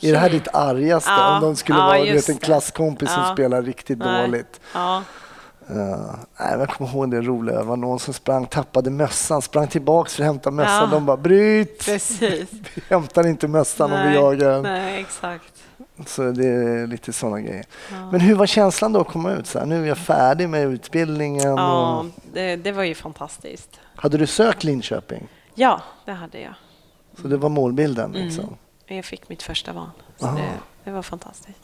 Är 0.00 0.12
det 0.12 0.18
här 0.18 0.30
ditt 0.30 0.48
argaste? 0.54 1.10
Ja, 1.10 1.34
Om 1.36 1.42
de 1.42 1.56
skulle 1.56 1.78
ja, 1.78 1.86
vara 1.86 2.02
vet, 2.02 2.28
en 2.28 2.38
klasskompis 2.38 3.10
som 3.12 3.22
Ja. 3.22 3.32
spelar 3.32 3.62
riktigt 3.62 3.98
Nej. 3.98 4.22
dåligt. 4.26 4.60
Ja. 4.74 5.02
Nej, 5.68 6.16
men 6.38 6.60
jag 6.60 6.68
kommer 6.68 6.90
ihåg 6.90 7.10
det 7.10 7.20
roliga. 7.20 7.56
Det 7.58 7.64
var 7.64 7.76
någon 7.76 7.98
som 7.98 8.14
sprang, 8.14 8.46
tappade 8.46 8.90
mössan, 8.90 9.42
sprang 9.42 9.68
tillbaks 9.68 10.14
för 10.14 10.22
att 10.22 10.26
hämta 10.26 10.50
mössan. 10.50 10.74
Ja. 10.84 10.86
De 10.86 11.06
bara 11.06 11.16
bryt! 11.16 11.84
Precis. 11.84 12.48
Vi 12.74 12.82
hämtar 12.88 13.26
inte 13.26 13.48
mössan 13.48 13.92
om 13.92 14.08
vi 14.08 14.14
jagar 14.14 14.50
den. 14.50 14.62
Nej, 14.62 15.00
exakt. 15.00 15.55
Så 16.06 16.30
det 16.30 16.46
är 16.46 16.86
lite 16.86 17.12
sådana 17.12 17.40
grejer. 17.40 17.64
Ja. 17.90 18.10
Men 18.10 18.20
hur 18.20 18.34
var 18.34 18.46
känslan 18.46 18.92
då 18.92 19.00
att 19.00 19.08
komma 19.08 19.32
ut? 19.32 19.46
Så 19.46 19.58
här, 19.58 19.66
nu 19.66 19.82
är 19.82 19.88
jag 19.88 19.98
färdig 19.98 20.48
med 20.48 20.66
utbildningen. 20.66 21.56
Ja, 21.56 21.98
Och... 21.98 22.06
det, 22.32 22.56
det 22.56 22.72
var 22.72 22.82
ju 22.82 22.94
fantastiskt. 22.94 23.80
Hade 23.94 24.18
du 24.18 24.26
sökt 24.26 24.64
Linköping? 24.64 25.28
Ja, 25.54 25.82
det 26.04 26.12
hade 26.12 26.40
jag. 26.40 26.54
Så 27.22 27.28
det 27.28 27.36
var 27.36 27.48
målbilden? 27.48 28.14
Mm. 28.14 28.26
Liksom. 28.26 28.56
Jag 28.86 29.04
fick 29.04 29.28
mitt 29.28 29.42
första 29.42 29.72
Ah. 30.20 30.30
det, 30.30 30.50
det 30.84 30.90
var 30.90 31.02
fantastiskt. 31.02 31.62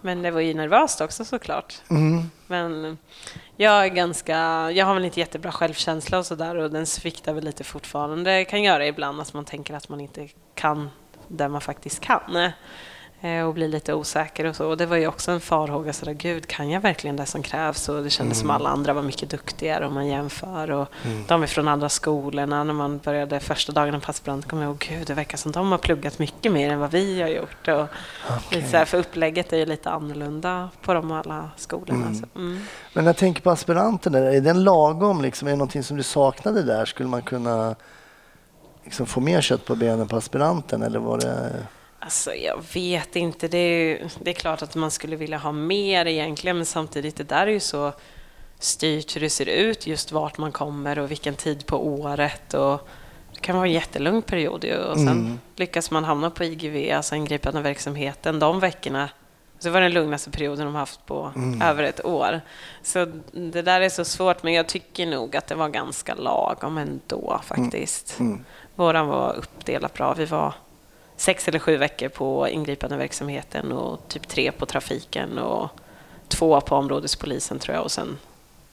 Men 0.00 0.22
det 0.22 0.30
var 0.30 0.40
ju 0.40 0.54
nervöst 0.54 1.00
också 1.00 1.24
såklart. 1.24 1.82
Mm. 1.90 2.30
Men 2.46 2.98
jag 3.56 3.84
är 3.84 3.88
ganska, 3.88 4.36
jag 4.70 4.86
har 4.86 4.94
väl 4.94 5.04
inte 5.04 5.20
jättebra 5.20 5.52
självkänsla 5.52 6.18
och 6.18 6.26
sådär 6.26 6.56
och 6.56 6.70
den 6.70 6.86
sviktar 6.86 7.32
väl 7.32 7.44
lite 7.44 7.64
fortfarande. 7.64 8.30
Det 8.30 8.44
kan 8.44 8.62
göra 8.62 8.86
ibland 8.86 9.20
att 9.20 9.34
man 9.34 9.44
tänker 9.44 9.74
att 9.74 9.88
man 9.88 10.00
inte 10.00 10.28
kan 10.54 10.90
det 11.28 11.48
man 11.48 11.60
faktiskt 11.60 12.00
kan. 12.00 12.50
Eh, 13.22 13.42
Och 13.42 13.54
blir 13.54 13.68
lite 13.68 13.94
osäker 13.94 14.44
och 14.44 14.56
så. 14.56 14.68
Och 14.68 14.76
det 14.76 14.86
var 14.86 14.96
ju 14.96 15.06
också 15.06 15.30
en 15.30 15.40
farhåga 15.40 15.92
sådär, 15.92 16.12
gud 16.12 16.46
kan 16.46 16.70
jag 16.70 16.80
verkligen 16.80 17.16
det 17.16 17.26
som 17.26 17.42
krävs? 17.42 17.88
Och 17.88 18.02
det 18.02 18.10
kändes 18.10 18.38
som 18.38 18.50
alla 18.50 18.68
andra 18.68 18.92
var 18.92 19.02
mycket 19.02 19.30
duktigare 19.30 19.86
om 19.86 19.94
man 19.94 20.06
jämför. 20.06 20.70
Och 20.70 20.88
de 21.28 21.42
är 21.42 21.46
från 21.46 21.68
andra 21.68 21.88
skolorna. 21.88 22.64
När 22.64 22.74
man 22.74 22.98
började 22.98 23.40
första 23.40 23.72
dagarna 23.72 24.00
på 24.00 24.10
aspirant 24.10 24.48
kom 24.48 24.58
jag 24.58 24.68
ihåg, 24.68 24.86
gud 24.88 25.06
det 25.06 25.14
verkar 25.14 25.38
som 25.38 25.52
de 25.52 25.70
har 25.70 25.78
pluggat 25.78 26.18
mycket 26.18 26.52
mer 26.52 26.70
än 26.70 26.78
vad 26.78 26.90
vi 26.90 27.22
har 27.22 27.28
gjort. 27.28 27.68
Och 27.68 27.86
lite 28.50 28.68
så 28.68 28.76
här, 28.76 28.84
för 28.84 28.98
upplägget 28.98 29.52
är 29.52 29.56
ju 29.56 29.66
lite 29.66 29.90
annorlunda 29.90 30.68
på 30.82 30.94
de 30.94 31.12
alla 31.12 31.50
skolorna. 31.56 32.14
Så, 32.14 32.38
mm. 32.38 32.60
Men 32.92 33.06
jag 33.06 33.16
tänker 33.16 33.42
på 33.42 33.50
aspiranten, 33.50 34.14
är 34.14 34.40
den 34.40 34.64
lagom? 34.64 35.22
Liksom? 35.22 35.48
Är 35.48 35.52
det 35.52 35.56
någonting 35.56 35.82
som 35.82 35.96
du 35.96 36.02
saknade 36.02 36.62
där? 36.62 36.84
Skulle 36.84 37.08
man 37.08 37.22
kunna 37.22 37.74
liksom, 38.84 39.06
få 39.06 39.20
mer 39.20 39.40
kött 39.40 39.64
på 39.64 39.74
benen 39.74 40.08
på 40.08 40.16
aspiranten? 40.16 40.82
Eller 40.82 40.98
var 40.98 41.18
det... 41.18 41.52
Alltså, 42.04 42.34
jag 42.34 42.62
vet 42.74 43.16
inte. 43.16 43.48
Det 43.48 43.58
är, 43.58 43.78
ju- 43.88 44.08
det 44.20 44.30
är 44.30 44.34
klart 44.34 44.62
att 44.62 44.74
man 44.74 44.90
skulle 44.90 45.16
vilja 45.16 45.38
ha 45.38 45.52
mer 45.52 46.06
egentligen, 46.06 46.56
men 46.56 46.66
samtidigt, 46.66 47.16
det 47.16 47.24
där 47.24 47.46
är 47.46 47.50
ju 47.50 47.60
så 47.60 47.92
styrt 48.58 49.16
hur 49.16 49.20
det 49.20 49.30
ser 49.30 49.48
ut, 49.48 49.86
just 49.86 50.12
vart 50.12 50.38
man 50.38 50.52
kommer 50.52 50.98
och 50.98 51.10
vilken 51.10 51.34
tid 51.34 51.66
på 51.66 51.86
året. 51.86 52.54
Och 52.54 52.88
det 53.34 53.40
kan 53.40 53.56
vara 53.56 53.66
en 53.66 53.72
jättelång 53.72 54.22
period 54.22 54.64
ju. 54.64 54.76
och 54.78 54.96
sen 54.96 55.08
Mm. 55.08 55.38
lyckas 55.56 55.90
man 55.90 56.04
hamna 56.04 56.30
på 56.30 56.44
IGV, 56.44 56.92
alltså 56.96 57.14
ingripande 57.14 57.60
verksamheten, 57.60 58.38
de 58.38 58.60
veckorna 58.60 59.08
så 59.58 59.70
var 59.70 59.80
det 59.80 59.86
den 59.86 59.92
lugnaste 59.94 60.30
perioden 60.30 60.64
de 60.66 60.74
haft 60.74 61.06
på 61.06 61.32
över 61.62 61.82
ett 61.82 62.04
år. 62.04 62.40
Så 62.82 63.04
det 63.32 63.62
där 63.62 63.80
är 63.80 63.88
så 63.88 64.04
svårt, 64.04 64.42
men 64.42 64.52
jag 64.52 64.66
tycker 64.68 65.06
nog 65.06 65.36
att 65.36 65.46
det 65.46 65.54
var 65.54 65.68
ganska 65.68 66.14
lagom 66.14 66.78
ändå 66.78 67.40
faktiskt. 67.44 68.20
Mm. 68.20 68.44
Våran 68.74 69.06
var 69.08 69.32
uppdelat 69.36 69.94
bra. 69.94 70.14
Vi 70.14 70.24
var 70.24 70.54
sex 71.22 71.48
eller 71.48 71.58
sju 71.58 71.76
veckor 71.76 72.08
på 72.08 72.48
ingripande 72.48 72.96
verksamheten 72.96 73.72
och 73.72 74.08
typ 74.08 74.28
tre 74.28 74.52
på 74.52 74.66
trafiken 74.66 75.38
och 75.38 75.70
två 76.28 76.60
på 76.60 76.76
områdespolisen 76.76 77.58
tror 77.58 77.74
jag 77.74 77.84
och 77.84 77.90
sen 77.90 78.18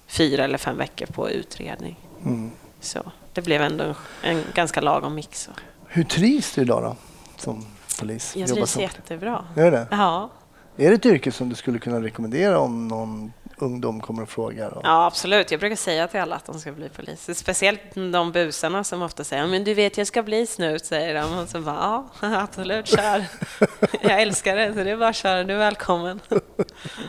fyra 0.08 0.44
eller 0.44 0.58
fem 0.58 0.78
veckor 0.78 1.06
på 1.06 1.30
utredning. 1.30 2.00
Mm. 2.26 2.52
Så 2.80 3.12
det 3.34 3.42
blev 3.42 3.62
ändå 3.62 3.84
en, 3.84 3.96
en 4.24 4.44
ganska 4.54 4.82
lagom 4.82 5.16
mix. 5.16 5.50
Hur 5.88 6.04
trivs 6.04 6.56
du 6.56 6.62
idag 6.62 6.84
då? 6.84 6.96
Som 7.38 7.66
polis? 8.00 8.36
Jag 8.36 8.50
trivs 8.50 8.78
jättebra. 8.78 9.46
Är 9.56 9.72
det? 9.72 9.88
Ja, 9.92 10.30
Är 10.78 10.90
det 10.90 10.96
ett 10.96 11.06
yrke 11.06 11.32
som 11.32 11.50
du 11.50 11.56
skulle 11.56 11.80
kunna 11.80 12.02
rekommendera 12.02 12.60
om 12.60 12.88
någon 12.88 13.34
ungdom 13.62 14.02
kommer 14.02 14.24
och 14.24 14.30
frågar? 14.30 14.82
Ja, 14.84 15.06
absolut. 15.06 15.52
Jag 15.52 15.60
brukar 15.60 15.76
säga 15.76 16.08
till 16.08 16.20
alla 16.20 16.36
att 16.36 16.46
de 16.46 16.60
ska 16.60 16.72
bli 16.72 16.90
poliser. 16.90 17.34
Speciellt 17.34 17.82
de 18.12 18.32
busarna 18.32 18.84
som 18.84 19.02
ofta 19.02 19.24
säger 19.24 19.48
men 19.48 19.64
du 19.64 19.74
vet, 19.74 19.98
jag 19.98 20.08
ska 20.08 20.24
bli 20.24 20.46
snut, 20.48 20.86
säger 20.86 21.22
de. 21.22 21.38
Och 21.38 21.50
så 21.50 21.62
bara, 21.62 21.76
ja, 21.76 22.10
absolut, 22.44 22.88
kör. 22.88 23.26
Jag 24.02 24.22
älskar 24.22 24.56
det, 24.56 24.74
så 24.74 24.84
det 24.84 24.92
är 24.92 24.98
bara 24.98 25.10
att 25.10 25.16
köra. 25.16 25.44
Du 25.44 25.54
är 25.54 25.58
välkommen. 25.58 26.20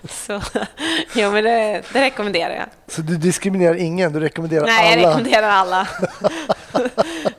Så, 0.09 0.41
jo, 1.15 1.31
men 1.31 1.45
det, 1.45 1.83
det 1.93 2.01
rekommenderar 2.01 2.55
jag. 2.55 2.67
Så 2.95 3.03
du 3.03 3.17
diskriminerar 3.17 3.75
ingen? 3.75 4.13
Du 4.13 4.21
rekommenderar 4.21 4.67
Nej, 4.67 4.91
jag 4.91 4.99
alla? 4.99 5.09
rekommenderar 5.09 5.49
alla. 5.49 5.89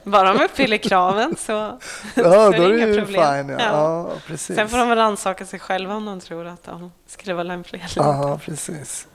Bara 0.04 0.34
de 0.34 0.44
uppfyller 0.46 0.78
kraven 0.78 1.36
så, 1.40 1.52
Ja, 1.52 1.80
så 2.16 2.52
då 2.52 2.64
är 2.64 2.70
det 2.70 2.78
inga 2.78 2.88
ju 2.88 3.00
problem. 3.02 3.48
fine. 3.48 3.50
Ja. 3.60 3.66
Ja, 3.66 4.10
precis. 4.28 4.56
Sen 4.56 4.70
får 4.70 4.78
de 4.78 4.90
väl 4.90 4.98
rannsaka 4.98 5.46
sig 5.46 5.60
själva 5.60 5.96
om 5.96 6.06
de 6.06 6.20
tror 6.20 6.48
att 6.48 6.64
de 6.64 6.92
skulle 7.08 7.34
vara 7.34 7.44
lämpliga. 7.44 7.84
Aha, 8.00 8.40
precis. 8.46 9.08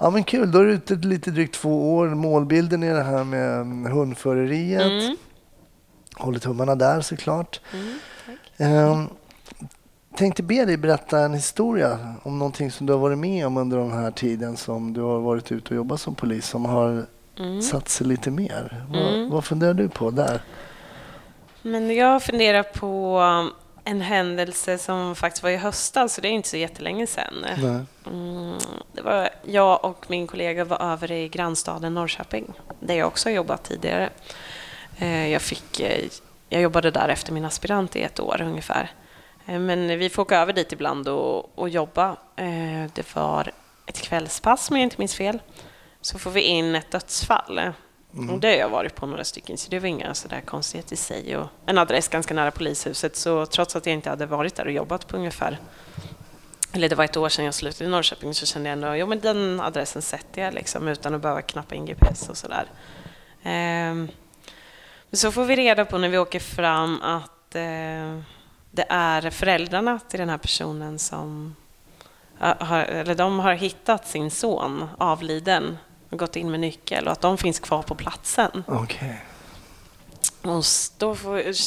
Ja, 0.00 0.10
men 0.10 0.24
kul. 0.24 0.52
Då 0.52 0.58
är 0.58 0.64
du 0.64 0.72
ute 0.72 0.94
lite 0.94 1.30
drygt 1.30 1.54
två 1.54 1.96
år. 1.96 2.08
Målbilden 2.08 2.82
är 2.82 2.94
det 2.94 3.02
här 3.02 3.24
med 3.24 3.60
mm, 3.60 3.92
hundföreriet. 3.92 4.82
Mm. 4.82 5.16
Håller 6.16 6.38
tummarna 6.38 6.74
där 6.74 7.00
såklart. 7.00 7.60
Mm, 7.72 7.98
Ehm, 8.60 9.06
tänkte 10.16 10.42
be 10.42 10.64
dig 10.64 10.76
berätta 10.76 11.18
en 11.20 11.34
historia 11.34 12.14
om 12.22 12.38
någonting 12.38 12.70
som 12.70 12.86
du 12.86 12.92
har 12.92 13.00
varit 13.00 13.18
med 13.18 13.46
om 13.46 13.56
under 13.56 13.78
den 13.78 13.92
här 13.92 14.10
tiden 14.10 14.56
som 14.56 14.92
du 14.92 15.00
har 15.00 15.20
varit 15.20 15.52
ute 15.52 15.68
och 15.70 15.76
jobbat 15.76 16.00
som 16.00 16.14
polis 16.14 16.46
som 16.48 16.64
har 16.64 17.06
Mm. 17.38 17.62
satt 17.62 17.88
sig 17.88 18.06
lite 18.06 18.30
mer. 18.30 18.84
Vad, 18.88 19.02
Mm. 19.14 19.30
vad 19.30 19.44
funderar 19.44 19.74
du 19.74 19.88
på 19.88 20.10
där? 20.10 20.40
Men 21.62 21.94
jag 21.94 22.22
funderar 22.22 22.62
på 22.62 23.18
um, 23.20 23.52
en 23.84 24.00
händelse 24.00 24.78
som 24.78 25.14
faktiskt 25.14 25.42
var 25.42 25.50
i 25.50 25.56
höstas, 25.56 26.14
så 26.14 26.20
det 26.20 26.28
är 26.28 26.32
inte 26.32 26.48
så 26.48 26.56
jättelänge 26.56 27.06
sedan. 27.06 27.44
Mm, 28.06 28.58
det 28.92 29.02
var 29.02 29.28
jag 29.44 29.84
och 29.84 30.04
min 30.10 30.26
kollega 30.26 30.64
var 30.64 30.82
över 30.92 31.12
i 31.12 31.28
grannstaden 31.28 31.94
Norrköping, 31.94 32.52
där 32.80 32.94
jag 32.94 33.06
också 33.06 33.28
har 33.28 33.34
jobbat 33.34 33.64
tidigare. 33.64 34.10
Eh, 34.98 35.28
Jag, 35.28 35.42
fick, 35.42 35.80
eh, 35.80 36.04
jag 36.48 36.62
jobbade 36.62 36.90
där 36.90 37.08
efter 37.08 37.32
min 37.32 37.44
aspirant 37.44 37.96
i 37.96 38.02
ett 38.02 38.20
år 38.20 38.42
ungefär. 38.42 38.90
Eh, 39.46 39.58
Men 39.58 39.98
vi 39.98 40.08
får 40.10 40.22
åka 40.22 40.38
över 40.38 40.52
dit 40.52 40.72
ibland 40.72 41.08
och, 41.08 41.58
och 41.58 41.68
jobba. 41.68 42.16
Det 42.94 43.14
var 43.14 43.50
ett 43.86 44.00
kvällspass, 44.00 44.70
om 44.70 44.76
jag 44.76 44.82
inte 44.84 44.96
minns 44.98 45.14
fel. 45.14 45.38
Så 46.00 46.18
får 46.18 46.30
vi 46.30 46.40
in 46.40 46.74
ett 46.74 46.90
dödsfall. 46.90 47.72
Och 48.30 48.40
det 48.40 48.48
har 48.48 48.56
jag 48.56 48.68
varit 48.68 48.94
på 48.94 49.06
några 49.06 49.24
stycken, 49.24 49.58
så 49.58 49.70
det 49.70 49.78
var 49.78 49.86
inga 49.86 50.14
sådär 50.14 50.40
konstigheter 50.40 50.92
i 50.92 50.96
sig. 50.96 51.36
Och 51.36 51.48
en 51.66 51.78
adress 51.78 52.08
ganska 52.08 52.34
nära 52.34 52.50
polishuset, 52.50 53.16
så 53.16 53.46
trots 53.46 53.76
att 53.76 53.86
jag 53.86 53.92
inte 53.92 54.10
hade 54.10 54.26
varit 54.26 54.54
där 54.54 54.66
och 54.66 54.72
jobbat 54.72 55.08
på 55.08 55.16
ungefär 55.16 55.58
eller 56.72 56.88
det 56.88 56.94
var 56.94 57.04
ett 57.04 57.16
år 57.16 57.28
sedan 57.28 57.44
jag 57.44 57.54
slutade 57.54 57.84
i 57.84 57.88
Norrköping 57.88 58.34
så 58.34 58.46
kände 58.46 58.68
jag 58.68 58.72
ändå, 58.72 58.94
jo 58.94 59.06
men 59.06 59.20
den 59.20 59.60
adressen 59.60 60.02
sätter 60.02 60.42
jag 60.42 60.54
liksom 60.54 60.88
utan 60.88 61.14
att 61.14 61.22
behöva 61.22 61.42
knappa 61.42 61.74
in 61.74 61.86
GPS 61.86 62.28
och 62.28 62.36
sådär. 62.36 62.66
Ehm, 63.42 64.08
men 65.10 65.18
så 65.18 65.32
får 65.32 65.44
vi 65.44 65.56
reda 65.56 65.84
på 65.84 65.98
när 65.98 66.08
vi 66.08 66.18
åker 66.18 66.40
fram 66.40 67.02
att 67.02 67.54
eh, 67.54 68.20
det 68.70 68.86
är 68.88 69.30
föräldrarna 69.30 70.00
till 70.08 70.18
den 70.18 70.28
här 70.28 70.38
personen 70.38 70.98
som 70.98 71.56
har, 72.38 72.84
eller 72.84 73.14
de 73.14 73.38
har 73.38 73.54
hittat 73.54 74.08
sin 74.08 74.30
son 74.30 74.88
avliden 74.98 75.78
och 76.10 76.18
gått 76.18 76.36
in 76.36 76.50
med 76.50 76.60
nyckel 76.60 77.06
och 77.06 77.12
att 77.12 77.20
de 77.20 77.38
finns 77.38 77.60
kvar 77.60 77.82
på 77.82 77.94
platsen. 77.94 78.64
Okej. 78.66 79.24
Och 80.42 80.64
då 80.98 81.14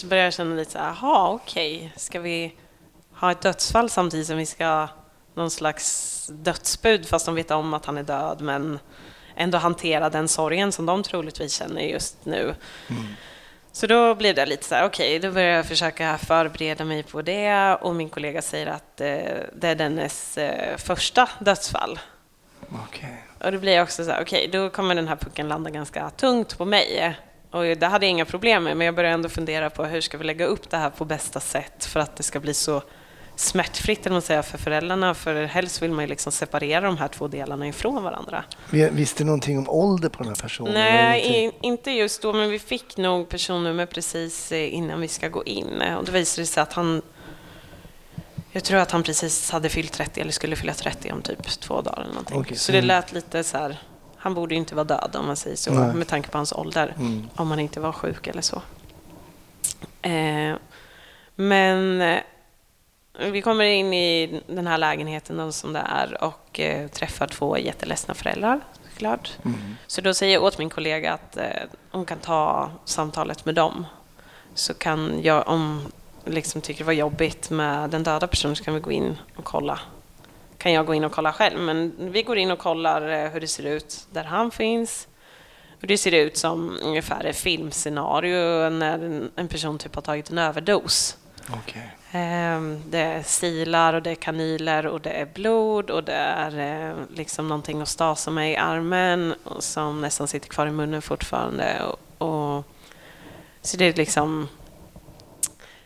börjar 0.05 0.23
jag 0.23 0.33
känna 0.33 0.55
lite 0.55 0.71
så 0.71 0.77
här, 0.77 0.95
jaha 1.01 1.29
okej, 1.29 1.93
ska 1.95 2.19
vi 2.19 2.55
ha 3.13 3.31
ett 3.31 3.41
dödsfall 3.41 3.89
samtidigt 3.89 4.27
som 4.27 4.37
vi 4.37 4.45
ska 4.45 4.65
ha 4.65 4.89
någon 5.33 5.51
slags 5.51 6.27
dödsbud 6.33 7.07
fast 7.07 7.25
de 7.25 7.35
vet 7.35 7.51
om 7.51 7.73
att 7.73 7.85
han 7.85 7.97
är 7.97 8.03
död 8.03 8.41
men 8.41 8.79
ändå 9.35 9.57
hantera 9.57 10.09
den 10.09 10.27
sorgen 10.27 10.71
som 10.71 10.85
de 10.85 11.03
troligtvis 11.03 11.53
känner 11.53 11.81
just 11.81 12.25
nu. 12.25 12.55
Så 13.71 13.87
då 13.87 14.15
blir 14.15 14.33
det 14.33 14.45
lite 14.45 14.65
så 14.65 14.75
här, 14.75 14.85
okej, 14.85 15.19
då 15.19 15.31
börjar 15.31 15.55
jag 15.55 15.65
försöka 15.65 16.17
förbereda 16.17 16.85
mig 16.85 17.03
på 17.03 17.21
det 17.21 17.75
och 17.75 17.95
min 17.95 18.09
kollega 18.09 18.41
säger 18.41 18.67
att 18.67 19.01
eh, 19.01 19.17
det 19.53 19.67
är 19.67 19.75
dennes 19.75 20.37
eh, 20.37 20.77
första 20.77 21.29
dödsfall. 21.39 21.99
Okej. 22.69 23.23
Och 23.43 23.51
då 23.51 23.57
blir 23.59 23.73
jag 23.73 23.83
också 23.83 24.03
så 24.05 24.11
här, 24.11 24.21
okej, 24.21 24.49
då 24.51 24.69
kommer 24.69 24.95
den 24.95 25.07
här 25.07 25.15
pucken 25.15 25.47
landa 25.47 25.69
ganska 25.69 26.09
tungt 26.09 26.57
på 26.57 26.65
mig. 26.65 27.17
Och 27.51 27.63
det 27.63 27.85
hade 27.85 28.05
jag 28.05 28.11
inga 28.11 28.25
problem 28.25 28.63
med, 28.63 28.77
men 28.77 28.85
jag 28.85 28.95
började 28.95 29.13
ändå 29.13 29.29
fundera 29.29 29.69
på 29.69 29.83
hur 29.85 30.01
ska 30.01 30.17
vi 30.17 30.23
lägga 30.23 30.45
upp 30.45 30.69
det 30.69 30.77
här 30.77 30.89
på 30.89 31.05
bästa 31.05 31.39
sätt 31.39 31.85
för 31.85 31.99
att 31.99 32.15
det 32.15 32.23
ska 32.23 32.39
bli 32.39 32.53
så 32.53 32.81
smärtfritt 33.35 34.05
eller 34.05 34.13
man 34.13 34.21
säger, 34.21 34.41
för 34.41 34.57
föräldrarna. 34.57 35.13
För 35.13 35.43
helst 35.43 35.81
vill 35.81 35.91
man 35.91 36.03
ju 36.03 36.09
liksom 36.09 36.31
separera 36.31 36.81
de 36.85 36.97
här 36.97 37.07
två 37.07 37.27
delarna 37.27 37.67
ifrån 37.67 38.03
varandra. 38.03 38.43
Vi- 38.69 38.89
Visste 38.89 39.23
du 39.23 39.25
någonting 39.25 39.57
om 39.57 39.69
ålder 39.69 40.09
på 40.09 40.17
den 40.23 40.27
här 40.27 40.35
personen? 40.41 40.73
Nej, 40.73 41.51
inte 41.61 41.91
just 41.91 42.21
då, 42.21 42.33
men 42.33 42.49
vi 42.49 42.59
fick 42.59 42.97
nog 42.97 43.29
personnummer 43.29 43.85
precis 43.85 44.51
eh, 44.51 44.73
innan 44.75 45.01
vi 45.01 45.07
ska 45.07 45.27
gå 45.27 45.43
in. 45.43 45.81
Och 45.97 46.05
då 46.05 46.11
visade 46.11 46.41
det 46.41 46.45
sig 46.47 46.63
att 46.63 46.73
han... 46.73 47.01
Jag 48.51 48.63
tror 48.63 48.79
att 48.79 48.91
han 48.91 49.03
precis 49.03 49.51
hade 49.51 49.69
fyllt 49.69 49.93
30 49.93 50.21
eller 50.21 50.31
skulle 50.31 50.55
fylla 50.55 50.73
30 50.73 51.11
om 51.11 51.21
typ 51.21 51.43
två 51.43 51.81
dagar 51.81 52.01
eller 52.01 52.09
någonting. 52.09 52.39
Okej, 52.39 52.57
så 52.57 52.71
det 52.71 52.77
mm. 52.77 52.87
lät 52.87 53.11
lite 53.11 53.43
så 53.43 53.57
här... 53.57 53.77
Han 54.17 54.33
borde 54.33 54.53
ju 54.53 54.59
inte 54.59 54.75
vara 54.75 54.83
död 54.83 55.15
om 55.15 55.25
man 55.27 55.35
säger 55.35 55.55
så, 55.55 55.73
Nej. 55.73 55.93
med 55.93 56.07
tanke 56.07 56.29
på 56.29 56.37
hans 56.37 56.53
ålder. 56.53 56.95
Mm. 56.97 57.27
Om 57.35 57.49
han 57.49 57.59
inte 57.59 57.79
var 57.79 57.91
sjuk 57.91 58.27
eller 58.27 58.41
så. 58.41 58.61
Eh, 60.01 60.55
men 61.35 62.01
eh, 62.01 62.19
Vi 63.31 63.41
kommer 63.41 63.65
in 63.65 63.93
i 63.93 64.41
den 64.47 64.67
här 64.67 64.77
lägenheten 64.77 65.39
och 65.39 65.53
som 65.53 65.73
det 65.73 65.79
är 65.79 66.23
och 66.23 66.59
eh, 66.59 66.87
träffar 66.87 67.27
två 67.27 67.57
jätteledsna 67.57 68.13
föräldrar 68.13 68.61
såklart. 69.01 69.37
Så 69.87 70.01
då 70.01 70.13
säger 70.13 70.33
jag 70.33 70.43
åt 70.43 70.57
min 70.57 70.69
kollega 70.69 71.13
att 71.13 71.37
eh, 71.37 71.45
hon 71.91 72.05
kan 72.05 72.19
ta 72.19 72.71
samtalet 72.85 73.45
med 73.45 73.55
dem. 73.55 73.85
Så 74.53 74.73
kan 74.73 75.19
jag, 75.23 75.47
om 75.47 75.91
liksom 76.25 76.61
tycker 76.61 76.79
det 76.79 76.85
var 76.85 76.93
jobbigt 76.93 77.49
med 77.49 77.89
den 77.89 78.03
döda 78.03 78.27
personen 78.27 78.55
så 78.55 78.63
kan 78.63 78.73
vi 78.73 78.79
gå 78.79 78.91
in 78.91 79.17
och 79.35 79.43
kolla. 79.43 79.79
Kan 80.57 80.71
jag 80.73 80.85
gå 80.85 80.93
in 80.93 81.03
och 81.03 81.11
kolla 81.11 81.33
själv, 81.33 81.59
men 81.59 81.93
vi 82.11 82.23
går 82.23 82.37
in 82.37 82.51
och 82.51 82.59
kollar 82.59 83.09
eh, 83.25 83.29
hur 83.31 83.39
det 83.41 83.47
ser 83.47 83.63
ut 83.65 84.07
där 84.11 84.23
han 84.23 84.51
finns. 84.51 85.07
Och 85.81 85.87
det 85.87 85.97
ser 85.97 86.11
ut 86.11 86.37
som 86.37 86.77
ungefär 86.83 87.23
ett 87.25 87.37
filmscenario 87.37 88.69
när 88.69 89.29
en- 89.35 89.47
person 89.47 89.77
typ 89.77 89.95
har 89.95 90.01
tagit 90.01 90.29
en 90.29 90.37
överdos. 90.37 91.17
Okej. 91.53 91.95
Ehm, 92.11 92.81
Det 92.89 92.97
är 92.99 93.23
silar 93.23 93.93
och 93.93 94.01
det 94.01 94.11
är 94.11 94.15
kanyler 94.15 94.85
och 94.87 95.01
det 95.01 95.09
är 95.09 95.25
blod 95.25 95.89
och 95.89 96.03
det 96.03 96.13
är 96.13 96.59
eh, 96.89 96.95
liksom 97.15 97.47
någonting 97.47 97.81
att 97.81 97.87
stasa 97.87 98.31
med 98.31 98.51
i 98.51 98.55
armen 98.55 99.33
och 99.43 99.63
som 99.63 100.01
nästan 100.01 100.27
sitter 100.27 100.49
kvar 100.49 100.67
i 100.67 100.71
munnen 100.71 101.01
fortfarande. 101.01 101.81
Och, 101.83 102.27
och, 102.57 102.63
så 103.61 103.77
det 103.77 103.85
är 103.85 103.93
liksom 103.93 104.47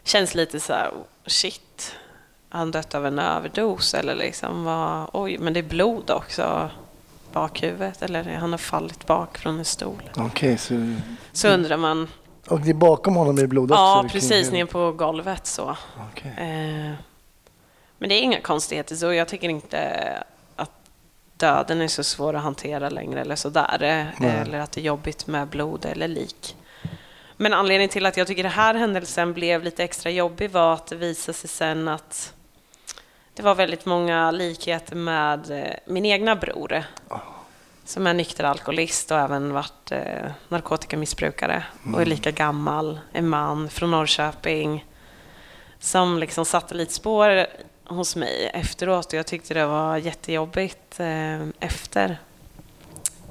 känns 0.06 0.36
lite 0.36 0.60
så 0.60 0.74
här, 0.74 0.92
shit, 1.26 1.96
har 2.50 2.60
han 2.60 2.72
dött 2.72 2.96
av 2.96 3.06
en 3.06 3.20
överdos 3.20 3.94
eller 3.94 4.16
liksom 4.16 4.64
vad, 4.64 5.10
oj, 5.14 5.38
men 5.38 5.54
det 5.54 5.60
är 5.60 5.64
blod 5.64 6.10
också 6.10 6.70
bakhuvudet 7.34 8.02
eller 8.02 8.24
han 8.24 8.52
har 8.52 8.58
fallit 8.58 9.06
bak 9.08 9.38
från 9.38 9.60
en 9.60 9.66
stol. 9.66 10.10
Okej, 10.18 10.58
så... 10.58 10.96
Så 11.32 11.48
undrar 11.48 11.78
man, 11.78 12.08
Och 12.48 12.60
det 12.62 12.70
är 12.70 12.74
bakom 12.74 13.16
honom 13.16 13.38
är 13.38 13.48
blod 13.48 13.72
också? 13.72 13.82
ja 13.82 14.06
precis, 14.12 14.52
ner 14.52 14.66
på 14.66 14.92
golvet 14.92 15.48
så. 15.48 15.78
Okej. 16.12 16.32
Eh, 16.38 16.94
Men 17.98 18.10
det 18.10 18.16
är 18.16 18.22
inga 18.22 18.42
konstigheter 18.42 18.96
så. 18.96 19.14
Jag 19.14 19.28
tycker 19.28 19.50
inte 19.50 19.80
att 20.56 20.72
döden 21.38 21.82
är 21.82 21.88
så 21.88 22.04
svår 22.04 22.34
att 22.34 22.44
hantera 22.44 22.90
längre 22.90 23.22
eller 23.22 23.36
sådär. 23.36 23.78
Nej. 24.18 24.30
Eller 24.42 24.60
att 24.60 24.72
det 24.72 24.82
är 24.82 24.86
jobbigt 24.86 25.28
med 25.28 25.48
blod 25.48 25.86
eller 25.86 26.08
lik. 26.08 26.56
Men 27.38 27.54
anledningen 27.54 27.90
till 27.90 28.06
att 28.06 28.18
jag 28.18 28.28
tycker 28.28 28.44
den 28.44 28.52
här 28.52 28.74
händelsen 28.74 29.34
blev 29.34 29.64
lite 29.64 29.84
extra 29.84 30.12
jobbig 30.12 30.52
var 30.52 30.74
att 30.74 30.88
det 30.88 30.96
visade 30.96 31.38
sig 31.38 31.50
sen 31.50 31.88
att 31.88 32.34
det 33.34 33.44
var 33.44 33.56
väldigt 33.56 33.86
många 33.86 34.32
likheter 34.32 34.96
med 34.96 35.52
eh, 35.52 35.74
min 35.86 36.06
egna 36.06 36.36
bror. 36.36 36.84
Som 37.84 38.08
är 38.08 38.14
nykter 38.14 38.44
alkoholist 38.44 39.12
och 39.12 39.20
även 39.20 39.54
varit 39.54 39.92
eh, 39.92 40.32
narkotikamissbrukare 40.48 41.64
och 41.94 42.02
är 42.02 42.06
lika 42.06 42.32
gammal, 42.32 43.00
en 43.12 43.30
man 43.30 43.70
från 43.70 43.92
Norrköping 43.92 44.86
som 45.80 46.20
liksom 46.20 46.46
satte 46.46 46.76
lite 46.76 46.94
spår 46.94 47.48
hos 47.86 48.16
mig 48.16 48.52
efteråt 48.54 49.06
och 49.06 49.14
jag 49.14 49.28
tyckte 49.28 49.54
det 49.54 49.66
var 49.66 49.98
jättejobbigt 49.98 51.00
eh, 51.00 51.48
efter 51.60 52.18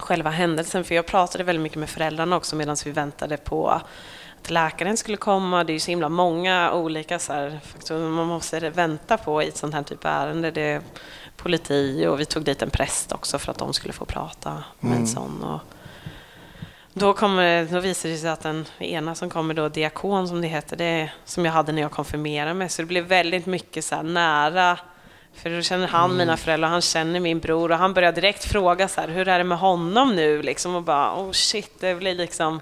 själva 0.05 0.31
händelsen 0.31 0.85
för 0.85 0.95
jag 0.95 1.07
pratade 1.07 1.45
väldigt 1.45 1.63
mycket 1.63 1.79
med 1.79 1.89
föräldrarna 1.89 2.37
också 2.37 2.57
medan 2.57 2.77
vi 2.85 2.91
väntade 2.91 3.37
på 3.37 3.69
att 3.69 4.51
läkaren 4.51 4.97
skulle 4.97 5.17
komma. 5.17 5.65
Det 5.65 5.73
är 5.73 5.75
ju 5.75 5.81
så 5.81 5.91
himla 5.91 6.09
många 6.09 6.73
olika 6.73 7.19
så 7.19 7.33
här, 7.33 7.61
man 7.91 8.27
måste 8.27 8.71
vänta 8.71 9.17
på 9.17 9.43
i 9.43 9.49
ett 9.49 9.57
sånt 9.57 9.75
här 9.75 9.83
typ 9.83 10.05
av 10.05 10.11
ärende. 10.11 10.51
Det 10.51 10.63
är 10.63 10.81
politi 11.37 12.07
och 12.07 12.21
vi 12.21 12.25
tog 12.25 12.45
dit 12.45 12.63
en 12.63 12.71
präst 12.71 13.13
också 13.13 13.39
för 13.39 13.51
att 13.51 13.59
de 13.59 13.73
skulle 13.73 13.93
få 13.93 14.05
prata 14.05 14.65
med 14.81 14.99
en 14.99 15.07
sån. 15.07 15.43
Och 15.45 15.61
då, 16.93 17.13
kommer, 17.13 17.65
då 17.65 17.81
visar 17.81 18.09
det 18.09 18.17
sig 18.17 18.31
att 18.31 18.43
den 18.43 18.65
ena 18.79 19.15
som 19.15 19.31
kommer 19.31 19.55
då, 19.55 19.69
diakon 19.69 20.29
som 20.29 20.41
det 20.41 20.49
heter, 20.49 20.77
det 20.77 21.11
som 21.25 21.45
jag 21.45 21.53
hade 21.53 21.73
när 21.73 21.83
jag 21.83 21.91
konfirmerade 21.91 22.55
mig. 22.55 22.69
Så 22.69 22.83
det 22.83 22.87
blev 22.87 23.05
väldigt 23.05 23.47
mycket 23.47 23.85
så 23.85 24.03
nära. 24.03 24.79
För 25.35 25.51
då 25.51 25.63
känner 25.63 25.87
han 25.87 26.17
mina 26.17 26.37
föräldrar, 26.37 26.69
han 26.69 26.81
känner 26.81 27.21
min 27.21 27.39
bror 27.39 27.71
och 27.73 27.79
han 27.79 27.95
börjar 27.95 28.13
direkt 28.13 28.45
fråga 28.45 28.89
så 28.89 29.01
här, 29.01 29.09
hur 29.09 29.29
är 29.29 29.39
det 29.39 29.45
med 29.45 29.59
honom 29.59 30.17
nu 30.17 30.43
liksom? 30.43 30.75
Och 30.75 30.83
bara, 30.83 31.21
oh 31.21 31.31
shit, 31.33 31.81
det 31.81 31.95
blir 31.95 32.15
liksom 32.15 32.61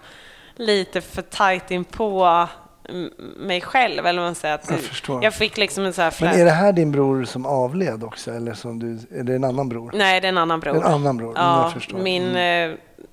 lite 0.56 1.00
för 1.00 1.22
tajt 1.22 1.70
in 1.70 1.84
på 1.84 2.48
mm, 2.88 3.10
mig 3.36 3.60
själv, 3.60 4.06
eller 4.06 4.22
man 4.22 4.34
säger. 4.34 4.54
Att 4.54 4.70
Jag 4.70 4.80
förstår. 4.80 5.24
jag 5.24 5.34
fick 5.34 5.56
liksom 5.56 5.84
en 5.84 5.92
så 5.92 6.02
här 6.02 6.14
Men 6.20 6.40
är 6.40 6.44
det 6.44 6.50
här 6.50 6.72
din 6.72 6.92
bror 6.92 7.24
som 7.24 7.46
avled 7.46 8.04
också? 8.04 8.30
Eller 8.30 8.54
som 8.54 8.78
du, 8.78 9.18
är 9.18 9.24
det 9.24 9.34
en 9.34 9.44
annan 9.44 9.68
bror? 9.68 9.90
Nej, 9.94 10.20
det 10.20 10.26
är 10.26 10.32
en 10.32 10.38
annan 10.38 10.60
bror. 10.60 10.76
En 10.76 10.82
annan 10.82 11.16
bror, 11.16 11.38
mm, 11.38 11.42
Ja, 11.42 11.72
min 11.98 12.36
eh, 12.36 12.70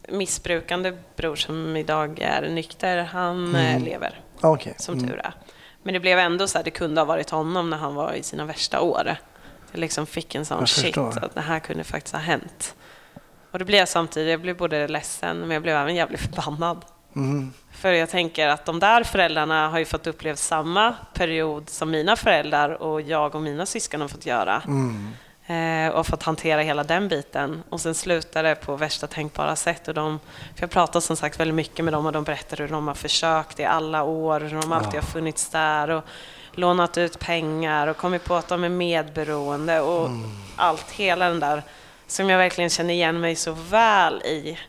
missbrukande 0.09 0.93
bror 1.15 1.35
som 1.35 1.75
idag 1.75 2.19
är 2.21 2.49
nykter, 2.49 2.97
han 3.03 3.55
eh, 3.55 3.79
lever, 3.79 4.21
Okej. 4.41 4.73
som 4.77 4.93
mm. 4.93 5.09
tur 5.09 5.17
är. 5.17 5.33
Men 5.83 5.93
det 5.93 5.99
blev 5.99 6.19
ändå 6.19 6.47
så 6.47 6.57
här, 6.57 6.65
det 6.65 6.71
kunde 6.71 7.01
ha 7.01 7.05
varit 7.05 7.29
honom 7.29 7.69
när 7.69 7.77
han 7.77 7.95
var 7.95 8.13
i 8.13 8.23
sina 8.23 8.45
värsta 8.45 8.81
år. 8.81 9.17
Jag 9.71 9.79
liksom 9.79 10.05
fick 10.05 10.35
en 10.35 10.45
sån 10.45 10.59
Jag 10.59 10.69
shit, 10.69 10.85
förstår. 10.85 11.25
att 11.25 11.35
det 11.35 11.41
här 11.41 11.59
kunde 11.59 11.83
faktiskt 11.83 12.15
ha 12.15 12.21
hänt. 12.21 12.75
Och 13.51 13.59
det 13.59 13.65
blev 13.65 13.79
jag 13.79 13.89
samtidigt, 13.89 14.31
jag 14.31 14.41
blev 14.41 14.57
både 14.57 14.87
ledsen, 14.87 15.39
men 15.39 15.51
jag 15.51 15.61
blev 15.61 15.75
även 15.75 15.95
jävligt 15.95 16.21
förbannad. 16.21 16.85
Mm. 17.15 17.53
För 17.71 17.91
jag 17.91 18.09
tänker 18.09 18.47
att 18.47 18.65
de 18.65 18.79
där 18.79 19.03
föräldrarna 19.03 19.69
har 19.69 19.79
ju 19.79 19.85
fått 19.85 20.07
uppleva 20.07 20.35
samma 20.35 20.95
period 21.13 21.69
som 21.69 21.91
mina 21.91 22.15
föräldrar 22.15 22.69
och 22.69 23.01
jag 23.01 23.35
och 23.35 23.41
mina 23.41 23.65
syskon 23.65 24.01
har 24.01 24.07
fått 24.07 24.25
göra. 24.25 24.61
Mm. 24.67 25.13
Eh, 25.49 25.89
och 25.95 26.07
fått 26.07 26.23
hantera 26.23 26.61
hela 26.61 26.83
den 26.83 27.07
biten. 27.07 27.63
Och 27.69 27.81
sen 27.81 27.95
slutar 27.95 28.43
det 28.43 28.55
på 28.55 28.75
värsta 28.75 29.07
tänkbara 29.07 29.55
sätt. 29.55 29.87
Och 29.87 29.93
de, 29.93 30.19
för 30.55 30.63
jag 30.63 30.69
pratar 30.69 30.99
som 30.99 31.15
sagt 31.15 31.39
väldigt 31.39 31.55
mycket 31.55 31.85
med 31.85 31.93
dem 31.93 32.05
och 32.05 32.11
de 32.11 32.23
berättar 32.23 32.57
hur 32.57 32.67
de 32.67 32.87
har 32.87 32.95
försökt 32.95 33.59
i 33.59 33.65
alla 33.65 34.03
år, 34.03 34.39
hur 34.39 34.61
de 34.61 34.71
alltid 34.71 34.99
har 35.01 35.07
funnits 35.07 35.49
där 35.49 35.89
och 35.89 36.03
lånat 36.51 36.97
ut 36.97 37.19
pengar 37.19 37.87
och 37.87 37.97
kommit 37.97 38.23
på 38.23 38.35
att 38.35 38.47
de 38.47 38.63
är 38.63 38.69
medberoende 38.69 39.81
och 39.81 40.09
allt, 40.55 40.91
hela 40.91 41.29
den 41.29 41.39
där 41.39 41.63
som 42.07 42.29
jag 42.29 42.37
verkligen 42.37 42.69
känner 42.69 42.93
igen 42.93 43.19
mig 43.19 43.35
så 43.35 43.51
väl 43.51 44.21
i. 44.21 44.59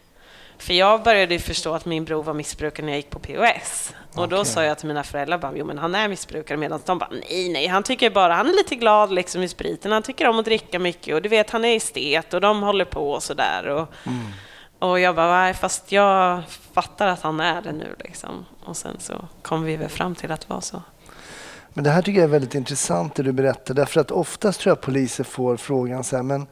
För 0.59 0.75
jag 0.75 1.03
började 1.03 1.35
ju 1.35 1.41
förstå 1.41 1.75
att 1.75 1.85
min 1.85 2.05
bror 2.05 2.23
var 2.23 2.35
missbrukare 2.35 2.87
när 2.87 2.93
jag 2.93 2.97
gick 2.97 3.11
på 3.11 3.19
POS. 3.19 3.95
Och 4.15 4.29
då 4.29 4.37
Okej. 4.37 4.53
sa 4.53 4.65
jag 4.65 4.79
till 4.79 4.89
mina 4.89 5.03
föräldrar 5.03 5.39
bara, 5.39 5.53
jo 5.57 5.65
men 5.65 5.79
han 5.79 5.95
är 5.95 6.09
missbrukare. 6.09 6.57
Medan 6.59 6.81
de 6.87 6.99
bara, 6.99 7.11
nej 7.11 7.49
nej, 7.49 7.67
han 7.67 7.83
tycker 7.83 8.11
bara, 8.11 8.35
han 8.35 8.47
är 8.47 8.53
lite 8.53 8.75
glad 8.75 9.13
liksom 9.13 9.43
i 9.43 9.49
spriten. 9.49 9.93
Han 9.93 10.03
tycker 10.03 10.29
om 10.29 10.39
att 10.39 10.45
dricka 10.45 10.79
mycket 10.79 11.15
och 11.15 11.23
du 11.23 11.29
vet, 11.29 11.51
han 11.51 11.65
är 11.65 11.77
estet 11.77 12.35
och 12.35 12.41
de 12.41 12.63
håller 12.63 12.85
på 12.85 13.11
och 13.13 13.23
sådär. 13.23 13.67
Och, 13.67 13.89
och 14.79 15.01
jag 15.01 15.15
bara, 15.15 15.31
nej 15.31 15.55
fast 15.55 15.93
jag 15.93 16.43
fattar 16.73 17.07
att 17.07 17.23
han 17.23 17.41
är 17.41 17.63
det 17.63 17.73
nu 17.73 17.97
liksom. 17.99 18.47
Och 18.65 18.77
sen 18.77 18.97
så 18.99 19.25
kom 19.43 19.65
vi 19.65 19.77
väl 19.77 19.89
fram 19.89 20.15
till 20.15 20.33
att 20.33 20.41
det 20.41 20.55
var 20.55 20.61
så. 20.61 20.83
Men 21.75 21.85
det 21.85 21.91
här 21.91 22.03
tycker 22.03 22.21
jag 22.21 22.29
är 22.29 22.33
väldigt 22.33 22.55
intressant 22.55 23.15
det 23.15 23.23
du 23.23 23.33
berättar. 23.33 23.75
Därför 23.75 24.01
att 24.01 24.11
oftast 24.11 24.61
tror 24.61 24.71
jag 24.71 24.81
poliser 24.81 25.25
får 25.25 25.57
frågan 25.57 26.05
så 26.05 26.17
här, 26.17 26.23
men 26.23 26.47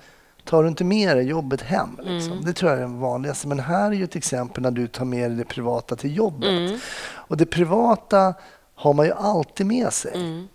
tar 0.44 0.62
du 0.62 0.68
inte 0.68 0.84
med 0.84 1.16
dig 1.16 1.26
jobbet 1.26 1.62
hem? 1.62 1.98
Liksom? 2.02 2.32
Mm. 2.32 2.44
Det 2.44 2.52
tror 2.52 2.70
jag 2.70 2.78
är 2.78 2.82
den 2.82 3.00
vanligaste. 3.00 3.48
Men 3.48 3.60
här 3.60 3.86
är 3.90 3.94
ju 3.94 4.04
ett 4.04 4.16
exempel 4.16 4.62
när 4.62 4.70
du 4.70 4.86
tar 4.86 5.04
med 5.04 5.30
dig 5.30 5.38
det 5.38 5.44
privata 5.44 5.96
till 5.96 6.16
jobbet. 6.16 6.48
Mm. 6.48 6.78
Och 7.00 7.36
det 7.36 7.46
privata 7.46 8.34
har 8.74 8.92
man 8.92 9.06
ju 9.06 9.12
alltid 9.12 9.66
med 9.66 9.92
sig. 9.92 10.12
Mm. 10.14 10.48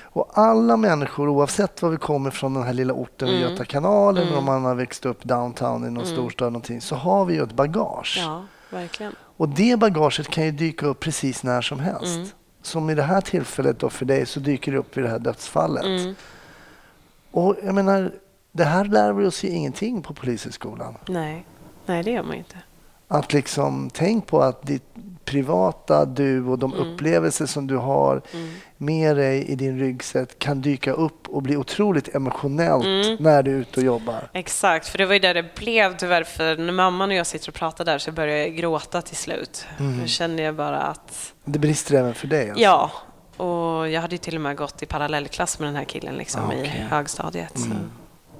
Och 0.00 0.30
alla 0.34 0.76
människor, 0.76 1.28
oavsett 1.28 1.82
var 1.82 1.90
vi 1.90 1.96
kommer 1.96 2.30
från 2.30 2.54
den 2.54 2.62
här 2.62 2.72
lilla 2.72 2.92
orten 2.92 3.28
vid 3.28 3.36
Mm. 3.36 3.50
Göta 3.50 3.64
kanal 3.64 4.18
eller 4.18 4.38
om 4.38 4.44
man 4.44 4.64
har 4.64 4.74
växt 4.74 5.06
upp 5.06 5.24
downtown 5.24 5.86
i 5.86 5.90
någon 5.90 6.06
storstad 6.06 6.46
eller 6.46 6.52
någonting, 6.52 6.80
så 6.80 6.94
har 6.94 7.24
vi 7.24 7.34
ju 7.34 7.42
ett 7.42 7.52
bagage. 7.52 8.18
Ja, 8.18 8.44
verkligen. 8.70 9.12
Och 9.36 9.48
det 9.48 9.78
bagaget 9.78 10.28
kan 10.28 10.44
ju 10.44 10.50
dyka 10.50 10.86
upp 10.86 11.00
precis 11.00 11.42
när 11.42 11.62
som 11.62 11.80
helst. 11.80 12.16
Mm. 12.16 12.28
Som 12.68 12.90
i 12.90 12.94
det 12.94 13.02
här 13.02 13.20
tillfället 13.20 13.78
då 13.78 13.90
för 13.90 14.04
dig 14.04 14.26
så 14.26 14.40
dyker 14.40 14.72
det 14.72 14.78
upp 14.78 14.96
vid 14.96 15.04
det 15.04 15.10
här 15.10 15.18
dödsfallet. 15.18 15.84
Mm. 15.84 16.14
Och 17.30 17.56
jag 17.64 17.74
menar, 17.74 18.12
det 18.52 18.64
här 18.64 18.84
lär 18.84 19.12
vi 19.12 19.26
oss 19.26 19.44
ju 19.44 19.48
ingenting 19.48 20.02
på 20.02 20.14
Polishögskolan. 20.14 20.94
Nej. 21.08 21.44
nej, 21.86 22.02
det 22.02 22.10
gör 22.10 22.22
man 22.22 22.34
inte. 22.34 22.56
Att 23.08 23.32
liksom, 23.32 23.90
tänk 23.92 24.26
på 24.26 24.42
att 24.42 24.62
ditt 24.62 24.94
privata 25.30 26.04
du 26.04 26.44
och 26.44 26.58
de 26.58 26.74
upplevelser 26.74 27.46
som 27.46 27.66
du 27.66 27.76
har 27.76 28.22
med 28.76 29.16
dig 29.16 29.44
i 29.48 29.54
din 29.54 29.78
ryggsäck 29.78 30.38
kan 30.38 30.60
dyka 30.60 30.92
upp 30.92 31.28
och 31.28 31.42
bli 31.42 31.56
otroligt 31.56 32.14
emotionellt 32.14 33.20
när 33.20 33.42
du 33.42 33.50
är 33.50 33.56
ute 33.60 33.80
och 33.80 33.86
jobbar. 33.86 34.28
Exakt, 34.32 34.88
för 34.88 34.98
det 34.98 35.06
var 35.06 35.12
ju 35.12 35.18
där 35.18 35.34
det 35.34 35.54
blev 35.54 35.96
tyvärr. 35.96 36.24
För 36.24 36.56
när 36.56 36.72
mamman 36.72 37.10
och 37.10 37.16
jag 37.16 37.26
sitter 37.26 37.48
och 37.48 37.54
pratar 37.54 37.84
där 37.84 37.98
så 37.98 38.12
börjar 38.12 38.36
jag 38.36 38.56
gråta 38.56 39.02
till 39.02 39.16
slut. 39.16 39.66
Då 40.00 40.06
kände 40.06 40.42
jag 40.42 40.54
bara 40.54 40.78
att, 40.78 41.32
Det 41.44 41.58
brister 41.58 41.94
även 41.94 42.14
för 42.14 42.26
dig? 42.26 42.48
Alltså. 42.50 42.62
ja. 42.64 42.90
Och 43.36 43.88
jag 43.88 44.00
hade 44.00 44.14
ju 44.14 44.18
till 44.18 44.34
och 44.34 44.40
med 44.40 44.56
gått 44.56 44.82
i 44.82 44.86
parallellklass 44.86 45.58
med 45.58 45.68
den 45.68 45.76
här 45.76 45.84
killen 45.84 46.14
liksom, 46.14 46.42
Ah, 46.50 46.52
i 46.54 46.66
högstadiet. 46.66 47.58
Så. 47.58 47.70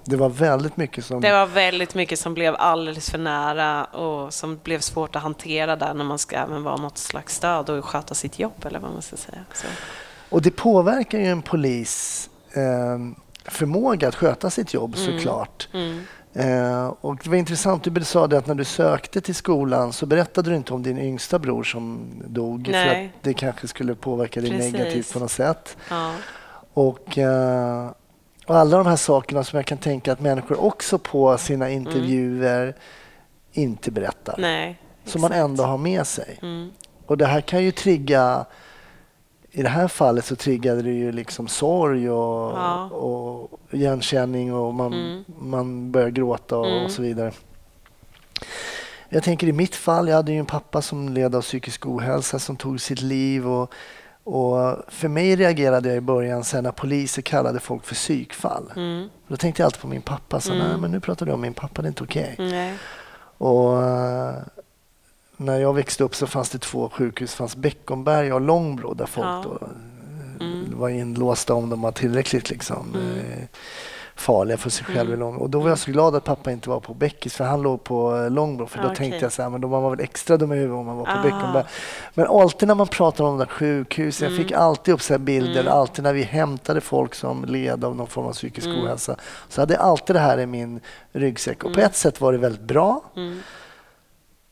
Det 0.09 0.17
var 0.17 0.29
väldigt 0.29 0.77
mycket 0.77 1.05
som... 1.05 1.21
Det 1.21 1.33
var 1.33 1.47
väldigt 1.47 1.95
mycket 1.95 2.19
som 2.19 2.35
blev 2.35 2.57
alldeles 2.59 3.11
för 3.11 3.19
nära 3.19 3.85
och 3.85 4.35
som 4.35 4.59
blev 4.63 4.81
svårt 4.81 5.17
att 5.17 5.23
hantera 5.23 5.77
där 5.77 5.95
när 5.95 6.05
man 6.05 6.19
ska 6.19 6.37
även 6.37 6.63
vara 6.63 6.77
något 6.77 6.99
slags 6.99 7.37
stöd 7.37 7.71
och 7.71 7.85
sköta 7.85 8.15
sitt 8.15 8.39
jobb 8.39 8.67
eller 8.67 8.79
vad 8.79 8.93
man 8.93 9.03
ska 9.03 9.17
säga. 9.17 9.39
Så. 9.55 9.67
Och 10.29 10.43
det 10.43 10.51
påverkar 10.51 11.19
ju 11.19 11.27
en 11.27 11.43
polis 11.43 12.31
eh, 12.53 12.99
förmåga 13.45 14.09
att 14.09 14.15
sköta 14.15 14.51
sitt 14.51 14.75
jobb 14.75 14.97
såklart. 14.97 15.69
Mm. 15.73 16.01
Eh, 16.33 16.95
och 17.01 17.17
det 17.25 17.31
var 17.31 17.37
intressant, 17.37 17.85
du 17.85 18.05
sa 18.05 18.27
det 18.27 18.39
att 18.39 18.47
när 18.47 18.55
du 18.55 18.65
sökte 18.65 19.21
till 19.21 19.35
skolan 19.35 19.93
så 19.93 20.07
berättade 20.07 20.51
du 20.51 20.57
inte 20.57 20.75
om 20.75 20.83
din 20.83 20.99
yngsta 20.99 21.39
bror 21.39 21.63
som 21.63 22.01
dog. 22.27 22.65
För 22.67 22.73
Nej. 22.73 23.07
att 23.07 23.23
det 23.25 23.35
kanske 23.35 23.69
skulle 23.69 23.95
påverka 23.95 24.41
dig 24.41 24.51
negativt 24.51 25.13
på 25.13 25.19
något 25.19 25.31
sätt. 25.31 25.77
Ja. 25.91 26.13
Och, 26.75 27.19
eh, 27.19 27.91
och 28.49 28.57
alla 28.57 28.77
de 28.77 28.87
här 28.87 28.97
sakerna 28.97 29.45
som 29.45 29.57
jag 29.57 29.67
kan 29.67 29.79
tänka 29.79 30.13
att 30.13 30.21
människor 30.21 30.61
också 30.61 30.99
på 30.99 31.39
sina 31.39 31.71
intervjuer 31.71 32.75
inte 33.53 33.91
berättar. 33.91 34.35
Nej. 34.39 34.79
som 35.05 35.21
man 35.21 35.33
ändå 35.33 35.65
har 35.65 35.79
med 35.79 36.07
sig. 36.07 36.39
Mm. 36.43 36.71
Och 37.07 37.19
det 37.19 37.27
här 37.27 37.41
kan 37.41 37.65
ju 37.65 37.71
trigga... 37.73 38.45
I 39.51 39.63
det 39.63 39.69
här 39.69 39.89
fallet 39.89 40.25
så 40.25 40.37
triggade 40.37 40.83
det 40.83 40.91
ju 40.91 41.13
liksom 41.13 41.49
sorg 41.49 42.11
och, 42.11 42.53
Ja. 42.59 42.85
och 42.85 43.61
igenkänning 43.71 44.55
och 44.55 44.75
man, 44.75 44.93
Mm. 44.93 45.25
man 45.39 45.93
börjar 45.93 46.09
gråta 46.09 46.59
och, 46.59 46.67
Mm. 46.67 46.85
och 46.85 46.91
så 46.91 47.03
vidare. 47.03 47.33
Jag 49.09 49.23
tänker 49.23 49.47
i 49.47 49.53
mitt 49.53 49.75
fall, 49.75 50.09
jag 50.09 50.17
hade 50.17 50.33
ju 50.33 50.39
en 50.39 50.47
pappa 50.47 50.83
som 50.83 51.09
led 51.09 51.35
av 51.35 51.43
psykisk 51.43 51.87
ohälsa 51.87 52.39
som 52.39 52.57
tog 52.57 52.81
sitt 52.81 53.01
liv. 53.03 53.49
Och, 53.49 53.73
och 54.35 54.77
för 54.89 55.09
mig 55.09 55.37
reagerade 55.37 55.89
jag 55.89 55.97
i 55.99 56.01
början 56.01 56.45
sen 56.45 56.65
när 56.65 56.73
poliser 56.73 57.23
kallade 57.23 57.61
folk 57.61 57.85
för 57.85 57.95
psykfall. 57.95 58.73
Mm. 58.77 59.09
Då 59.29 59.37
tänkte 59.37 59.63
jag 59.63 59.65
alltid 59.67 59.81
på 59.81 59.87
min 59.89 60.03
pappa. 60.03 60.41
Så, 60.41 60.53
Mm. 60.53 60.67
Nej, 60.69 60.77
men 60.81 60.91
nu 60.91 61.01
pratar 61.01 61.27
du 61.27 61.33
om 61.33 61.41
min 61.41 61.55
pappa, 61.55 61.83
det 61.83 61.87
är 61.87 61.89
inte 61.89 62.05
okej. 62.05 62.35
Nej. 62.39 62.75
Och 63.39 63.83
eh, 63.83 64.35
när 65.37 65.59
jag 65.61 65.75
växte 65.75 66.05
upp 66.05 66.15
så 66.15 66.27
fanns 66.27 66.51
det 66.51 66.59
två 66.59 66.89
sjukhus. 66.91 67.31
Det 67.31 67.37
fanns 67.37 67.57
Beckomberga 67.57 68.35
och 68.35 68.41
Långbro 68.41 68.95
där 68.95 69.07
folk 69.07 69.27
Ja. 69.27 69.43
då, 69.45 69.67
eh, 69.67 69.73
Mm. 70.41 70.79
var 70.79 70.89
inlåsta 70.89 71.55
om 71.55 71.71
de 71.71 71.81
var 71.83 71.93
tillräckligt 71.93 72.51
liksom, 72.51 72.95
eh, 72.95 73.45
farliga 74.21 74.57
för 74.57 74.71
sig 74.71 74.85
själv. 74.87 75.15
Mm. 75.15 75.37
Och 75.37 75.51
då 75.51 75.61
var 75.61 75.69
jag 75.69 75.79
så 75.79 75.91
glad 75.91 76.15
att 76.17 76.25
pappa 76.25 76.53
inte 76.53 76.69
var 76.71 76.81
på 76.81 76.95
Beckis 76.95 77.35
för 77.37 77.45
han 77.45 77.63
låg 77.63 77.85
på 77.85 78.29
Långbro. 78.31 78.67
För 78.67 78.79
då 78.79 78.85
Ah, 78.85 78.87
okej. 78.87 78.97
tänkte 78.97 79.25
jag 79.25 79.33
så 79.33 79.43
här, 79.43 79.49
men 79.51 79.61
då 79.61 79.69
var 79.69 79.81
man 79.81 79.91
väl 79.91 80.01
extra 80.01 80.37
dum 80.37 80.53
i 80.53 80.57
huvudet 80.57 80.75
om 80.79 80.87
man 80.87 80.97
var 80.97 81.05
på 81.05 81.11
Ah. 81.11 81.23
Beckomberga. 81.23 81.67
Men 82.15 82.27
alltid 82.27 82.69
när 82.69 82.75
man 82.75 82.87
pratar 82.87 83.25
om 83.25 83.31
de 83.31 83.39
där 83.39 83.53
sjukhusen, 83.53 84.29
jag 84.29 84.37
fick 84.39 84.53
alltid 84.53 84.95
upp 84.95 85.03
så 85.03 85.13
här 85.15 85.19
bilder, 85.19 85.61
Mm. 85.61 85.73
alltid 85.73 86.03
när 86.05 86.13
vi 86.13 86.23
hämtade 86.23 86.81
folk 86.81 87.15
som 87.15 87.45
led 87.45 87.85
av 87.85 87.97
någon 87.97 88.07
form 88.07 88.27
av 88.27 88.33
psykisk 88.33 88.67
Mm. 88.67 88.85
ohälsa. 88.85 89.17
Så 89.49 89.63
hade 89.63 89.75
jag 89.75 89.83
alltid 89.83 90.17
det 90.17 90.21
här 90.21 90.39
i 90.39 90.47
min 90.47 90.81
ryggsäck. 91.13 91.65
Och 91.65 91.75
på 91.75 91.81
ett 91.81 91.97
sätt 91.97 92.21
var 92.21 92.33
det 92.33 92.39
väldigt 92.39 92.63
bra. 92.63 93.03
Mm. 93.17 93.41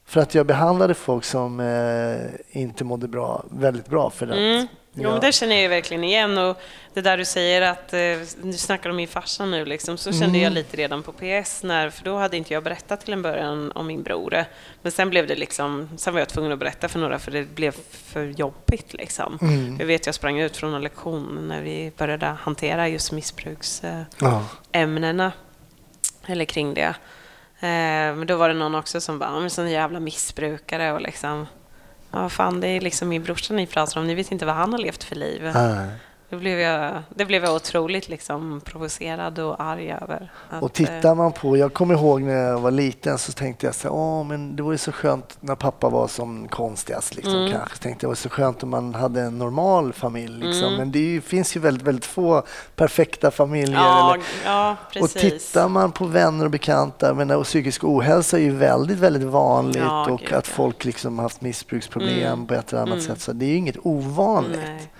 För 0.09 0.21
att 0.21 0.35
jag 0.35 0.47
behandlade 0.47 0.95
folk 0.95 1.25
som 1.25 1.61
eh, 1.61 2.61
inte 2.61 2.85
mådde 2.85 3.09
bra 3.09 3.45
väldigt 3.51 3.89
bra. 3.89 4.11
För 4.11 4.27
att, 4.27 4.69
Jo, 4.99 5.03
ja. 5.03 5.11
men 5.11 5.21
det 5.21 5.33
känner 5.33 5.55
jag 5.55 5.63
ju 5.63 5.69
verkligen 5.69 6.05
igen. 6.05 6.39
Och 6.39 6.61
det 6.95 7.01
där 7.01 7.17
du 7.19 7.25
säger 7.25 7.63
att 7.63 7.93
eh, 7.93 7.99
du 8.43 8.53
snackar 8.53 8.91
om 8.91 8.97
min 8.97 9.09
farsa 9.09 9.47
nu, 9.47 9.65
liksom, 9.65 9.99
så 9.99 10.13
kände 10.13 10.27
Mm. 10.27 10.41
jag 10.43 10.53
lite 10.53 10.77
redan 10.77 11.03
på 11.03 11.13
PS, 11.13 11.63
när, 11.63 11.91
för 11.91 12.05
då 12.05 12.17
hade 12.17 12.37
inte 12.37 12.55
jag 12.55 12.63
berättat 12.65 13.01
till 13.01 13.13
en 13.13 13.23
början 13.23 13.73
om 13.75 13.87
min 13.87 14.03
bror. 14.03 14.45
Men 14.83 14.93
sen 14.93 15.11
blev 15.11 15.27
det 15.27 15.35
liksom, 15.35 15.89
sen 15.97 16.13
var 16.13 16.21
jag 16.21 16.29
tvungen 16.29 16.53
att 16.53 16.59
berätta 16.59 16.89
för 16.89 16.99
några 16.99 17.19
för 17.19 17.31
det 17.31 17.43
blev 17.55 17.75
för 17.91 18.25
jobbigt. 18.25 18.95
Liksom. 18.95 19.39
Mm. 19.43 19.77
Jag 19.79 19.87
vet, 19.87 20.07
jag 20.07 20.15
sprang 20.15 20.39
ut 20.41 20.57
från 20.57 20.75
en 20.75 20.83
lektion 20.83 21.49
när 21.49 21.63
vi 21.63 21.93
började 21.97 22.27
hantera 22.27 22.89
just 22.89 23.13
missbruksämnena, 23.13 25.25
Ja. 25.25 25.31
eller 26.27 26.45
kring 26.45 26.75
det. 26.75 26.95
Eh, 27.61 28.15
men 28.17 28.27
då 28.27 28.37
var 28.37 28.49
det 28.49 28.55
någon 28.55 28.75
också 28.75 29.01
som 29.01 29.19
bara, 29.19 29.31
"Ja, 29.31 29.41
men 29.41 29.51
sån 29.51 29.71
jävla 29.71 30.01
missbrukare 30.01 30.93
och 30.93 31.01
liksom, 31.01 31.47
ja 32.23 32.29
fan 32.29 32.61
det 32.61 32.69
är 32.69 32.81
liksom 32.81 33.09
min 33.09 33.23
brorsa 33.23 33.55
ni 33.55 33.67
pratar 33.67 34.01
om, 34.01 34.07
ni 34.07 34.15
vet 34.15 34.33
inte 34.33 34.47
vad 34.47 34.55
han 34.55 34.73
har 34.73 34.79
levt 34.79 35.05
för 35.05 35.17
liv. 35.17 35.51
Nej. 35.55 35.89
Det 36.31 36.37
blev 36.37 36.59
jag, 36.61 37.03
det 37.15 37.25
blev 37.25 37.45
jag 37.45 37.55
otroligt 37.55 38.09
liksom 38.09 38.61
provocerad 38.65 39.39
och 39.39 39.61
arg 39.63 39.93
över. 40.03 40.33
Att, 40.51 40.63
Och 40.63 40.73
tittar 40.73 41.15
man 41.15 41.33
på, 41.33 41.57
jag 41.57 41.75
kommer 41.75 41.95
ihåg 41.95 42.23
när 42.23 42.35
jag 42.35 42.61
var 42.61 42.71
liten 42.71 43.19
så 43.19 43.33
tänkte 43.33 43.67
jag 43.67 43.75
så 43.75 43.89
åh 43.91 44.25
men 44.25 44.57
det 44.57 44.63
vore 44.63 44.79
så 44.79 44.93
skönt 44.93 45.37
när 45.41 45.55
pappa 45.55 45.89
var 45.89 46.09
som 46.09 46.49
konstigast 46.49 47.15
liksom 47.17 47.35
Mm. 47.37 47.53
kanske. 47.53 47.79
Tänkte 47.79 48.07
det 48.07 48.09
var 48.09 48.15
så 48.15 48.29
skönt 48.29 48.63
om 48.63 48.71
man 48.71 48.95
hade 48.95 49.21
en 49.21 49.39
normal 49.39 49.93
familj 49.93 50.45
liksom. 50.47 50.65
Mm. 50.65 50.77
Men 50.79 50.93
det 50.93 50.99
ju, 50.99 51.21
finns 51.21 51.57
ju 51.57 51.61
väldigt, 51.61 51.83
väldigt 51.87 52.05
få 52.07 52.43
perfekta 52.77 53.31
familjer. 53.31 53.77
ja, 53.81 54.15
eller, 54.15 54.25
ja, 54.45 54.71
och 54.73 54.93
precis. 54.93 55.47
tittar 55.47 55.69
man 55.69 55.93
på 55.93 56.05
vänner 56.05 56.45
och 56.45 56.51
bekanta, 56.51 57.15
men 57.15 57.31
och 57.31 57.45
psykisk 57.45 57.85
ohälsa 57.85 58.37
är 58.39 58.43
ju 58.43 58.57
väldigt, 58.57 58.99
väldigt 58.99 59.23
vanligt 59.29 59.77
Ja, 59.77 60.11
och 60.11 60.21
gud, 60.21 60.33
att 60.33 60.47
folk 60.47 60.85
liksom 60.85 61.19
haft 61.19 61.41
missbruksproblem 61.41 62.33
Mm. 62.33 62.47
på 62.47 62.55
ett 62.55 62.73
eller 62.73 62.83
annat 62.83 62.95
Mm. 62.95 63.07
sätt. 63.07 63.21
Så 63.21 63.33
det 63.33 63.45
är 63.45 63.49
ju 63.51 63.57
inget 63.57 63.77
ovanligt. 63.83 64.61
Nej. 64.65 64.91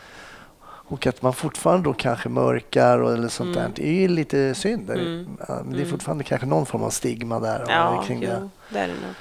Och 0.89 1.07
att 1.07 1.23
man 1.23 1.33
fortfarande 1.33 1.85
då 1.89 1.93
kanske 1.93 2.29
mörkar 2.29 2.99
och 2.99 3.13
eller 3.13 3.29
sånt 3.29 3.57
Mm. 3.57 3.63
där, 3.63 3.83
det 3.83 3.89
är 3.89 3.93
ju 4.01 4.09
lite 4.09 4.55
synd. 4.55 4.91
Mm. 4.91 5.37
Ja, 5.49 5.55
Men 5.55 5.71
det 5.71 5.77
är 5.77 5.81
Mm. 5.81 5.91
fortfarande 5.91 6.25
kanske 6.25 6.47
någon 6.47 6.67
form 6.67 6.83
av 6.83 6.91
stigma 6.91 7.41
där 7.41 7.65
Ja, 7.69 8.05
kring 8.07 8.23
jo, 8.23 8.29
det. 8.31 8.49
det 8.71 8.79
är 8.79 8.89
det 8.89 8.95
nog. 8.95 9.15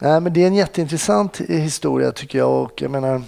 Nej, 0.00 0.20
men 0.20 0.32
det 0.32 0.42
är 0.42 0.46
en 0.46 0.54
jätteintressant 0.54 1.40
historia 1.40 2.12
tycker 2.12 2.38
jag 2.38 2.62
och 2.62 2.82
jag 2.82 2.90
menar 2.90 3.22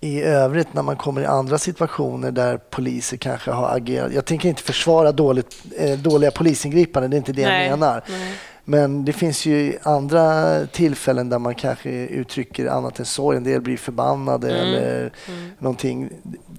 i 0.00 0.22
övrigt 0.22 0.74
när 0.74 0.82
man 0.82 0.96
kommer 0.96 1.20
i 1.20 1.26
andra 1.26 1.58
situationer 1.58 2.30
där 2.30 2.56
poliser 2.56 3.16
kanske 3.16 3.50
har 3.50 3.76
agerat. 3.76 4.12
Jag 4.12 4.24
tänker 4.24 4.48
inte 4.48 4.62
försvara 4.62 5.12
dåligt, 5.12 5.56
eh, 5.78 5.98
dåliga 5.98 6.30
polisingripanden, 6.30 7.10
det 7.10 7.16
är 7.16 7.18
inte 7.18 7.32
det 7.32 7.46
Nej, 7.46 7.68
jag 7.68 7.78
menar. 7.78 8.02
nej. 8.08 8.34
Men 8.68 9.04
det 9.04 9.12
finns 9.12 9.46
ju 9.46 9.78
andra 9.82 10.56
tillfällen 10.66 11.28
där 11.28 11.38
man 11.38 11.54
kanske 11.54 11.90
uttrycker 11.90 12.66
annat 12.66 12.98
än 12.98 13.04
sorg. 13.06 13.36
En 13.36 13.44
del 13.44 13.60
blir 13.60 13.76
förbannade 13.76 14.50
Mm. 14.50 14.66
eller 14.74 15.12
Mm. 15.28 15.50
någonting. 15.58 16.10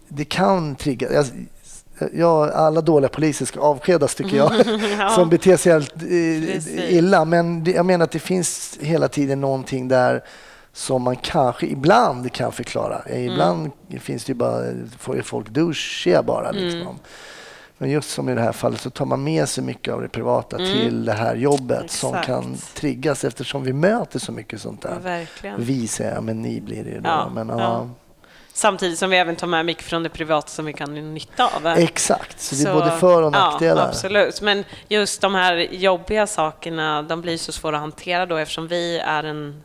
Det 0.07 0.25
kan 0.25 0.75
trigga. 0.75 1.11
Jag, 1.13 1.25
ja, 2.13 2.51
alla 2.51 2.81
dåliga 2.81 3.09
poliser 3.09 3.45
ska 3.45 3.59
avskedas 3.59 4.15
tycker 4.15 4.37
jag. 4.37 4.51
Ja. 4.99 5.09
Som 5.09 5.29
beter 5.29 5.57
sig 5.57 5.71
helt 5.71 5.95
eh, 6.03 6.93
illa. 6.97 7.25
Men 7.25 7.63
det, 7.63 7.71
jag 7.71 7.85
menar 7.85 8.03
att 8.03 8.11
det 8.11 8.19
finns 8.19 8.77
hela 8.81 9.07
tiden 9.07 9.41
någonting 9.41 9.87
där 9.87 10.23
som 10.73 11.01
man 11.01 11.15
kanske 11.15 11.65
ibland 11.67 12.31
kan 12.33 12.51
förklara. 12.51 13.01
Eh, 13.05 13.15
Mm. 13.17 13.31
Ibland 13.31 13.71
finns 14.01 14.25
det 14.25 14.29
ju 14.31 14.35
bara, 14.35 14.63
får 14.99 15.21
folk 15.21 15.49
duschiga 15.49 16.23
bara. 16.23 16.51
Liksom. 16.51 16.81
Mm. 16.81 16.93
Men 17.77 17.89
just 17.89 18.09
som 18.09 18.29
i 18.29 18.35
det 18.35 18.41
här 18.41 18.51
fallet 18.51 18.81
så 18.81 18.89
tar 18.89 19.05
man 19.05 19.23
med 19.23 19.49
sig 19.49 19.63
mycket 19.63 19.93
av 19.93 20.01
det 20.01 20.09
privata 20.09 20.57
Mm. 20.57 20.71
till 20.71 21.05
det 21.05 21.13
här 21.13 21.35
jobbet 21.35 21.91
som 21.91 22.09
Exakt. 22.09 22.27
kan 22.27 22.57
triggas 22.75 23.23
eftersom 23.23 23.63
vi 23.63 23.73
möter 23.73 24.19
så 24.19 24.31
mycket 24.31 24.61
sånt 24.61 24.81
Ja, 24.83 24.89
där. 24.89 24.99
verkligen. 24.99 25.63
Vi 25.63 25.87
säger 25.87 26.13
jag, 26.13 26.23
men 26.23 26.41
ni 26.41 26.61
blir 26.61 26.83
det 26.83 26.89
ju 26.89 26.99
då. 26.99 27.09
Ja, 27.09 27.29
men, 27.33 27.49
ja. 27.49 27.59
ja. 27.59 27.89
Samtidigt 28.53 28.99
som 28.99 29.09
vi 29.09 29.17
även 29.17 29.35
tar 29.35 29.47
med 29.47 29.65
mycket 29.65 29.83
från 29.83 30.03
det 30.03 30.09
privata 30.09 30.47
som 30.47 30.65
vi 30.65 30.73
kan 30.73 30.89
ha 30.89 31.01
nytta 31.01 31.45
av. 31.55 31.67
Exakt, 31.67 32.41
så 32.41 32.55
det 32.55 32.69
är 32.69 32.73
både 32.73 32.91
för 32.91 33.21
och 33.23 33.31
nackdelar. 33.31 33.81
Ja, 33.81 33.87
absolut. 33.87 34.41
Men 34.41 34.63
just 34.87 35.21
de 35.21 35.35
här 35.35 35.55
jobbiga 35.55 36.27
sakerna, 36.27 37.01
de 37.01 37.21
blir 37.21 37.37
så 37.37 37.51
svåra 37.51 37.75
att 37.75 37.81
hantera 37.81 38.25
då 38.25 38.35
eftersom 38.37 38.67
vi 38.67 38.99
är 38.99 39.23
den 39.23 39.63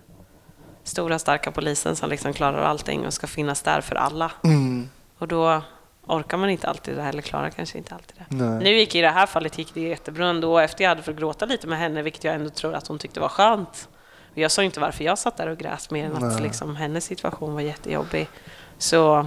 stora 0.84 1.18
starka 1.18 1.50
polisen 1.50 1.96
som 1.96 2.10
liksom 2.10 2.32
klarar 2.32 2.62
allting 2.62 3.06
och 3.06 3.12
ska 3.14 3.26
finnas 3.26 3.62
där 3.62 3.80
för 3.80 3.94
alla. 3.94 4.30
Mm. 4.44 4.88
Och 5.18 5.28
då 5.28 5.62
orkar 6.06 6.36
man 6.36 6.50
inte 6.50 6.68
alltid 6.68 6.96
det, 6.96 7.02
eller 7.02 7.22
klarar 7.22 7.50
kanske 7.50 7.78
inte 7.78 7.94
alltid 7.94 8.16
det. 8.18 8.36
Nej. 8.36 8.64
Nu 8.64 8.78
gick 8.78 8.94
i 8.94 9.00
det 9.00 9.10
här 9.10 9.26
fallet 9.26 9.58
gick 9.58 9.74
det 9.74 9.80
jättebra 9.80 10.28
ändå 10.28 10.58
efter 10.58 10.84
jag 10.84 10.88
hade 10.88 11.02
fått 11.02 11.16
gråta 11.16 11.46
lite 11.46 11.66
med 11.66 11.78
henne, 11.78 12.02
vilket 12.02 12.24
jag 12.24 12.34
ändå 12.34 12.50
tror 12.50 12.74
att 12.74 12.86
hon 12.86 12.98
tyckte 12.98 13.20
var 13.20 13.28
skönt. 13.28 13.88
Jag 14.34 14.50
sa 14.50 14.62
inte 14.62 14.80
varför 14.80 15.04
jag 15.04 15.18
satt 15.18 15.36
där 15.36 15.48
och 15.48 15.58
grät 15.58 15.90
mer 15.90 16.04
än 16.04 16.24
att 16.24 16.42
liksom, 16.42 16.76
hennes 16.76 17.04
situation 17.04 17.54
var 17.54 17.60
jättejobbig. 17.60 18.28
Så 18.78 19.26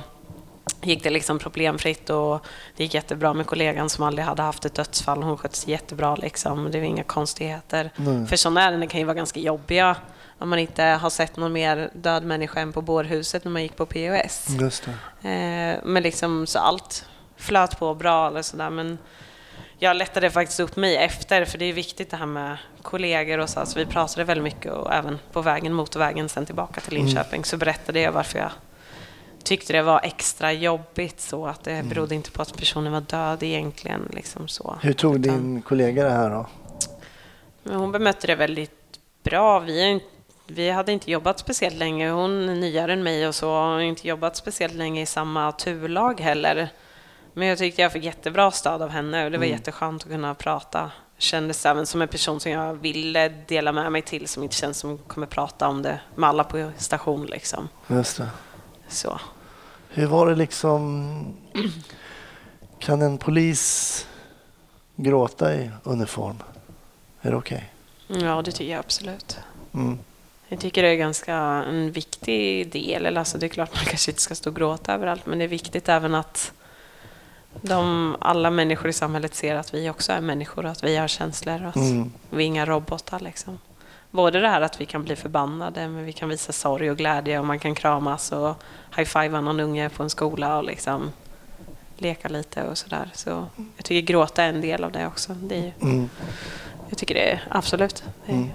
gick 0.82 1.04
det 1.04 1.10
liksom 1.10 1.40
problemfritt 1.40 2.10
och 2.10 2.46
det 2.78 2.84
gick 2.84 2.94
jättebra 2.94 3.34
med 3.34 3.46
kollegan 3.46 3.90
som 3.90 4.04
aldrig 4.04 4.26
hade 4.26 4.42
haft 4.42 4.66
ett 4.66 4.76
dödsfall. 4.76 5.24
Hon 5.24 5.38
skötte 5.38 5.58
sig 5.58 5.72
jättebra. 5.72 6.16
Liksom. 6.16 6.72
Det 6.72 6.80
var 6.80 6.86
inga 6.86 7.04
konstigheter. 7.04 7.92
Nej. 7.96 8.28
För 8.28 8.36
sådana 8.36 8.62
ärenden 8.62 8.90
kan 8.90 9.00
ju 9.00 9.06
vara 9.06 9.16
ganska 9.16 9.40
jobbiga 9.40 9.96
om 10.40 10.50
man 10.50 10.60
inte 10.60 10.84
har 10.84 11.10
sett 11.10 11.38
någon 11.38 11.54
mer 11.54 11.90
död 11.94 12.24
människa 12.24 12.60
än 12.60 12.74
på 12.74 12.82
bårhuset 12.82 13.44
när 13.44 13.52
man 13.52 13.62
gick 13.62 13.76
på 13.76 13.86
POS. 13.86 14.48
Just 14.60 14.90
det. 15.22 15.30
Eh, 15.30 15.80
men 15.84 16.04
liksom 16.04 16.48
så 16.48 16.60
allt 16.60 17.06
flöt 17.38 17.80
på 17.80 17.96
bra 17.96 18.28
eller 18.28 18.42
sådär. 18.42 18.70
Men 18.70 18.98
jag 19.80 19.96
lättade 19.98 20.30
faktiskt 20.30 20.60
upp 20.60 20.76
mig 20.76 20.98
efter 20.98 21.46
för 21.46 21.58
det 21.58 21.66
är 21.66 21.74
viktigt 21.74 22.12
det 22.12 22.18
här 22.18 22.26
med 22.26 22.58
kollegor 22.82 23.38
och 23.38 23.50
så. 23.50 23.66
så 23.66 23.80
vi 23.80 23.86
pratade 23.86 24.24
väldigt 24.24 24.44
mycket 24.44 24.72
och 24.72 24.94
även 24.94 25.20
på 25.32 25.42
vägen, 25.42 25.74
motorvägen 25.74 26.30
sen 26.30 26.46
tillbaka 26.46 26.82
till 26.82 26.94
Linköping 26.94 27.46
så 27.46 27.58
berättade 27.58 28.00
jag 28.00 28.12
varför 28.12 28.40
jag 28.40 28.52
tyckte 29.44 29.74
det 29.74 29.82
var 29.82 30.00
extra 30.04 30.54
jobbigt 30.54 31.22
så 31.22 31.48
att 31.48 31.64
det 31.64 31.86
berodde 31.86 32.16
inte 32.16 32.32
på 32.32 32.42
att 32.42 32.58
personen 32.58 32.94
var 32.94 33.02
död 33.02 33.44
egentligen. 33.44 34.10
Liksom 34.14 34.48
så. 34.48 34.76
Hur 34.82 34.94
tog 34.94 35.16
Utan- 35.20 35.38
din 35.38 35.62
kollega 35.62 36.04
det 36.04 36.12
här 36.12 36.30
då? 36.30 36.48
hon 37.74 37.92
bemötte 37.92 38.28
det 38.28 38.36
väldigt 38.36 39.00
bra. 39.24 39.60
Vi, 39.60 39.82
är 39.84 39.88
inte, 39.88 40.06
vi 40.48 40.70
hade 40.70 40.92
inte 40.92 41.12
jobbat 41.12 41.40
speciellt 41.40 41.76
länge. 41.76 42.10
Hon 42.10 42.50
är 42.50 42.56
nyare 42.56 42.94
än 42.94 43.04
mig 43.04 43.28
och 43.28 43.36
så 43.36 43.50
har 43.50 43.80
inte 43.80 44.08
jobbat 44.08 44.36
speciellt 44.36 44.74
länge 44.74 45.02
i 45.02 45.06
samma 45.06 45.52
turlag 45.52 46.20
heller. 46.20 46.70
Men 47.34 47.48
jag 47.48 47.58
tyckte 47.58 47.82
jag 47.82 47.92
fick 47.92 48.04
jättebra 48.04 48.52
stöd 48.52 48.82
av 48.82 48.90
henne 48.90 49.26
och 49.26 49.32
det 49.32 49.38
var 49.38 49.46
jätteskönt 49.46 50.04
att 50.04 50.10
kunna 50.10 50.36
prata. 50.36 50.92
Kändes 51.18 51.66
även 51.66 51.86
som 51.86 52.02
en 52.02 52.08
person 52.08 52.40
som 52.40 52.52
jag 52.52 52.74
ville 52.74 53.30
dela 53.30 53.72
med 53.72 53.92
mig 53.92 54.02
till 54.02 54.28
som 54.28 54.44
inte 54.44 54.56
känns 54.56 54.78
som 54.78 54.98
kommer 54.98 55.28
prata 55.28 55.68
om 55.68 55.82
det 55.82 56.00
med 56.16 56.30
alla 56.30 56.44
på 56.44 56.72
station. 56.78 57.26
Liksom. 57.26 57.70
Just 57.88 58.18
det. 58.18 58.30
Så. 58.88 59.20
Hur 59.90 60.06
var 60.06 60.28
det 60.28 60.36
liksom... 60.36 61.36
Kan 62.80 63.02
en 63.02 63.18
polis 63.18 64.08
gråta 64.96 65.56
i 65.56 65.72
uniform? 65.84 66.44
Är 67.22 67.32
det 67.32 67.38
okej? 67.38 67.74
Ja, 68.08 68.42
det 68.42 68.52
tycker 68.52 68.72
jag 68.72 68.80
absolut. 68.80 69.38
Mm. 69.74 70.00
Jag 70.48 70.60
tycker 70.60 70.84
det 70.84 70.90
är 70.90 70.96
ganska 70.96 71.36
en 71.36 71.92
viktig 71.92 72.72
del. 72.72 73.06
Eller 73.06 73.20
alltså 73.20 73.38
det 73.38 73.46
är 73.46 73.48
klart 73.48 73.74
man 73.76 73.86
kanske 73.86 74.12
inte 74.12 74.22
ska 74.22 74.36
stå 74.36 74.50
och 74.50 74.56
gråta 74.56 74.94
överallt, 74.94 75.26
men 75.26 75.38
det 75.40 75.44
är 75.44 75.48
viktigt 75.50 75.90
även 75.90 76.16
att 76.16 76.52
De, 77.62 78.16
alla 78.20 78.50
människor 78.52 78.90
i 78.90 78.94
samhället 78.94 79.36
ser 79.36 79.56
att 79.56 79.74
vi 79.74 79.90
också 79.90 80.12
är 80.12 80.22
människor 80.22 80.66
och 80.66 80.72
att 80.72 80.84
vi 80.84 80.98
har 80.98 81.08
känslor 81.08 81.62
och 81.64 81.70
att 81.70 81.76
Mm. 81.76 82.12
vi 82.30 82.44
är 82.44 82.48
inga 82.48 82.66
robotar. 82.66 83.20
Liksom. 83.20 83.60
Både 84.12 84.40
det 84.40 84.48
här 84.50 84.62
att 84.62 84.82
vi 84.82 84.86
kan 84.86 85.04
bli 85.04 85.16
förbannade, 85.16 85.88
men 85.88 86.06
vi 86.06 86.14
kan 86.14 86.30
visa 86.30 86.52
sorg 86.52 86.92
och 86.92 86.98
glädje 86.98 87.40
och 87.40 87.46
man 87.46 87.60
kan 87.60 87.76
kramas 87.76 88.32
och 88.32 88.56
high-fivea 88.98 89.42
någon 89.42 89.60
unge 89.60 89.90
på 89.90 90.04
en 90.04 90.10
skola 90.10 90.58
och 90.58 90.64
liksom 90.64 91.12
leka 91.98 92.30
lite 92.30 92.64
och 92.64 92.78
sådär. 92.78 93.10
Så 93.14 93.46
jag 93.78 93.86
tycker 93.86 94.14
gråta 94.14 94.44
är 94.44 94.50
en 94.50 94.62
del 94.62 94.84
av 94.84 94.92
det 94.92 95.08
också. 95.08 95.34
Det 95.34 95.56
är, 95.56 95.62
ju- 95.64 95.72
Mm. 95.82 96.10
jag 96.90 96.98
tycker 96.98 97.16
det 97.16 97.32
är 97.32 97.44
absolut. 97.50 98.04
Det 98.26 98.32
är, 98.34 98.48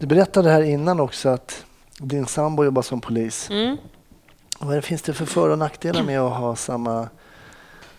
Du 0.00 0.06
berättade 0.06 0.50
här 0.50 0.62
innan 0.62 1.00
också 1.00 1.28
att 1.28 1.64
din 1.98 2.26
sambo 2.26 2.64
jobbar 2.64 2.82
som 2.82 3.00
polis. 3.00 3.50
mm. 3.50 3.76
Vad 4.58 4.84
finns 4.84 5.02
det 5.02 5.14
för 5.14 5.26
för 5.26 5.48
och 5.48 5.58
nackdelar 5.58 6.02
med 6.02 6.20
att 6.20 6.36
ha 6.36 6.56
samma 6.56 7.08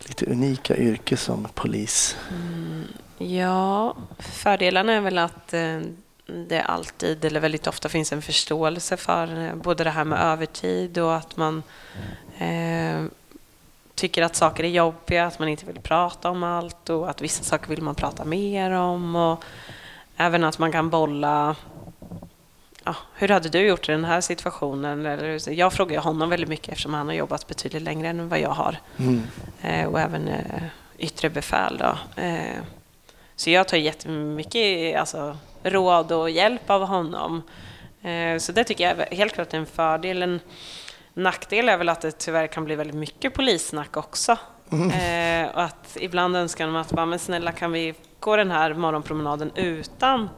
lite 0.08 0.26
unika 0.26 0.78
yrke 0.78 1.18
som 1.18 1.48
polis? 1.54 2.18
Ja, 3.18 3.96
fördelarna 4.20 4.94
är 4.94 5.02
väl 5.02 5.18
att 5.18 5.54
eh, 5.54 5.80
det 6.48 6.62
alltid, 6.62 7.26
eller 7.26 7.40
väldigt 7.40 7.68
ofta, 7.68 7.90
finns 7.90 8.12
en 8.14 8.22
förståelse 8.22 8.98
för 8.98 9.46
eh, 9.46 9.56
både 9.56 9.84
det 9.84 9.90
här 9.90 10.04
med 10.04 10.20
övertid 10.20 10.98
och 10.98 11.16
att 11.16 11.38
man 11.38 11.64
eh, 12.38 13.06
tycker 13.96 14.22
att 14.22 14.36
saker 14.36 14.64
är 14.64 14.70
jobbiga, 14.70 15.26
att 15.26 15.40
man 15.40 15.48
inte 15.48 15.66
vill 15.66 15.80
prata 15.80 16.30
om 16.30 16.44
allt 16.44 16.90
och 16.90 17.10
att 17.10 17.22
vissa 17.22 17.44
saker 17.44 17.70
vill 17.70 17.82
man 17.82 17.96
prata 17.96 18.26
mer 18.26 18.72
om. 18.72 19.16
Och 19.16 19.44
även 20.18 20.44
att 20.44 20.60
man 20.60 20.72
kan 20.72 20.90
bolla 20.90 21.56
Ja, 22.84 22.96
hur 23.16 23.28
hade 23.28 23.50
du 23.50 23.60
gjort 23.60 23.90
i 23.90 23.92
den 23.92 24.06
här 24.06 24.22
situationen? 24.22 25.06
Eller, 25.06 25.50
jag 25.50 25.74
frågar 25.74 26.02
honom 26.02 26.30
väldigt 26.30 26.50
mycket 26.50 26.70
eftersom 26.70 26.94
han 26.94 27.08
har 27.08 27.14
jobbat 27.14 27.48
betydligt 27.48 27.82
längre 27.82 28.08
än 28.08 28.30
vad 28.30 28.40
jag 28.40 28.50
har 28.50 28.78
Mm. 29.00 29.22
eh, 29.62 29.88
och 29.88 30.00
även 30.00 30.28
eh, 30.28 30.64
yttre 30.98 31.30
befäl. 31.30 31.78
Då. 31.78 32.22
Eh, 32.22 32.58
så 33.36 33.50
jag 33.50 33.68
tar 33.68 33.78
jättemycket 33.78 35.00
alltså, 35.00 35.38
råd 35.64 36.12
och 36.12 36.30
hjälp 36.30 36.70
av 36.70 36.86
honom. 36.86 37.42
Eh, 38.02 38.38
så 38.38 38.52
det 38.52 38.64
tycker 38.64 38.84
jag 38.84 39.00
är 39.00 39.16
helt 39.16 39.34
klart 39.34 39.54
en 39.54 39.66
fördel. 39.66 40.22
En 40.24 40.40
nackdel 41.14 41.70
är 41.70 41.78
väl 41.78 41.90
att 41.90 42.02
det 42.02 42.12
tyvärr 42.12 42.48
kan 42.48 42.66
bli 42.66 42.76
väldigt 42.76 42.96
mycket 42.96 43.34
polissnack 43.34 43.98
också. 43.98 44.38
Eh, 44.72 45.50
och 45.56 45.64
att 45.64 45.98
ibland 46.00 46.36
önskar 46.36 46.68
man 46.68 46.82
att 46.82 46.92
bara, 46.92 47.06
men 47.06 47.20
snälla 47.20 47.52
kan 47.52 47.72
vi 47.72 47.94
gå 48.20 48.36
den 48.36 48.52
här 48.52 48.74
morgonpromenaden 48.74 49.52
utan 49.56 50.30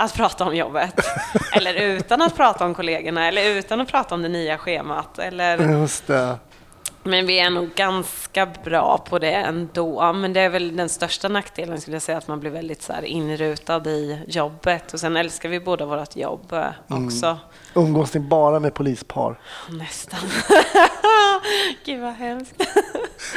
att 0.00 0.14
prata 0.14 0.44
om 0.44 0.56
jobbet? 0.56 0.94
eller 1.52 1.74
utan 1.74 2.22
att 2.22 2.36
prata 2.36 2.64
om 2.64 2.74
kollegorna? 2.74 3.28
Eller 3.28 3.44
utan 3.44 3.80
att 3.80 3.88
prata 3.88 4.14
om 4.14 4.22
det 4.22 4.28
nya 4.28 4.58
schemat? 4.58 5.18
Eller 5.18 5.58
Just 5.80 6.06
det. 6.06 6.38
men 7.02 7.26
vi 7.26 7.38
är 7.40 7.50
nog 7.50 7.74
ganska 7.74 8.46
bra 8.64 8.98
på 9.08 9.18
det 9.18 9.32
ändå. 9.32 10.12
Men 10.12 10.32
det 10.32 10.40
är 10.40 10.48
väl 10.48 10.76
den 10.76 10.88
största 10.88 11.28
nackdelen 11.28 11.80
skulle 11.80 11.94
jag 11.94 12.02
säga, 12.02 12.18
att 12.18 12.28
man 12.28 12.40
blir 12.40 12.50
väldigt 12.50 12.82
så 12.82 12.92
här 12.92 13.02
inrutad 13.04 13.86
i 13.86 14.24
jobbet. 14.26 14.92
Och 14.94 15.00
sen 15.00 15.16
älskar 15.16 15.48
vi 15.48 15.60
båda 15.60 15.86
vårt 15.86 16.16
jobb 16.16 16.52
eh, 16.52 16.66
också. 16.88 17.38
Umgås 17.74 18.14
ni 18.14 18.20
bara 18.20 18.60
med 18.60 18.74
polispar? 18.74 19.38
Nästan. 19.68 20.20
Gud 21.84 22.00
vad 22.00 22.12
hemskt. 22.14 22.54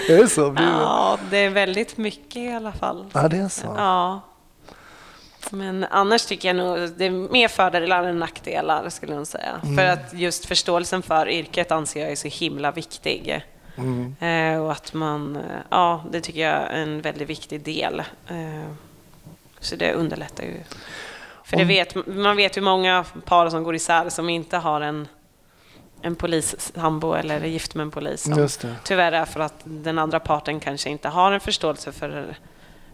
Är 0.10 0.18
det 0.18 0.28
så? 0.28 0.52
Blir? 0.52 0.66
Ja, 0.66 1.18
det 1.30 1.38
är 1.38 1.50
väldigt 1.50 1.98
mycket 1.98 2.36
i 2.36 2.54
alla 2.54 2.72
fall. 2.72 3.06
Ja, 3.14 3.28
det 3.28 3.38
är 3.38 3.50
så. 3.50 3.74
Ja. 3.78 4.22
Men 5.52 5.86
annars 5.90 6.26
tycker 6.26 6.48
jag 6.48 6.56
nog 6.56 6.90
det 6.98 7.06
är 7.06 7.32
mer 7.32 7.48
fördelar 7.48 8.04
än 8.04 8.20
nackdelar 8.20 8.90
skulle 8.90 9.14
jag 9.14 9.28
säga. 9.28 9.62
För 9.76 9.86
att 9.86 10.14
just 10.14 10.46
förståelsen 10.46 11.02
för 11.02 11.30
yrket 11.30 11.72
anser 11.72 12.02
jag 12.02 12.12
är 12.12 12.16
så 12.16 12.28
himla 12.28 12.72
viktig. 12.72 13.44
Mm. 13.76 14.16
Eh, 14.20 14.64
och 14.64 14.72
att 14.72 14.94
man, 14.94 15.36
eh, 15.36 15.42
ja, 15.70 16.04
det 16.12 16.22
tycker 16.22 16.40
jag 16.40 16.52
är 16.52 16.82
en 16.82 17.02
väldigt 17.02 17.30
viktig 17.30 17.62
del. 17.62 18.00
Eh, 18.28 18.72
så 19.60 19.76
det 19.76 19.94
underlättar 19.94 20.44
ju. 20.44 20.54
För 21.44 21.58
det 21.58 21.64
vet, 21.64 22.08
man 22.08 22.36
vet 22.36 22.58
ju 22.58 22.62
många 22.62 23.06
par 23.26 23.50
som 23.50 23.64
går 23.64 23.76
isär 23.76 24.10
som 24.10 24.30
inte 24.30 24.58
har 24.58 24.82
en, 24.82 25.08
en 26.02 26.16
polissambo 26.16 27.14
eller 27.14 27.42
är 27.42 27.46
gift 27.46 27.76
med 27.76 27.84
en 27.84 27.92
polis. 27.92 28.22
Som. 28.22 28.48
Tyvärr 28.84 29.12
är 29.12 29.26
för 29.26 29.40
att 29.40 29.62
den 29.64 30.00
andra 30.00 30.20
parten 30.20 30.60
kanske 30.60 30.90
inte 30.90 31.10
har 31.10 31.32
en 31.32 31.40
förståelse 31.40 31.92
för 31.92 32.36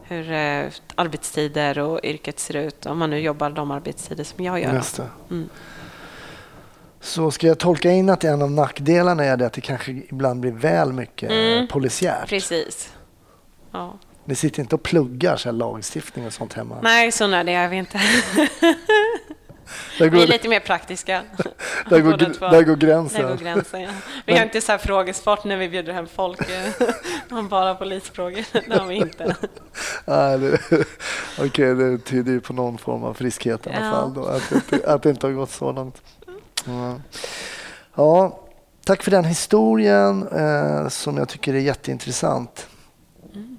hur 0.09 0.31
eh, 0.31 0.71
arbetstider 0.95 1.79
och 1.79 1.99
yrket 2.03 2.39
ser 2.39 2.55
ut. 2.55 2.85
Om 2.85 2.97
man 2.97 3.09
nu 3.09 3.19
jobbar 3.19 3.49
de 3.49 3.71
arbetstider 3.71 4.23
som 4.23 4.43
jag 4.45 4.61
gör. 4.61 4.73
Just. 4.73 4.99
Mm. 5.29 5.49
Så 7.01 7.31
ska 7.31 7.47
jag 7.47 7.57
tolka 7.59 7.91
in 7.91 8.09
att 8.09 8.23
en 8.23 8.41
av 8.41 8.51
nackdelarna 8.51 9.23
är 9.25 9.37
det 9.37 9.45
att 9.45 9.53
det 9.53 9.61
kanske 9.61 9.91
ibland 9.91 10.39
blir 10.39 10.51
väl 10.51 10.93
mycket 10.93 11.31
Mm. 11.31 11.67
polisiärt? 11.67 12.29
Precis. 12.29 12.93
Ja. 13.71 13.97
Ni 14.25 14.35
sitter 14.35 14.59
inte 14.61 14.75
och 14.75 14.83
pluggar 14.83 15.37
så 15.37 15.51
lagstiftning 15.51 16.25
och 16.25 16.33
sånt 16.33 16.53
hemma? 16.53 16.75
Nej, 16.83 17.11
så 17.11 17.27
nördiga 17.27 17.59
är 17.59 17.67
vi 17.69 17.77
inte. 17.77 18.01
Där 19.99 20.05
Vi 20.09 20.09
går, 20.17 20.23
är 20.23 20.27
lite 20.27 20.47
mer 20.47 20.59
praktiska. 20.59 21.23
där 21.89 21.99
går, 21.99 22.17
där 22.51 22.63
går 22.63 22.75
gränsen. 22.75 23.21
Där 23.21 23.29
går 23.29 23.37
gränsen, 23.37 23.81
ja. 23.81 23.89
Vi 24.25 24.33
har 24.37 24.43
inte 24.43 24.61
så 24.61 24.71
här 24.71 24.79
frågesport 24.79 25.43
när 25.43 25.57
vi 25.57 25.69
bjuder 25.69 25.93
hem 25.93 26.07
folk 26.07 26.39
eh, 26.49 26.87
om 27.37 27.47
bara 27.49 27.75
polisfrågor. 27.75 28.45
Det 28.69 28.77
har 28.79 28.87
vi 28.87 28.95
inte. 28.95 29.35
Okej, 31.39 31.75
det 31.75 31.97
tyder 31.97 32.31
ju 32.31 32.41
på 32.41 32.53
någon 32.53 32.77
form 32.77 33.03
av 33.03 33.13
friskhet 33.13 33.67
i 33.67 33.69
alla 33.69 33.85
Ja. 33.85 33.91
fall. 33.91 34.13
Då, 34.13 34.25
att, 34.25 34.49
det 34.49 34.55
inte- 34.55 34.93
att 34.93 35.03
det 35.03 35.09
inte 35.09 35.27
har 35.27 35.33
gått 35.33 35.51
så 35.51 35.71
långt. 35.71 36.01
Ja. 36.65 36.95
ja, 37.95 38.39
tack 38.85 39.03
för 39.03 39.11
den 39.11 39.25
historien 39.25 40.27
eh, 40.27 40.87
som 40.87 41.17
jag 41.17 41.29
tycker 41.29 41.53
är 41.53 41.59
jätteintressant. 41.59 42.67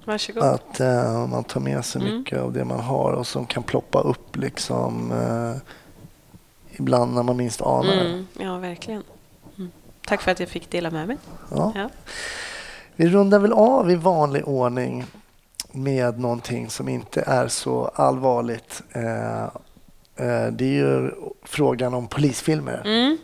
Varsågod. 0.05 0.43
Att 0.43 0.79
eh, 0.79 1.27
man 1.27 1.43
tar 1.43 1.59
med 1.59 1.85
sig 1.85 2.01
Mm. 2.01 2.17
mycket 2.17 2.39
av 2.39 2.53
det 2.53 2.65
man 2.65 2.79
har 2.79 3.11
och 3.11 3.27
som 3.27 3.45
kan 3.45 3.63
ploppa 3.63 3.99
upp 4.01 4.35
liksom 4.35 5.11
eh, 5.11 5.61
ibland 6.81 7.13
när 7.15 7.23
man 7.23 7.37
minst 7.37 7.61
anar 7.61 7.95
det. 7.95 8.09
Mm, 8.09 8.27
ja, 8.39 8.57
verkligen. 8.57 9.03
Mm. 9.57 9.71
Tack 10.05 10.21
för 10.21 10.31
att 10.31 10.39
jag 10.39 10.49
fick 10.49 10.69
dela 10.69 10.91
med 10.91 11.07
mig. 11.07 11.17
Ja. 11.51 11.73
Ja. 11.75 11.89
Vi 12.95 13.09
rundar 13.09 13.39
väl 13.39 13.53
av 13.53 13.91
i 13.91 13.95
vanlig 13.95 14.47
ordning 14.47 15.05
med 15.71 16.19
någonting 16.19 16.69
som 16.69 16.89
inte 16.89 17.21
är 17.21 17.47
så 17.47 17.85
allvarligt. 17.95 18.81
Eh, 18.91 19.43
eh, 20.15 20.47
det 20.51 20.65
är 20.65 20.73
ju 20.73 21.11
frågan 21.43 21.93
om 21.93 22.07
polisfilmer. 22.07 22.81
Mm, 22.85 23.17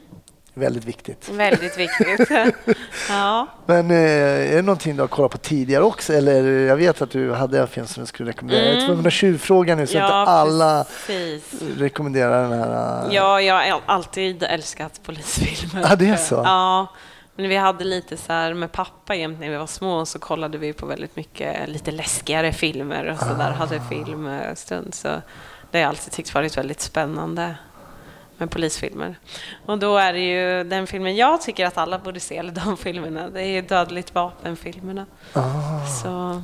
Väldigt 0.59 0.85
viktigt. 0.85 1.29
väldigt 1.29 1.77
viktigt. 1.77 2.29
ja. 3.09 3.47
Men 3.65 3.91
eh, 3.91 3.97
är 3.97 4.55
det 4.55 4.61
någonting 4.61 4.95
du 4.95 5.01
har 5.03 5.07
kollat 5.07 5.31
på 5.31 5.37
tidigare 5.37 5.83
också? 5.83 6.13
Eller 6.13 6.43
jag 6.43 6.75
vet 6.75 7.01
att 7.01 7.11
du 7.11 7.33
hade 7.33 7.59
en 7.59 7.67
film 7.67 7.87
som 7.87 8.03
du 8.03 8.07
skulle 8.07 8.29
rekommendera. 8.29 8.61
Jag 8.65 8.69
är 8.69 8.75
Mm. 8.77 8.87
tvungen 8.87 9.07
att 9.07 9.13
tjuvfråga 9.13 9.75
nu 9.75 9.87
så 9.87 9.97
ja, 9.97 10.05
inte 10.05 10.31
alla 10.31 10.83
precis. 10.83 11.53
rekommenderar 11.77 12.49
den 12.49 12.59
här. 12.59 13.05
eh, 13.07 13.13
Ja, 13.15 13.41
jag 13.41 13.55
har 13.71 13.81
alltid 13.85 14.43
älskat 14.43 14.99
polisfilmer. 15.05 15.87
Ja, 15.89 15.95
det 15.95 16.09
är 16.09 16.15
så? 16.15 16.35
Ja. 16.35 16.87
Men 17.35 17.49
vi 17.49 17.55
hade 17.55 17.83
lite 17.83 18.17
så 18.17 18.33
här 18.33 18.53
med 18.53 18.71
pappa 18.71 19.15
jämt 19.15 19.39
när 19.39 19.49
vi 19.49 19.55
var 19.55 19.67
små 19.67 20.05
så 20.05 20.19
kollade 20.19 20.57
vi 20.57 20.73
på 20.73 20.85
väldigt 20.85 21.15
mycket 21.15 21.69
lite 21.69 21.91
läskigare 21.91 22.53
filmer 22.53 23.05
och 23.11 23.19
så 23.19 23.33
där 23.33 23.51
hade 23.51 23.81
filmstund. 23.89 24.93
Så 24.93 25.07
det 25.71 25.77
har 25.77 25.79
jag 25.81 25.89
alltid 25.89 26.11
tyckt 26.13 26.33
varit 26.33 26.57
väldigt 26.57 26.81
spännande 26.81 27.55
med 28.37 28.51
polisfilmer. 28.51 29.19
Och 29.65 29.77
då 29.79 29.97
är 29.97 30.13
det 30.13 30.19
ju 30.19 30.63
den 30.63 30.87
filmen 30.87 31.15
jag 31.15 31.41
tycker 31.41 31.65
att 31.65 31.77
alla 31.77 31.99
borde 31.99 32.19
se, 32.19 32.37
eller 32.37 32.51
de 32.51 32.77
filmerna, 32.77 33.29
det 33.29 33.41
är 33.41 33.47
ju 33.47 33.61
Dödligt 33.61 34.15
vapen-filmerna. 34.15 35.05
Ah, 35.33 35.85
Så 36.03 36.41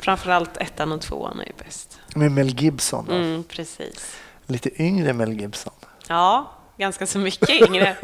framförallt 0.00 0.56
ettan 0.56 0.92
och 0.92 1.00
tvåan 1.00 1.40
är 1.40 1.44
ju 1.46 1.52
bäst. 1.64 1.98
med 2.14 2.32
Mel 2.32 2.48
Gibson. 2.62 3.06
Då. 3.08 3.14
Mm, 3.14 3.44
precis. 3.44 4.16
Lite 4.46 4.82
yngre 4.82 5.12
Mel 5.12 5.32
Gibson. 5.40 5.72
Ja, 6.08 6.50
ganska 6.76 7.06
så 7.06 7.18
mycket 7.18 7.50
yngre. 7.50 7.96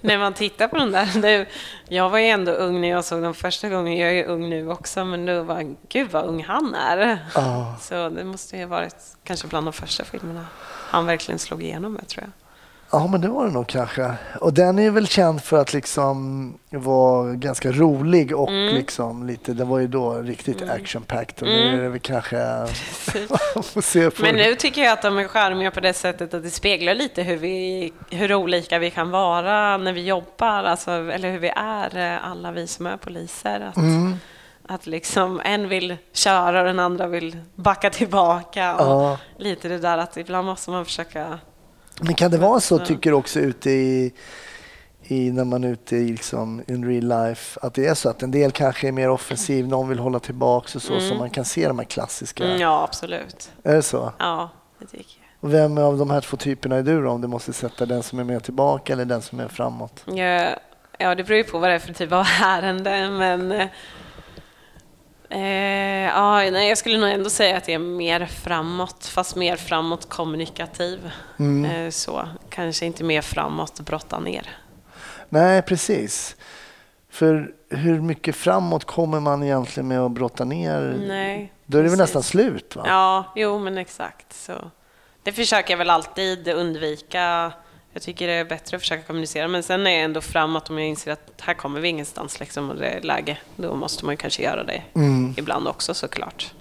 när 0.00 0.18
man 0.18 0.34
tittar 0.34 0.68
på 0.68 0.76
den 0.78 0.92
där. 0.92 1.20
Det, 1.22 1.46
jag 1.88 2.10
var 2.10 2.18
ju 2.18 2.26
ändå 2.26 2.52
ung 2.52 2.80
när 2.80 2.88
jag 2.88 3.04
såg 3.04 3.22
den 3.22 3.34
första 3.34 3.68
gången. 3.68 3.96
Jag 3.96 4.10
är 4.10 4.14
ju 4.14 4.24
ung 4.24 4.50
nu 4.50 4.70
också, 4.70 5.04
men 5.04 5.26
då 5.26 5.42
var 5.42 5.74
gud 5.88 6.10
vad 6.10 6.24
ung 6.24 6.44
han 6.44 6.74
är. 6.74 7.18
Ah. 7.34 7.76
Så 7.80 8.08
det 8.08 8.24
måste 8.24 8.56
ju 8.56 8.62
ha 8.62 8.68
varit 8.68 8.96
kanske 9.24 9.46
bland 9.48 9.66
de 9.66 9.72
första 9.72 10.04
filmerna 10.04 10.46
han 10.90 11.06
verkligen 11.06 11.38
slog 11.38 11.62
igenom 11.62 11.92
med, 11.92 12.08
tror 12.08 12.24
jag. 12.24 12.30
Ja, 12.94 13.06
men 13.06 13.20
det 13.20 13.28
var 13.28 13.46
det 13.46 13.52
nog 13.52 13.66
kanske. 13.66 14.14
Och 14.40 14.52
den 14.54 14.78
är 14.78 14.90
väl 14.90 15.06
känd 15.06 15.42
för 15.42 15.60
att 15.60 15.72
liksom 15.72 16.58
vara 16.70 17.32
ganska 17.32 17.72
rolig 17.72 18.36
och 18.36 18.48
Mm. 18.48 18.74
liksom 18.74 19.26
lite, 19.26 19.52
den 19.52 19.68
var 19.68 19.78
ju 19.78 19.86
då 19.86 20.12
riktigt 20.14 20.62
action-packed 20.62 21.42
och 21.42 21.48
Mm. 21.48 21.70
nu 21.70 21.78
är 21.78 21.82
det 21.82 21.88
väl 21.88 22.00
kanske, 22.00 22.36
Men 24.22 24.34
det. 24.36 24.42
nu 24.46 24.54
tycker 24.54 24.82
jag 24.82 24.92
att 24.92 25.02
de 25.02 25.18
är 25.18 25.28
charmiga 25.28 25.70
på 25.70 25.80
det 25.80 25.92
sättet 25.92 26.34
att 26.34 26.42
det 26.42 26.50
speglar 26.50 26.94
lite 26.94 27.22
hur, 27.22 27.36
vi, 27.36 27.92
hur 28.10 28.34
olika 28.34 28.78
vi 28.78 28.90
kan 28.90 29.10
vara 29.10 29.76
när 29.76 29.92
vi 29.92 30.06
jobbar, 30.06 30.64
alltså, 30.64 30.90
eller 30.90 31.30
hur 31.30 31.38
vi 31.38 31.52
är, 31.56 31.96
eh, 32.14 32.30
alla 32.30 32.52
vi 32.52 32.66
som 32.66 32.86
är 32.86 32.96
poliser. 32.96 33.60
Att, 33.60 33.76
Mm. 33.76 34.14
att 34.68 34.86
liksom 34.86 35.40
en 35.44 35.68
vill 35.68 35.96
köra 36.12 36.58
och 36.60 36.66
den 36.66 36.78
andra 36.80 37.06
vill 37.06 37.36
backa 37.54 37.90
tillbaka. 37.90 38.74
Och 38.76 38.86
Ja. 38.86 39.18
Lite 39.38 39.68
det 39.68 39.78
där 39.78 39.98
att 39.98 40.16
ibland 40.16 40.46
måste 40.46 40.70
man 40.70 40.84
försöka... 40.84 41.38
Men 42.00 42.14
kan 42.14 42.30
det 42.30 42.38
vara 42.38 42.60
så, 42.60 42.78
tycker 42.78 43.10
du 43.10 43.16
också 43.16 43.40
ute 43.40 43.70
i, 43.70 44.12
i 45.02 45.30
när 45.30 45.44
man 45.44 45.64
är 45.64 45.68
ute 45.68 45.96
i 45.96 46.08
liksom, 46.08 46.62
in 46.66 46.84
real 46.88 47.28
life. 47.28 47.60
Att 47.62 47.74
det 47.74 47.86
är 47.86 47.94
så 47.94 48.08
att 48.08 48.22
en 48.22 48.30
del 48.30 48.50
kanske 48.50 48.88
är 48.88 48.92
mer 48.92 49.10
offensiv, 49.10 49.68
någon 49.68 49.88
vill 49.88 49.98
hålla 49.98 50.18
tillbaka 50.18 50.70
och 50.74 50.82
så, 50.82 51.00
så 51.00 51.14
man 51.14 51.30
kan 51.30 51.44
se 51.44 51.68
de 51.68 51.78
här 51.78 51.86
klassiska. 51.86 52.44
Mm, 52.44 52.60
ja, 52.60 52.84
absolut. 52.84 53.52
Är 53.62 53.74
det 53.74 53.82
så? 53.82 54.12
Ja, 54.18 54.50
det 54.78 54.86
tycker 54.86 55.18
jag. 55.18 55.24
Och 55.40 55.54
vem 55.54 55.78
av 55.78 55.98
de 55.98 56.10
här 56.10 56.20
två 56.20 56.36
typerna 56.36 56.76
är 56.76 56.82
du 56.82 57.02
då? 57.02 57.10
Om 57.10 57.20
du 57.20 57.28
måste 57.28 57.52
sätta 57.52 57.86
den 57.86 58.02
som 58.02 58.18
är 58.18 58.24
mer 58.24 58.40
tillbaka 58.40 58.92
eller 58.92 59.04
den 59.04 59.22
som 59.22 59.40
är 59.40 59.48
framåt? 59.48 60.04
Ja, 60.06 60.48
ja, 60.98 61.14
det 61.14 61.24
beror 61.24 61.36
ju 61.36 61.44
på 61.44 61.58
vad 61.58 61.70
det 61.70 61.74
är 61.74 61.78
för 61.78 61.92
typ 61.92 62.12
av 62.12 62.26
ärende, 62.42 63.10
men... 63.10 63.68
Eh, 65.34 66.04
ja, 66.04 66.50
nej, 66.50 66.68
jag 66.68 66.78
skulle 66.78 66.98
nog 66.98 67.10
ändå 67.10 67.30
säga 67.30 67.56
att 67.56 67.64
det 67.64 67.72
är 67.74 67.78
mer 67.78 68.26
framåt, 68.26 69.06
fast 69.06 69.36
mer 69.36 69.56
framåt 69.56 70.08
kommunikativ. 70.08 71.10
Eh, 71.72 71.90
så, 71.90 72.28
kanske 72.50 72.86
inte 72.86 73.04
mer 73.04 73.22
framåt 73.22 73.80
brotta 73.80 74.20
ner. 74.20 74.48
Nej, 75.28 75.62
precis. 75.62 76.36
För 77.10 77.54
hur 77.70 78.00
mycket 78.00 78.36
framåt 78.36 78.84
kommer 78.84 79.20
man 79.20 79.42
egentligen 79.42 79.88
med 79.88 80.00
att 80.00 80.12
brotta 80.12 80.44
ner? 80.44 80.96
Nej, 81.06 81.52
Då 81.66 81.78
är 81.78 81.82
det 81.82 81.88
väl 81.88 81.98
nästan 81.98 82.22
slut? 82.22 82.76
Va? 82.76 82.84
Ja, 82.86 83.32
jo 83.36 83.58
men 83.58 83.78
exakt. 83.78 84.32
Så. 84.32 84.70
Det 85.22 85.32
försöker 85.32 85.72
jag 85.72 85.78
väl 85.78 85.90
alltid 85.90 86.48
undvika. 86.48 87.52
Jag 87.96 88.02
tycker 88.02 88.26
det 88.26 88.32
är 88.32 88.44
bättre 88.44 88.76
att 88.76 88.82
försöka 88.82 89.02
kommunicera, 89.02 89.48
men 89.48 89.62
sen 89.62 89.86
är 89.86 89.90
jag 89.90 90.00
ändå 90.02 90.20
framåt 90.20 90.70
om 90.70 90.78
jag 90.78 90.88
inser 90.88 91.12
att 91.12 91.32
här 91.40 91.54
kommer 91.54 91.80
vi 91.80 91.88
ingenstans 91.88 92.40
liksom, 92.40 92.70
och 92.70 92.76
det 92.76 92.86
är 92.88 93.00
läge. 93.00 93.38
Då 93.56 93.74
måste 93.74 94.04
man 94.04 94.16
kanske 94.16 94.42
göra 94.42 94.64
det 94.64 94.82
Mm. 94.94 95.34
ibland 95.36 95.68
också 95.68 95.94
såklart. 95.94 96.52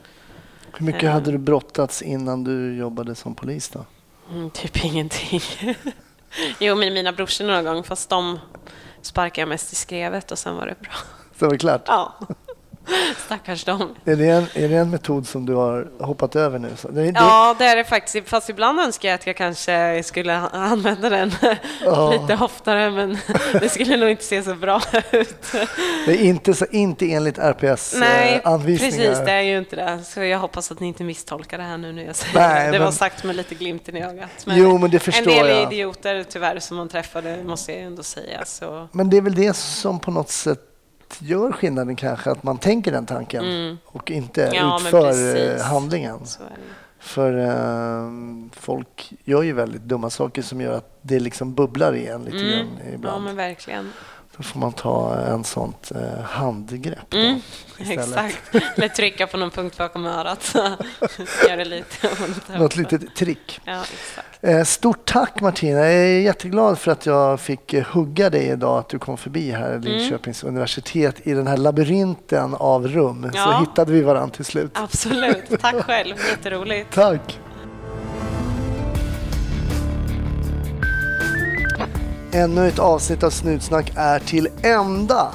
Hur 0.78 0.86
mycket 0.86 1.12
hade 1.12 1.32
du 1.32 1.38
brottats 1.38 2.02
innan 2.02 2.44
du 2.44 2.76
jobbade 2.78 3.16
som 3.16 3.36
polis 3.36 3.70
då? 3.70 3.86
Mm, 4.32 4.50
typ 4.50 4.86
ingenting. 4.86 5.42
jo, 6.60 6.76
men 6.76 6.94
mina 6.94 7.12
brorsor 7.12 7.46
några 7.46 7.64
gånger, 7.64 7.84
fast 7.84 8.10
de 8.10 8.40
sparkade 9.02 9.42
jag 9.42 9.50
mest 9.50 9.74
i 9.74 9.76
skrevet 9.76 10.32
och 10.32 10.40
sen 10.40 10.56
var 10.56 10.66
det 10.68 10.76
bra. 10.82 10.92
Så 11.40 11.46
var 11.46 11.52
det 11.52 11.58
klart? 11.58 11.84
Ja, 11.88 12.14
stackars 13.26 13.64
dem. 13.64 13.96
Är, 14.06 14.16
det 14.16 14.30
en, 14.30 14.48
är 14.54 14.70
det 14.70 14.76
en 14.78 14.90
metod 14.90 15.28
som 15.28 15.46
du 15.46 15.54
har 15.54 15.88
hoppat 16.00 16.36
över 16.36 16.60
nu? 16.60 16.70
Det, 16.90 17.02
det, 17.02 17.12
Ja, 17.16 17.56
det 17.60 17.66
är 17.66 17.76
det 17.76 17.84
faktiskt. 17.84 18.30
Fast 18.30 18.50
ibland 18.50 18.80
önskar 18.80 19.10
jag 19.10 19.16
att 19.16 19.28
jag 19.28 19.38
kanske 19.38 20.02
skulle 20.06 20.36
använda 20.38 21.10
den 21.10 21.32
Ja. 21.86 22.12
lite 22.12 22.44
oftare, 22.44 22.92
men 22.92 23.18
det 23.52 23.70
skulle 23.70 23.98
nog 23.98 24.10
inte 24.10 24.24
se 24.24 24.44
så 24.44 24.56
bra 24.56 24.82
ut. 25.12 25.52
det 26.06 26.12
är 26.12 26.22
inte, 26.24 26.54
så, 26.54 26.66
inte 26.72 27.12
enligt 27.14 27.38
RPS 27.40 27.96
Nej, 27.98 28.42
eh, 28.44 28.52
anvisningar? 28.52 28.92
precis, 29.08 29.26
det 29.26 29.32
är 29.32 29.42
ju 29.42 29.58
inte 29.58 29.76
det. 29.76 30.00
Så 30.06 30.24
jag 30.24 30.40
hoppas 30.40 30.72
att 30.72 30.80
ni 30.80 30.88
inte 30.88 31.04
misstolkar 31.04 31.58
det 31.58 31.64
här 31.64 31.78
nu 31.78 31.94
när 31.94 32.06
jag 32.06 32.16
säger 32.16 32.40
Nej, 32.40 32.66
det. 32.66 32.72
Det 32.72 32.80
var 32.80 32.86
men- 32.86 32.94
sagt 32.94 33.24
med 33.24 33.36
lite 33.36 33.56
glimten 33.56 33.98
i 33.98 34.04
ögat. 34.04 34.30
Jo, 34.46 34.78
men 34.78 34.92
det 34.92 35.00
förstår 35.00 35.32
En 35.32 35.38
del 35.38 35.50
jag. 35.50 35.74
idioter 35.74 36.26
tyvärr 36.30 36.60
som 36.60 36.78
man 36.78 36.90
träffade, 36.90 37.44
måste 37.44 37.72
jag 37.72 37.82
ändå 37.82 38.04
säga. 38.04 38.46
Så. 38.46 38.88
Men 38.92 39.10
det 39.10 39.18
är 39.18 39.22
väl 39.22 39.36
det 39.36 39.54
som 39.56 40.00
på 40.00 40.12
något 40.12 40.30
sätt 40.30 40.60
gör 41.22 41.52
skillnaden 41.52 41.96
kanske, 41.96 42.32
att 42.32 42.44
man 42.44 42.58
tänker 42.58 42.92
den 42.92 43.06
tanken 43.06 43.78
och 43.86 44.12
inte 44.12 44.44
Mm. 44.48 44.56
Ja, 44.56 44.80
utför 44.84 45.36
eh, 45.56 45.62
handlingen. 45.62 46.20
För 47.00 47.38
eh, 47.38 48.10
folk 48.54 49.14
gör 49.24 49.42
ju 49.42 49.54
väldigt 49.54 49.82
dumma 49.82 50.10
saker 50.10 50.42
som 50.42 50.62
gör 50.62 50.78
att 50.78 50.98
det 51.02 51.20
liksom 51.20 51.54
bubblar 51.54 51.96
igen 51.96 52.24
lite 52.24 52.38
Mm. 52.38 52.50
grann 52.52 52.68
Ja, 52.88 52.94
ibland. 52.96 53.24
men 53.24 53.36
verkligen. 53.36 53.90
Då 54.38 54.44
får 54.44 54.60
man 54.60 54.74
ta 54.74 55.16
en 55.16 55.44
sånt 55.44 55.92
eh, 55.96 56.24
handgrepp. 56.24 57.14
Mm, 57.14 57.40
exakt. 57.78 58.34
Eller 58.76 58.88
trycka 58.88 59.28
på 59.28 59.38
någon 59.38 59.52
punkt 59.52 59.78
bakom 59.78 60.06
örat. 60.06 60.44
så 60.44 60.58
Gör 61.50 61.58
det 61.58 61.66
lite 61.66 62.08
ont. 62.08 62.60
Något 62.60 62.76
litet 62.76 63.16
trick. 63.16 63.62
Ja. 63.66 63.82
Eh, 64.42 64.64
Stort 64.64 65.06
tack 65.06 65.42
Martina. 65.42 65.80
Jag 65.80 65.94
är 65.94 66.20
jätteglad 66.20 66.80
för 66.80 66.92
att 66.92 67.06
jag 67.06 67.40
fick 67.40 67.74
eh, 67.74 67.84
hugga 67.84 68.30
dig 68.30 68.48
idag, 68.48 68.78
att 68.80 68.90
du 68.90 69.00
kom 69.00 69.18
förbi 69.18 69.52
här 69.52 69.70
Mm. 69.74 69.84
i 69.84 69.90
Linköpings 69.90 70.44
universitet 70.44 71.16
i 71.28 71.34
den 71.34 71.48
här 71.48 71.58
labyrinten 71.58 72.56
av 72.56 72.88
rum. 72.88 73.30
Så 73.34 73.38
Ja. 73.38 73.60
hittade 73.60 73.92
vi 73.92 74.02
varandra 74.02 74.36
till 74.36 74.46
slut. 74.46 74.72
Absolut. 74.74 75.62
Tack 75.62 75.76
själv. 75.86 76.16
Jätteroligt. 76.30 76.94
Tack! 76.94 77.40
Ännu 82.36 82.68
ett 82.68 82.80
avsnitt 82.80 83.24
av 83.24 83.30
Snutsnack 83.30 83.92
är 83.96 84.20
till 84.20 84.50
ända. 84.62 85.34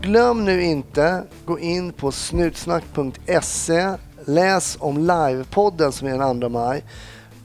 Glöm 0.00 0.44
nu 0.44 0.62
inte, 0.62 1.22
gå 1.44 1.58
in 1.58 1.92
på 1.92 2.12
snutsnack.se. 2.12 3.94
Läs 4.24 4.76
om 4.80 4.98
livepodden 4.98 5.92
som 5.92 6.08
är 6.08 6.18
den 6.18 6.40
2 6.40 6.48
maj. 6.48 6.84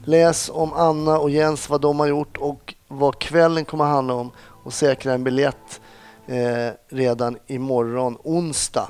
Läs 0.04 0.50
om 0.54 0.72
Anna 0.72 1.18
och 1.18 1.30
Jens, 1.30 1.70
vad 1.70 1.80
de 1.80 2.00
har 2.00 2.06
gjort 2.06 2.36
och 2.36 2.74
vad 2.88 3.18
kvällen 3.18 3.64
kommer 3.64 3.84
att 3.84 3.90
handla 3.90 4.14
om. 4.14 4.30
Och 4.64 4.72
säkra 4.72 5.12
en 5.12 5.24
biljett 5.24 5.80
eh, 6.26 6.74
redan 6.88 7.38
imorgon, 7.46 8.18
onsdag. 8.24 8.88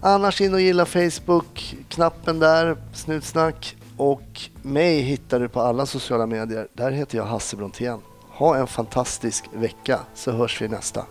Annars 0.00 0.40
in 0.40 0.54
och 0.54 0.60
gilla 0.60 0.86
Facebook, 0.86 1.76
knappen 1.88 2.38
där, 2.38 2.76
Snutsnack. 2.92 3.76
Och 3.96 4.40
mig 4.62 5.00
hittar 5.00 5.40
du 5.40 5.48
på 5.48 5.60
alla 5.60 5.86
sociala 5.86 6.26
medier. 6.26 6.68
Där 6.72 6.90
heter 6.90 7.18
jag 7.18 7.24
Hasse 7.24 7.56
Brontén. 7.56 8.00
Ha 8.36 8.56
en 8.56 8.66
fantastisk 8.66 9.44
vecka 9.52 10.00
så 10.14 10.32
hörs 10.32 10.62
vi 10.62 10.68
nästa. 10.68 11.06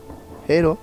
Hej 0.47 0.61
då! 0.61 0.77